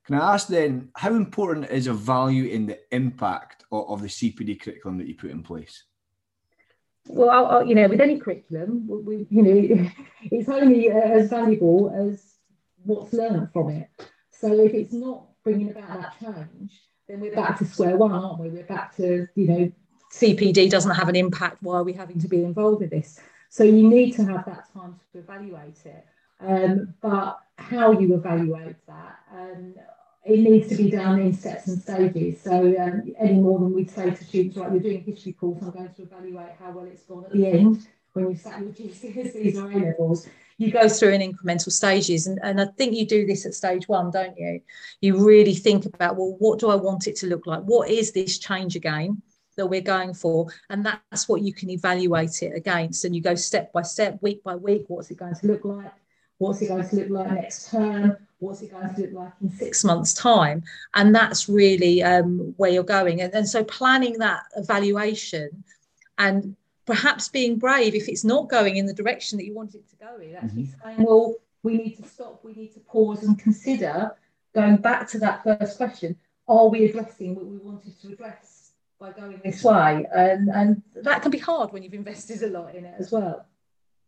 Can 0.06 0.16
I 0.16 0.34
ask 0.34 0.50
then, 0.50 0.90
how 0.94 1.14
important 1.14 1.70
is 1.70 1.88
a 1.88 1.94
value 1.94 2.50
in 2.50 2.66
the 2.66 2.80
impact 2.92 3.64
of, 3.72 3.90
of 3.92 4.02
the 4.02 4.10
CPD 4.10 4.60
curriculum 4.60 4.98
that 4.98 5.08
you 5.08 5.16
put 5.16 5.32
in 5.32 5.42
place? 5.42 5.86
Well, 7.08 7.30
I'll, 7.30 7.46
I'll, 7.46 7.66
you 7.66 7.76
know, 7.76 7.88
with 7.88 8.02
any 8.02 8.20
curriculum, 8.20 8.86
we, 8.90 9.26
you 9.30 9.42
know, 9.42 9.90
it's 10.24 10.50
only 10.50 10.90
as 10.90 11.30
valuable 11.30 11.94
as 11.96 12.27
what's 12.88 13.14
learned 13.14 13.52
from 13.52 13.70
it. 13.70 13.90
So 14.32 14.52
if 14.60 14.74
it's 14.74 14.94
not 14.94 15.26
bringing 15.44 15.72
about 15.72 16.02
that 16.02 16.20
change, 16.20 16.82
then 17.08 17.20
we're 17.20 17.36
back 17.36 17.58
to 17.60 17.66
square 17.66 17.98
one, 17.98 18.12
aren't 18.12 18.40
we? 18.40 18.50
We're 18.50 18.64
back 18.64 18.96
to, 18.98 19.28
you 19.36 19.48
know, 19.48 19.72
CPD 20.14 20.70
doesn't 20.70 20.96
have 20.96 21.10
an 21.10 21.16
impact. 21.16 21.62
Why 21.62 21.78
are 21.78 21.84
we 21.84 21.94
having 21.94 22.20
to 22.20 22.28
be 22.28 22.44
involved 22.44 22.82
with 22.82 22.90
this? 22.90 23.20
So 23.50 23.64
you 23.64 23.88
need 23.88 24.12
to 24.14 24.26
have 24.26 24.46
that 24.46 24.72
time 24.74 25.00
to 25.14 25.20
evaluate 25.20 25.86
it. 25.86 26.06
Um, 26.40 26.94
but 27.02 27.40
how 27.58 27.92
you 27.92 28.14
evaluate 28.14 28.76
that, 28.88 29.20
um, 29.34 29.74
it 30.24 30.40
needs 30.40 30.68
to 30.68 30.76
be 30.76 30.92
done 30.92 31.20
in 31.20 31.34
steps 31.34 31.68
and 31.68 31.82
stages. 31.82 32.42
So 32.42 32.76
um, 32.80 33.14
any 33.18 33.36
more 33.36 33.60
than 33.60 33.74
we'd 33.74 33.90
say 33.90 34.12
to 34.12 34.24
students, 34.24 34.58
right, 34.58 34.70
we're 34.70 34.80
doing 34.80 34.98
a 34.98 35.12
history 35.12 35.34
course, 35.34 35.62
I'm 35.62 35.72
going 35.72 35.94
to 35.94 36.02
evaluate 36.04 36.52
how 36.60 36.72
well 36.72 36.86
it's 36.86 37.04
gone 37.04 37.26
at 37.26 37.32
the 37.32 37.48
end. 37.48 37.88
when 38.14 38.30
you've 38.30 38.40
sat 38.40 38.60
your 38.60 38.70
GCSEs 38.70 39.58
or 39.58 39.72
A 39.72 39.76
levels, 39.76 40.28
you 40.58 40.72
go 40.72 40.90
through 40.90 41.14
in 41.14 41.34
incremental 41.34 41.72
stages. 41.72 42.28
And, 42.28 42.40
and 42.44 42.60
I 42.60 42.66
think 42.78 42.96
you 42.96 43.06
do 43.06 43.26
this 43.26 43.46
at 43.46 43.54
stage 43.54 43.88
one, 43.88 44.12
don't 44.12 44.38
you? 44.38 44.62
You 45.02 45.26
really 45.26 45.54
think 45.54 45.86
about, 45.86 46.16
well, 46.16 46.36
what 46.40 46.60
do 46.60 46.70
I 46.70 46.76
want 46.76 47.08
it 47.08 47.16
to 47.18 47.28
look 47.28 47.46
like? 47.46 47.62
What 47.62 47.90
is 47.90 48.12
this 48.12 48.40
change 48.40 48.76
again? 48.76 49.22
that 49.56 49.66
we're 49.66 49.82
going 49.82 50.14
for 50.14 50.48
and 50.70 50.86
that's 50.86 51.28
what 51.28 51.42
you 51.42 51.52
can 51.52 51.72
evaluate 51.72 52.44
it 52.44 52.56
against 52.56 53.04
and 53.04 53.16
you 53.16 53.22
go 53.24 53.34
step 53.36 53.74
by 53.74 53.82
step 53.82 54.18
week 54.22 54.44
by 54.44 54.56
week 54.56 54.84
what's 54.88 55.10
it 55.10 55.18
going 55.18 55.34
to 55.34 55.48
look 55.48 55.66
like 55.66 55.92
what's 56.38 56.62
it 56.62 56.68
going 56.68 56.88
to 56.88 56.96
look 56.96 57.10
like 57.10 57.32
next 57.32 57.72
term 57.72 58.16
what's 58.38 58.62
it 58.62 58.72
going 58.72 58.94
to 58.94 59.02
look 59.02 59.14
like 59.14 59.34
in 59.42 59.50
six 59.50 59.84
months 59.84 60.14
time 60.14 60.64
and 60.94 61.14
that's 61.14 61.50
really 61.50 62.04
um, 62.04 62.54
where 62.58 62.70
you're 62.70 62.84
going 62.84 63.22
and, 63.22 63.34
and 63.34 63.50
so 63.50 63.64
planning 63.64 64.14
that 64.20 64.44
evaluation 64.56 65.64
and 66.20 66.56
perhaps 66.88 67.28
being 67.28 67.60
brave 67.60 67.94
if 67.94 68.08
it's 68.08 68.24
not 68.24 68.50
going 68.50 68.78
in 68.78 68.88
the 68.88 68.94
direction 68.94 69.38
that 69.38 69.46
you 69.46 69.54
wanted 69.54 69.76
it 69.76 69.90
to 69.90 69.96
go 69.98 70.18
in. 70.20 70.36
Actually 70.36 70.64
mm-hmm. 70.64 70.88
saying 70.88 71.04
well 71.04 71.36
we 71.62 71.78
need 71.78 71.96
to 71.98 72.04
stop 72.08 72.44
we 72.44 72.54
need 72.54 72.74
to 72.74 72.80
pause 72.80 73.24
and 73.24 73.38
consider 73.38 74.16
going 74.56 74.78
back 74.78 75.08
to 75.10 75.20
that 75.20 75.44
first 75.44 75.78
question 75.78 76.16
are 76.48 76.70
we 76.70 76.86
addressing 76.86 77.36
what 77.36 77.46
we 77.46 77.58
wanted 77.58 78.00
to 78.02 78.14
address 78.14 78.72
by 79.00 79.12
going 79.12 79.40
this 79.44 79.64
way? 79.64 80.06
And 80.16 80.50
and 80.50 80.82
that 80.96 81.22
can 81.22 81.30
be 81.30 81.38
hard 81.38 81.72
when 81.72 81.84
you've 81.84 81.94
invested 81.94 82.42
a 82.42 82.48
lot 82.48 82.74
in 82.74 82.86
it 82.86 82.96
as 82.98 83.12
well. 83.12 83.46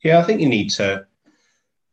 Yeah 0.01 0.19
i 0.19 0.23
think 0.23 0.39
you 0.39 0.49
need 0.49 0.69
to 0.71 1.05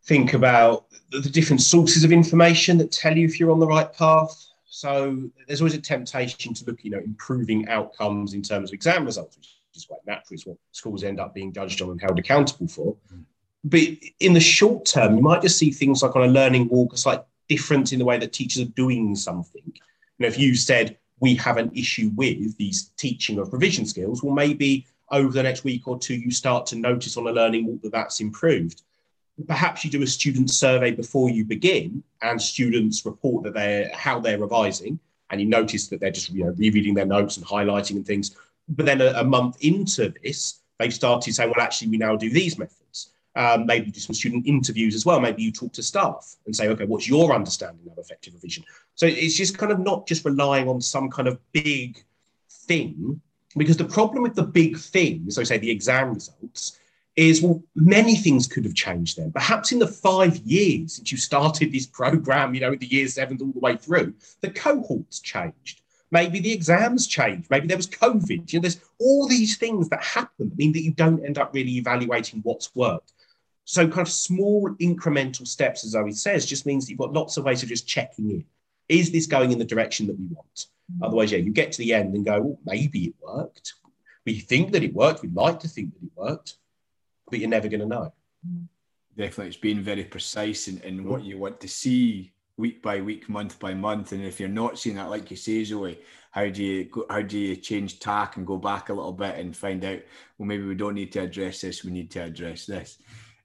think 0.04 0.34
about 0.34 0.86
the, 1.10 1.18
the 1.18 1.28
different 1.28 1.60
sources 1.60 2.04
of 2.04 2.12
information 2.12 2.78
that 2.78 2.92
tell 2.92 3.16
you 3.18 3.26
if 3.26 3.40
you're 3.40 3.50
on 3.50 3.58
the 3.58 3.66
right 3.66 3.92
path. 3.92 4.46
So 4.66 5.28
there's 5.48 5.60
always 5.60 5.74
a 5.74 5.80
temptation 5.80 6.54
to 6.54 6.64
look 6.64 6.84
you 6.84 6.92
know 6.92 6.98
improving 6.98 7.68
outcomes 7.68 8.34
in 8.34 8.42
terms 8.42 8.70
of 8.70 8.74
exam 8.74 9.04
results 9.04 9.36
which 9.36 9.55
is 9.76 9.86
quite 9.86 10.00
natural. 10.06 10.40
What 10.44 10.58
schools 10.72 11.04
end 11.04 11.20
up 11.20 11.34
being 11.34 11.52
judged 11.52 11.80
on 11.82 11.90
and 11.90 12.00
held 12.00 12.18
accountable 12.18 12.68
for. 12.68 12.96
But 13.64 13.80
in 14.20 14.32
the 14.32 14.40
short 14.40 14.86
term, 14.86 15.16
you 15.16 15.22
might 15.22 15.42
just 15.42 15.58
see 15.58 15.70
things 15.70 16.02
like 16.02 16.14
on 16.14 16.22
a 16.22 16.32
learning 16.32 16.68
walk, 16.68 16.92
it's 16.92 17.06
like 17.06 17.24
different 17.48 17.92
in 17.92 17.98
the 17.98 18.04
way 18.04 18.18
that 18.18 18.32
teachers 18.32 18.62
are 18.62 18.70
doing 18.70 19.14
something. 19.16 19.62
You 19.66 20.20
know, 20.20 20.28
if 20.28 20.38
you 20.38 20.54
said 20.54 20.98
we 21.20 21.34
have 21.36 21.56
an 21.56 21.70
issue 21.74 22.10
with 22.14 22.56
these 22.58 22.90
teaching 22.96 23.38
of 23.38 23.50
provision 23.50 23.86
skills, 23.86 24.22
well, 24.22 24.34
maybe 24.34 24.86
over 25.10 25.32
the 25.32 25.42
next 25.42 25.64
week 25.64 25.86
or 25.86 25.98
two, 25.98 26.14
you 26.14 26.30
start 26.30 26.66
to 26.66 26.76
notice 26.76 27.16
on 27.16 27.26
a 27.26 27.32
learning 27.32 27.66
walk 27.66 27.82
that 27.82 27.92
that's 27.92 28.20
improved. 28.20 28.82
Perhaps 29.46 29.84
you 29.84 29.90
do 29.90 30.02
a 30.02 30.06
student 30.06 30.50
survey 30.50 30.90
before 30.90 31.28
you 31.30 31.44
begin, 31.44 32.02
and 32.22 32.40
students 32.40 33.04
report 33.04 33.44
that 33.44 33.54
they're 33.54 33.90
how 33.94 34.18
they're 34.18 34.38
revising, 34.38 34.98
and 35.30 35.40
you 35.40 35.46
notice 35.46 35.88
that 35.88 36.00
they're 36.00 36.10
just 36.10 36.30
you 36.30 36.44
know 36.44 36.54
rereading 36.56 36.94
their 36.94 37.06
notes 37.06 37.36
and 37.36 37.44
highlighting 37.46 37.96
and 37.96 38.06
things. 38.06 38.34
But 38.68 38.86
then 38.86 39.00
a, 39.00 39.12
a, 39.16 39.24
month 39.24 39.56
into 39.60 40.12
this, 40.22 40.60
they've 40.78 40.92
started 40.92 41.32
saying, 41.32 41.52
well, 41.54 41.64
actually, 41.64 41.88
we 41.88 41.98
now 41.98 42.16
do 42.16 42.30
these 42.30 42.58
methods. 42.58 43.12
Um, 43.36 43.66
maybe 43.66 43.90
do 43.90 44.00
some 44.00 44.14
student 44.14 44.46
interviews 44.46 44.94
as 44.94 45.04
well. 45.04 45.20
Maybe 45.20 45.42
you 45.42 45.52
talk 45.52 45.72
to 45.74 45.82
staff 45.82 46.36
and 46.46 46.56
say, 46.56 46.68
okay, 46.68 46.86
what's 46.86 47.06
your 47.06 47.34
understanding 47.34 47.86
of 47.90 47.98
effective 47.98 48.32
revision? 48.34 48.64
So 48.94 49.06
it's 49.06 49.36
just 49.36 49.58
kind 49.58 49.70
of 49.70 49.78
not 49.78 50.06
just 50.06 50.24
relying 50.24 50.68
on 50.68 50.80
some 50.80 51.10
kind 51.10 51.28
of 51.28 51.38
big 51.52 52.02
thing, 52.50 53.20
because 53.56 53.76
the 53.76 53.84
problem 53.84 54.22
with 54.22 54.34
the 54.34 54.42
big 54.42 54.78
thing, 54.78 55.30
so 55.30 55.44
say 55.44 55.58
the 55.58 55.70
exam 55.70 56.14
results, 56.14 56.78
is 57.16 57.40
well, 57.40 57.62
many 57.74 58.14
things 58.14 58.46
could 58.46 58.64
have 58.64 58.74
changed 58.74 59.16
then. 59.16 59.32
Perhaps 59.32 59.72
in 59.72 59.78
the 59.78 59.86
five 59.86 60.36
years 60.38 60.96
since 60.96 61.10
you 61.10 61.18
started 61.18 61.72
this 61.72 61.86
program, 61.86 62.54
you 62.54 62.60
know, 62.60 62.74
the 62.74 62.86
year 62.86 63.08
seventh 63.08 63.40
all 63.40 63.52
the 63.52 63.58
way 63.58 63.76
through, 63.76 64.14
the 64.42 64.50
cohorts 64.50 65.20
changed. 65.20 65.80
Maybe 66.10 66.40
the 66.40 66.52
exams 66.52 67.06
changed. 67.06 67.50
Maybe 67.50 67.66
there 67.66 67.76
was 67.76 67.88
COVID. 67.88 68.52
You 68.52 68.58
know, 68.58 68.62
there's 68.62 68.80
all 69.00 69.26
these 69.26 69.56
things 69.56 69.88
that 69.88 70.02
happen 70.02 70.48
that 70.48 70.58
mean 70.58 70.72
that 70.72 70.82
you 70.82 70.92
don't 70.92 71.24
end 71.24 71.38
up 71.38 71.52
really 71.52 71.76
evaluating 71.76 72.40
what's 72.42 72.74
worked. 72.74 73.12
So, 73.64 73.88
kind 73.88 74.06
of 74.06 74.12
small 74.12 74.70
incremental 74.80 75.46
steps, 75.46 75.84
as 75.84 75.90
Zoe 75.90 76.12
says, 76.12 76.46
just 76.46 76.66
means 76.66 76.84
that 76.84 76.90
you've 76.90 77.00
got 77.00 77.12
lots 77.12 77.36
of 77.36 77.44
ways 77.44 77.64
of 77.64 77.68
just 77.68 77.88
checking 77.88 78.30
in. 78.30 78.44
Is 78.88 79.10
this 79.10 79.26
going 79.26 79.50
in 79.50 79.58
the 79.58 79.64
direction 79.64 80.06
that 80.06 80.18
we 80.18 80.26
want? 80.26 80.54
Mm-hmm. 80.54 81.02
Otherwise, 81.02 81.32
yeah, 81.32 81.38
you 81.38 81.50
get 81.50 81.72
to 81.72 81.78
the 81.78 81.92
end 81.92 82.14
and 82.14 82.24
go, 82.24 82.40
well, 82.40 82.58
maybe 82.64 83.06
it 83.06 83.14
worked. 83.20 83.74
We 84.24 84.38
think 84.38 84.72
that 84.72 84.84
it 84.84 84.94
worked. 84.94 85.22
We'd 85.22 85.34
like 85.34 85.58
to 85.60 85.68
think 85.68 85.94
that 85.94 86.04
it 86.04 86.12
worked, 86.14 86.54
but 87.28 87.40
you're 87.40 87.48
never 87.48 87.66
going 87.66 87.80
to 87.80 87.86
know. 87.86 88.12
Definitely, 89.16 89.48
it's 89.48 89.56
being 89.56 89.80
very 89.80 90.04
precise 90.04 90.68
in, 90.68 90.78
in 90.82 91.04
what 91.04 91.24
you 91.24 91.38
want 91.38 91.60
to 91.60 91.68
see 91.68 92.32
week 92.56 92.82
by 92.82 93.00
week, 93.00 93.28
month 93.28 93.58
by 93.58 93.74
month. 93.74 94.12
And 94.12 94.24
if 94.24 94.40
you're 94.40 94.48
not 94.48 94.78
seeing 94.78 94.96
that, 94.96 95.10
like 95.10 95.30
you 95.30 95.36
say, 95.36 95.64
Zoe, 95.64 95.98
how 96.30 96.48
do 96.48 96.62
you 96.62 96.84
go, 96.84 97.06
how 97.10 97.22
do 97.22 97.38
you 97.38 97.56
change 97.56 98.00
tack 98.00 98.36
and 98.36 98.46
go 98.46 98.56
back 98.56 98.88
a 98.88 98.94
little 98.94 99.12
bit 99.12 99.36
and 99.36 99.56
find 99.56 99.84
out? 99.84 100.00
Well, 100.38 100.46
maybe 100.46 100.64
we 100.64 100.74
don't 100.74 100.94
need 100.94 101.12
to 101.12 101.20
address 101.20 101.60
this. 101.60 101.84
We 101.84 101.90
need 101.90 102.10
to 102.12 102.24
address 102.24 102.66
this. 102.66 102.98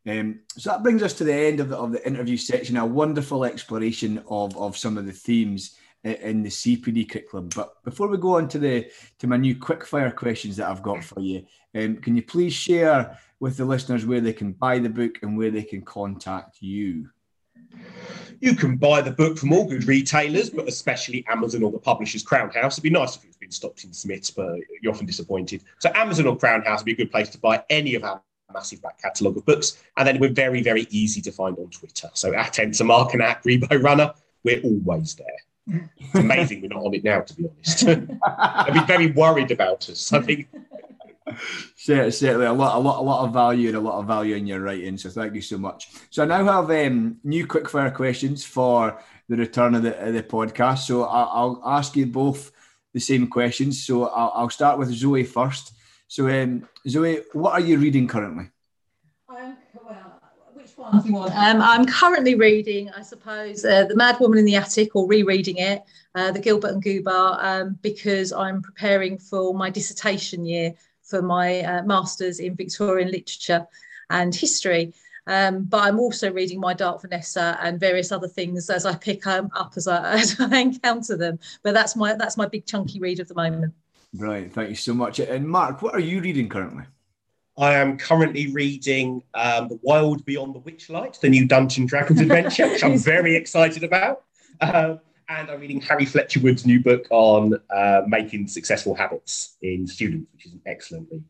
Um, 0.07 0.39
so 0.57 0.71
that 0.71 0.83
brings 0.83 1.03
us 1.03 1.13
to 1.13 1.23
the 1.23 1.33
end 1.33 1.59
of 1.59 1.69
the, 1.69 1.77
of 1.77 1.91
the 1.91 2.05
interview 2.07 2.37
section. 2.37 2.77
A 2.77 2.85
wonderful 2.85 3.45
exploration 3.45 4.23
of 4.29 4.57
of 4.57 4.75
some 4.75 4.97
of 4.97 5.05
the 5.05 5.11
themes 5.11 5.77
in 6.03 6.41
the 6.41 6.49
CPD 6.49 7.09
curriculum. 7.09 7.49
But 7.55 7.83
before 7.83 8.07
we 8.07 8.17
go 8.17 8.37
on 8.37 8.47
to 8.49 8.59
the 8.59 8.89
to 9.19 9.27
my 9.27 9.37
new 9.37 9.55
quickfire 9.55 10.15
questions 10.15 10.57
that 10.57 10.69
I've 10.69 10.81
got 10.81 11.03
for 11.03 11.19
you, 11.19 11.45
um, 11.75 11.97
can 11.97 12.15
you 12.15 12.23
please 12.23 12.53
share 12.53 13.17
with 13.39 13.57
the 13.57 13.65
listeners 13.65 14.05
where 14.05 14.21
they 14.21 14.33
can 14.33 14.53
buy 14.53 14.79
the 14.79 14.89
book 14.89 15.19
and 15.21 15.37
where 15.37 15.51
they 15.51 15.63
can 15.63 15.81
contact 15.81 16.61
you? 16.61 17.09
You 18.39 18.55
can 18.55 18.75
buy 18.75 19.01
the 19.01 19.11
book 19.11 19.37
from 19.37 19.53
all 19.53 19.67
good 19.67 19.83
retailers, 19.85 20.49
but 20.49 20.67
especially 20.67 21.23
Amazon 21.27 21.61
or 21.63 21.71
the 21.71 21.77
publisher's 21.77 22.23
Crown 22.23 22.49
House. 22.49 22.75
It'd 22.75 22.83
be 22.83 22.89
nice 22.89 23.15
if 23.15 23.23
it's 23.23 23.37
been 23.37 23.51
stopped 23.51 23.83
in 23.83 23.93
Smiths, 23.93 24.31
but 24.31 24.57
you're 24.81 24.91
often 24.91 25.05
disappointed. 25.05 25.63
So 25.79 25.91
Amazon 25.93 26.25
or 26.25 26.35
Crown 26.35 26.63
House 26.63 26.79
would 26.79 26.85
be 26.85 26.93
a 26.93 26.95
good 26.95 27.11
place 27.11 27.29
to 27.29 27.37
buy 27.37 27.63
any 27.69 27.93
of 27.95 28.03
our 28.03 28.21
massive 28.51 28.81
back 28.81 29.01
catalogue 29.01 29.37
of 29.37 29.45
books. 29.45 29.83
And 29.97 30.07
then 30.07 30.19
we're 30.19 30.33
very, 30.33 30.61
very 30.61 30.87
easy 30.89 31.21
to 31.21 31.31
find 31.31 31.57
on 31.57 31.69
Twitter. 31.69 32.09
So 32.13 32.33
at 32.33 32.53
Enser 32.53 32.85
Mark 32.85 33.13
and 33.13 33.21
at 33.21 33.43
Greebo 33.43 33.81
Runner, 33.81 34.13
we're 34.43 34.61
always 34.61 35.15
there. 35.15 35.81
It's 35.99 36.15
amazing 36.15 36.61
we're 36.61 36.69
not 36.69 36.83
on 36.83 36.93
it 36.93 37.03
now, 37.03 37.21
to 37.21 37.33
be 37.35 37.47
honest. 37.47 37.87
I'd 38.27 38.73
be 38.73 38.83
very 38.85 39.11
worried 39.11 39.51
about 39.51 39.87
us. 39.89 40.11
I 40.11 40.19
think 40.21 40.47
certainly 41.75 42.45
a 42.45 42.53
lot, 42.53 42.77
a 42.77 42.79
lot, 42.79 42.99
a 42.99 43.03
lot 43.03 43.25
of 43.25 43.33
value 43.33 43.69
and 43.69 43.77
a 43.77 43.81
lot 43.81 43.99
of 43.99 44.07
value 44.07 44.35
in 44.35 44.47
your 44.47 44.61
writing. 44.61 44.97
So 44.97 45.09
thank 45.09 45.35
you 45.35 45.41
so 45.41 45.57
much. 45.57 45.89
So 46.09 46.23
I 46.23 46.25
now 46.25 46.45
have 46.45 46.71
um, 46.71 47.17
new 47.23 47.47
quickfire 47.47 47.93
questions 47.93 48.43
for 48.43 48.99
the 49.29 49.37
return 49.37 49.75
of 49.75 49.83
the, 49.83 50.07
of 50.07 50.13
the 50.13 50.23
podcast. 50.23 50.79
So 50.79 51.03
I'll, 51.03 51.61
I'll, 51.63 51.77
ask 51.77 51.95
you 51.95 52.05
both 52.05 52.51
the 52.93 52.99
same 52.99 53.27
questions. 53.27 53.85
So 53.85 54.07
I'll, 54.07 54.31
I'll 54.35 54.49
start 54.49 54.77
with 54.77 54.91
Zoe 54.91 55.23
first. 55.23 55.73
So 56.07 56.27
um, 56.29 56.67
Zoe, 56.87 57.21
what 57.33 57.53
are 57.53 57.61
you 57.61 57.77
reading 57.77 58.07
currently? 58.07 58.49
Um, 59.29 59.55
well, 59.85 60.19
which 60.53 60.77
one 60.77 61.01
do 61.01 61.07
you 61.07 61.15
want? 61.15 61.33
Um, 61.33 61.61
I'm 61.61 61.85
currently 61.85 62.35
reading, 62.35 62.89
I 62.89 63.01
suppose, 63.01 63.63
uh, 63.63 63.85
The 63.85 63.95
Mad 63.95 64.19
Woman 64.19 64.39
in 64.39 64.45
the 64.45 64.57
Attic, 64.57 64.95
or 64.95 65.07
rereading 65.07 65.57
it, 65.57 65.83
uh, 66.15 66.31
the 66.31 66.39
Gilbert 66.39 66.71
and 66.71 66.83
Gubar, 66.83 67.41
um, 67.41 67.79
because 67.81 68.33
I'm 68.33 68.61
preparing 68.61 69.17
for 69.17 69.53
my 69.53 69.69
dissertation 69.69 70.45
year 70.45 70.73
for 71.11 71.21
my 71.21 71.59
uh, 71.59 71.83
master's 71.83 72.39
in 72.39 72.55
Victorian 72.55 73.11
literature 73.11 73.67
and 74.09 74.33
history. 74.33 74.93
Um, 75.27 75.65
but 75.65 75.83
I'm 75.83 75.99
also 75.99 76.31
reading 76.31 76.59
My 76.59 76.73
Dark 76.73 77.01
Vanessa 77.01 77.57
and 77.61 77.79
various 77.79 78.11
other 78.11 78.27
things 78.27 78.69
as 78.69 78.85
I 78.87 78.95
pick 78.95 79.27
um, 79.27 79.51
up 79.55 79.73
as 79.75 79.87
I, 79.87 80.13
as 80.19 80.39
I 80.39 80.57
encounter 80.57 81.15
them. 81.15 81.37
But 81.61 81.73
that's 81.73 81.95
my 81.95 82.15
that's 82.15 82.37
my 82.37 82.47
big 82.47 82.65
chunky 82.65 82.99
read 82.99 83.19
of 83.19 83.27
the 83.27 83.35
moment. 83.35 83.73
Right, 84.13 84.51
thank 84.51 84.69
you 84.69 84.75
so 84.75 84.93
much. 84.93 85.19
And 85.19 85.47
Mark, 85.47 85.81
what 85.81 85.93
are 85.93 85.99
you 85.99 86.21
reading 86.21 86.49
currently? 86.49 86.83
I 87.57 87.75
am 87.75 87.97
currently 87.97 88.51
reading 88.51 89.21
um, 89.33 89.67
The 89.67 89.79
Wild 89.83 90.25
Beyond 90.25 90.55
the 90.55 90.59
Witchlight, 90.59 91.19
the 91.19 91.29
new 91.29 91.45
Dungeon 91.45 91.85
Dragons 91.85 92.19
adventure, 92.19 92.67
which 92.67 92.83
I'm 92.83 92.97
very 93.13 93.35
excited 93.35 93.83
about. 93.83 94.23
Uh, 94.59 94.95
and 95.37 95.49
I'm 95.49 95.61
reading 95.61 95.79
Harry 95.81 96.05
Fletcher 96.05 96.41
Wood's 96.41 96.65
new 96.65 96.81
book 96.81 97.07
on 97.09 97.53
uh, 97.69 98.01
making 98.05 98.47
successful 98.47 98.93
habits 98.93 99.55
in 99.61 99.87
students, 99.87 100.29
which 100.33 100.45
is 100.45 100.53
an 100.53 100.61
excellent 100.65 101.07
read. 101.09 101.23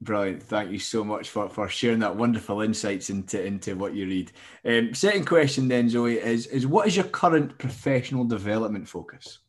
Brilliant. 0.00 0.44
Thank 0.44 0.70
you 0.70 0.78
so 0.78 1.02
much 1.02 1.30
for, 1.30 1.48
for 1.48 1.68
sharing 1.68 1.98
that 2.00 2.14
wonderful 2.14 2.60
insights 2.60 3.10
into, 3.10 3.44
into 3.44 3.74
what 3.74 3.94
you 3.94 4.06
read. 4.06 4.32
Um, 4.64 4.94
second 4.94 5.26
question 5.26 5.66
then, 5.66 5.88
Zoe, 5.88 6.18
is, 6.18 6.46
is 6.46 6.68
what 6.68 6.86
is 6.86 6.94
your 6.94 7.06
current 7.06 7.58
professional 7.58 8.24
development 8.24 8.88
focus? 8.88 9.40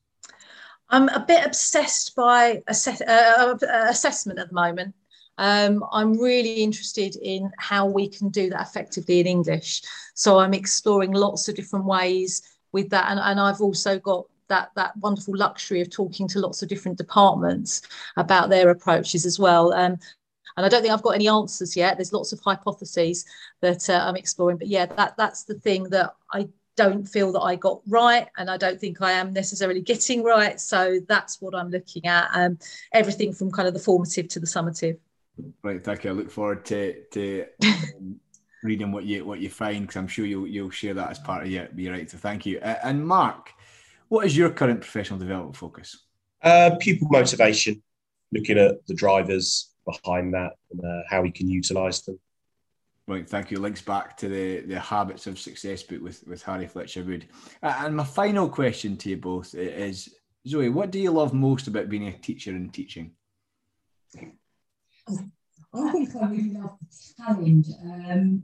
I'm 0.90 1.08
a 1.10 1.24
bit 1.24 1.46
obsessed 1.46 2.16
by 2.16 2.64
assess- 2.68 3.02
uh, 3.02 3.58
uh, 3.62 3.86
assessment 3.90 4.40
at 4.40 4.48
the 4.48 4.56
moment. 4.56 4.96
Um, 5.38 5.86
I'm 5.92 6.20
really 6.20 6.64
interested 6.64 7.16
in 7.16 7.52
how 7.60 7.86
we 7.86 8.10
can 8.10 8.30
do 8.30 8.50
that 8.50 8.68
effectively 8.68 9.20
in 9.20 9.28
English. 9.28 9.84
So 10.16 10.40
I'm 10.40 10.56
exploring 10.56 11.12
lots 11.12 11.48
of 11.48 11.56
different 11.56 11.86
ways 11.86 12.42
with 12.72 12.90
that. 12.90 13.10
And, 13.10 13.20
and 13.20 13.40
I've 13.40 13.62
also 13.62 14.00
got 14.00 14.26
that 14.50 14.72
that 14.76 14.98
wonderful 14.98 15.38
luxury 15.38 15.80
of 15.80 15.90
talking 15.90 16.28
to 16.28 16.40
lots 16.40 16.62
of 16.62 16.70
different 16.70 16.98
departments 16.98 17.84
about 18.18 18.50
their 18.50 18.70
approaches 18.70 19.26
as 19.26 19.40
well. 19.40 19.74
Um, 19.74 19.98
and 20.58 20.66
I 20.66 20.70
don't 20.70 20.82
think 20.82 20.94
I've 20.94 21.04
got 21.04 21.16
any 21.16 21.30
answers 21.30 21.78
yet. 21.78 21.98
There's 21.98 22.12
lots 22.12 22.34
of 22.34 22.40
hypotheses 22.42 23.26
that 23.62 23.90
uh, 23.90 24.04
I'm 24.06 24.18
exploring, 24.18 24.58
but 24.58 24.68
yeah, 24.68 24.88
that 24.88 25.16
that's 25.18 25.44
the 25.44 25.54
thing 25.54 25.84
that 25.90 26.14
I 26.34 26.50
don't 26.76 27.06
feel 27.06 27.32
that 27.34 27.42
I 27.42 27.56
got 27.56 27.82
right, 27.88 28.28
and 28.38 28.50
I 28.50 28.58
don't 28.58 28.80
think 28.80 29.02
I 29.02 29.12
am 29.12 29.32
necessarily 29.32 29.82
getting 29.82 30.24
right. 30.24 30.60
So 30.60 31.00
that's 31.08 31.42
what 31.42 31.56
I'm 31.56 31.70
looking 31.70 32.06
at. 32.06 32.30
Um, 32.34 32.58
everything 32.94 33.34
from 33.34 33.52
kind 33.52 33.68
of 33.68 33.74
the 33.74 33.80
formative 33.80 34.28
to 34.30 34.40
the 34.40 34.48
summative. 34.48 34.98
Right, 35.64 35.84
thank 35.84 36.04
you. 36.04 36.10
I 36.10 36.14
look 36.14 36.32
forward 36.32 36.66
to 36.66 37.04
to 37.12 37.46
um, 37.64 38.20
reading 38.64 38.92
what 38.92 39.06
you 39.06 39.26
what 39.26 39.40
you 39.40 39.50
find 39.50 39.82
because 39.82 39.96
I'm 39.96 40.08
sure 40.08 40.26
you'll 40.26 40.48
you'll 40.48 40.70
share 40.70 40.94
that 40.94 41.10
as 41.10 41.20
part 41.20 41.44
of 41.44 41.52
your 41.52 41.68
your 41.76 41.94
right. 41.94 42.10
So 42.10 42.18
thank 42.18 42.46
you. 42.46 42.60
Uh, 42.60 42.76
and 42.84 43.06
Mark, 43.06 43.52
what 44.08 44.26
is 44.26 44.36
your 44.36 44.50
current 44.50 44.82
professional 44.82 45.20
development 45.20 45.56
focus? 45.56 46.06
Uh, 46.42 46.72
pupil 46.80 47.08
motivation, 47.12 47.82
looking 48.32 48.58
at 48.58 48.86
the 48.88 48.94
drivers 48.94 49.72
behind 49.86 50.34
that 50.34 50.54
and 50.72 50.84
uh, 50.84 51.02
how 51.10 51.22
we 51.22 51.32
can 51.32 51.50
utilise 51.50 52.02
them. 52.02 52.20
Right, 53.08 53.28
thank 53.28 53.50
you. 53.50 53.60
Links 53.60 53.82
back 53.82 54.18
to 54.18 54.30
the 54.30 54.62
the 54.62 54.80
habits 54.80 55.26
of 55.26 55.40
success 55.40 55.82
book 55.84 56.02
with 56.02 56.24
with 56.28 56.44
Harry 56.44 56.68
Fletcher 56.68 57.04
Wood. 57.04 57.28
Uh, 57.64 57.74
and 57.80 57.96
my 57.96 58.04
final 58.04 58.48
question 58.48 58.98
to 58.98 59.10
you 59.10 59.18
both 59.18 59.56
is, 59.56 60.14
Zoe, 60.48 60.70
what 60.70 60.92
do 60.92 61.00
you 61.00 61.12
love 61.12 61.34
most 61.34 61.68
about 61.68 61.90
being 61.90 62.08
a 62.08 62.18
teacher 62.18 62.52
and 62.52 62.72
teaching? 62.72 63.12
I 65.74 65.92
think 65.92 66.16
I 66.16 66.28
really 66.28 66.52
love 66.52 66.78
the 66.82 67.24
challenge. 67.24 67.68
Um, 67.84 68.44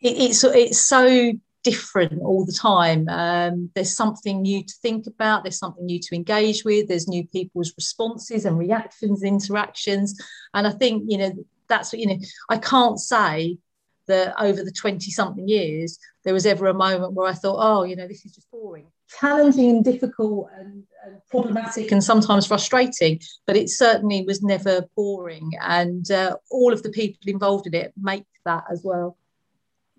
it, 0.00 0.16
it's 0.18 0.44
it's 0.44 0.80
so 0.80 1.32
different 1.62 2.20
all 2.22 2.44
the 2.44 2.52
time. 2.52 3.08
Um, 3.08 3.70
there's 3.74 3.96
something 3.96 4.42
new 4.42 4.62
to 4.62 4.74
think 4.82 5.06
about. 5.06 5.44
There's 5.44 5.58
something 5.58 5.86
new 5.86 5.98
to 5.98 6.14
engage 6.14 6.64
with. 6.64 6.88
There's 6.88 7.08
new 7.08 7.26
people's 7.26 7.72
responses 7.76 8.44
and 8.44 8.58
reactions, 8.58 9.22
interactions, 9.22 10.20
and 10.52 10.66
I 10.66 10.70
think 10.70 11.04
you 11.06 11.18
know 11.18 11.32
that's 11.68 11.92
what 11.92 12.00
you 12.00 12.06
know. 12.06 12.18
I 12.50 12.58
can't 12.58 12.98
say 12.98 13.58
that 14.06 14.34
over 14.38 14.62
the 14.62 14.70
20 14.70 15.10
something 15.10 15.48
years 15.48 15.98
there 16.24 16.34
was 16.34 16.46
ever 16.46 16.66
a 16.66 16.74
moment 16.74 17.12
where 17.12 17.28
I 17.28 17.32
thought, 17.32 17.56
oh, 17.58 17.84
you 17.84 17.96
know, 17.96 18.08
this 18.08 18.24
is 18.24 18.32
just 18.32 18.50
boring. 18.50 18.86
Challenging 19.20 19.70
and 19.70 19.84
difficult 19.84 20.48
and, 20.56 20.66
and 20.66 20.84
problematic 21.30 21.92
and 21.92 22.02
sometimes 22.02 22.46
frustrating, 22.46 23.20
but 23.46 23.56
it 23.56 23.70
certainly 23.70 24.24
was 24.26 24.42
never 24.42 24.88
boring. 24.96 25.52
And 25.60 26.10
uh, 26.10 26.36
all 26.50 26.72
of 26.72 26.82
the 26.82 26.90
people 26.90 27.20
involved 27.26 27.66
in 27.66 27.74
it 27.74 27.92
make 28.00 28.26
that 28.44 28.64
as 28.70 28.82
well. 28.84 29.16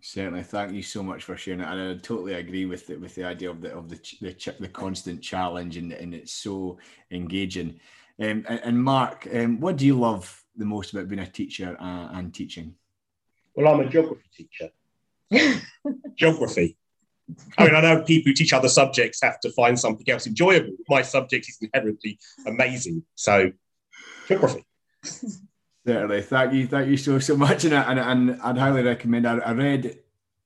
Certainly, 0.02 0.44
thank 0.44 0.72
you 0.74 0.84
so 0.84 1.02
much 1.02 1.24
for 1.24 1.36
sharing 1.36 1.62
it, 1.62 1.68
and 1.68 1.82
I 1.82 1.94
totally 1.96 2.36
agree 2.36 2.66
with 2.66 2.86
the, 2.86 2.96
with 2.98 3.16
the 3.16 3.24
idea 3.24 3.50
of 3.50 3.60
the 3.60 3.76
of 3.76 3.90
the 3.90 4.00
the, 4.22 4.56
the 4.60 4.68
constant 4.68 5.20
challenge, 5.22 5.78
and, 5.78 5.92
and 5.94 6.14
it's 6.14 6.34
so 6.34 6.78
engaging. 7.10 7.80
Um, 8.20 8.46
and, 8.48 8.60
and, 8.64 8.84
Mark, 8.84 9.28
um, 9.34 9.60
what 9.60 9.78
do 9.78 9.86
you 9.86 10.00
love 10.00 10.44
the 10.56 10.64
most 10.64 10.94
about 10.94 11.10
being 11.10 11.20
a 11.20 11.28
teacher 11.28 11.76
uh, 11.80 12.10
and 12.14 12.34
teaching? 12.34 12.76
Well, 13.56 13.74
I'm 13.74 13.86
a 13.86 13.90
geography 13.90 14.30
teacher. 14.38 14.70
geography. 16.16 16.78
I 17.58 17.66
mean, 17.66 17.76
I 17.76 17.82
know 17.82 18.02
people 18.04 18.30
who 18.30 18.36
teach 18.36 18.54
other 18.54 18.70
subjects 18.70 19.20
have 19.24 19.40
to 19.42 19.52
find 19.52 19.80
something 19.80 20.08
else 20.10 20.28
enjoyable. 20.28 20.74
My 20.88 21.02
subject 21.02 21.50
is 21.50 21.58
inherently 21.62 22.20
amazing. 22.46 23.04
So, 23.16 23.52
geography. 24.28 24.66
Certainly. 25.86 26.22
Thank 26.24 26.54
you. 26.54 26.68
Thank 26.68 26.90
you 26.90 26.98
so, 26.98 27.20
so 27.20 27.36
much. 27.36 27.64
And, 27.66 27.74
and, 27.74 28.00
and 28.00 28.42
I'd 28.42 28.58
highly 28.58 28.84
recommend, 28.84 29.28
I, 29.28 29.38
I 29.38 29.52
read 29.54 30.00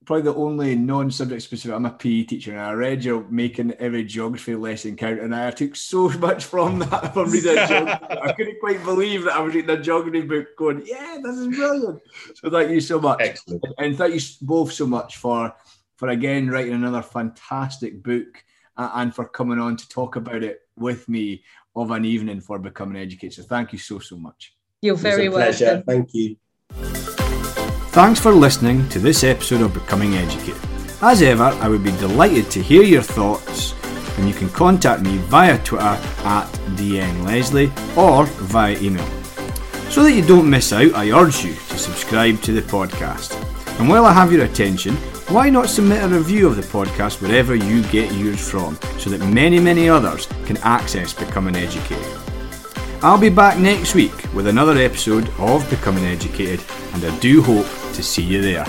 probably 0.10 0.24
the 0.24 0.36
only 0.36 0.76
non-subject 0.76 1.42
specific. 1.42 1.76
I'm 1.76 1.86
a 1.86 1.92
PE 1.92 2.24
teacher, 2.24 2.52
and 2.52 2.62
I 2.62 2.72
read 2.72 3.04
you're 3.04 3.24
making 3.30 3.74
every 3.74 4.04
geography 4.04 4.56
lesson 4.56 4.96
count, 4.96 5.20
and 5.20 5.36
I 5.36 5.52
took 5.52 5.76
so 5.76 6.10
much 6.18 6.46
from 6.46 6.80
that 6.80 7.14
from 7.14 7.30
reading. 7.30 7.58
I 7.60 8.34
couldn't 8.36 8.60
quite 8.60 8.84
believe 8.84 9.26
that 9.26 9.34
I 9.34 9.40
was 9.40 9.54
reading 9.54 9.70
a 9.70 9.80
geography 9.80 10.22
book, 10.22 10.48
going, 10.58 10.82
"Yeah, 10.84 11.20
this 11.24 11.38
is 11.38 11.56
brilliant." 11.56 12.02
So 12.34 12.50
thank 12.50 12.72
you 12.72 12.82
so 12.82 13.00
much, 13.00 13.22
Excellent. 13.22 13.64
and 13.78 13.96
thank 13.96 14.16
you 14.16 14.22
both 14.42 14.74
so 14.74 14.88
much 14.88 15.18
for 15.18 15.54
for 16.00 16.08
again 16.08 16.50
writing 16.50 16.72
another 16.72 17.02
fantastic 17.02 18.02
book 18.02 18.42
uh, 18.78 18.90
and 18.96 19.14
for 19.14 19.28
coming 19.28 19.60
on 19.60 19.76
to 19.76 19.90
talk 19.90 20.16
about 20.16 20.44
it 20.44 20.62
with 20.78 21.10
me 21.10 21.44
of 21.76 21.92
an 21.92 22.06
evening 22.06 22.40
for 22.40 22.58
becoming 22.58 22.96
educated. 22.96 23.34
So 23.34 23.44
thank 23.44 23.74
you 23.74 23.80
so 23.80 24.00
so 24.00 24.16
much. 24.16 24.56
You're 24.82 24.96
very 24.96 25.28
welcome. 25.28 25.84
Thank 25.84 26.14
you. 26.14 26.38
Thanks 27.92 28.18
for 28.18 28.32
listening 28.32 28.88
to 28.90 29.00
this 29.00 29.26
episode 29.26 29.60
of 29.60 29.74
Becoming 29.74 30.14
Educated. 30.14 30.62
As 31.02 31.22
ever, 31.22 31.44
I 31.44 31.68
would 31.68 31.84
be 31.84 31.92
delighted 31.98 32.50
to 32.52 32.62
hear 32.62 32.84
your 32.84 33.02
thoughts, 33.02 33.74
and 34.18 34.26
you 34.26 34.34
can 34.34 34.48
contact 34.52 35.02
me 35.02 35.18
via 35.18 35.58
Twitter 35.66 35.84
at 35.84 36.48
dnleslie 36.78 37.72
or 37.98 38.26
via 38.26 38.80
email. 38.80 39.06
So 39.90 40.04
that 40.04 40.14
you 40.14 40.26
don't 40.26 40.50
miss 40.50 40.72
out, 40.72 40.94
I 40.94 41.12
urge 41.12 41.44
you 41.44 41.56
to 41.56 41.78
subscribe 41.78 42.42
to 42.44 42.54
the 42.54 42.62
podcast. 42.62 43.36
And 43.82 43.90
while 43.90 44.06
I 44.06 44.14
have 44.14 44.32
your 44.32 44.46
attention, 44.46 44.96
why 45.30 45.48
not 45.48 45.70
submit 45.70 46.04
a 46.04 46.08
review 46.08 46.48
of 46.48 46.56
the 46.56 46.64
podcast 46.64 47.22
wherever 47.22 47.54
you 47.54 47.84
get 47.90 48.12
yours 48.14 48.50
from 48.50 48.76
so 48.98 49.12
that 49.12 49.24
many, 49.28 49.60
many 49.60 49.88
others 49.88 50.26
can 50.46 50.58
access 50.58 51.14
Becoming 51.14 51.56
Educated? 51.56 52.18
I'll 53.04 53.20
be 53.20 53.30
back 53.30 53.60
next 53.60 53.94
week 53.94 54.12
with 54.34 54.48
another 54.48 54.76
episode 54.78 55.30
of 55.38 55.70
Becoming 55.70 56.06
Educated, 56.06 56.66
and 56.94 57.06
I 57.06 57.16
do 57.20 57.44
hope 57.44 57.68
to 57.94 58.02
see 58.02 58.24
you 58.24 58.42
there. 58.42 58.66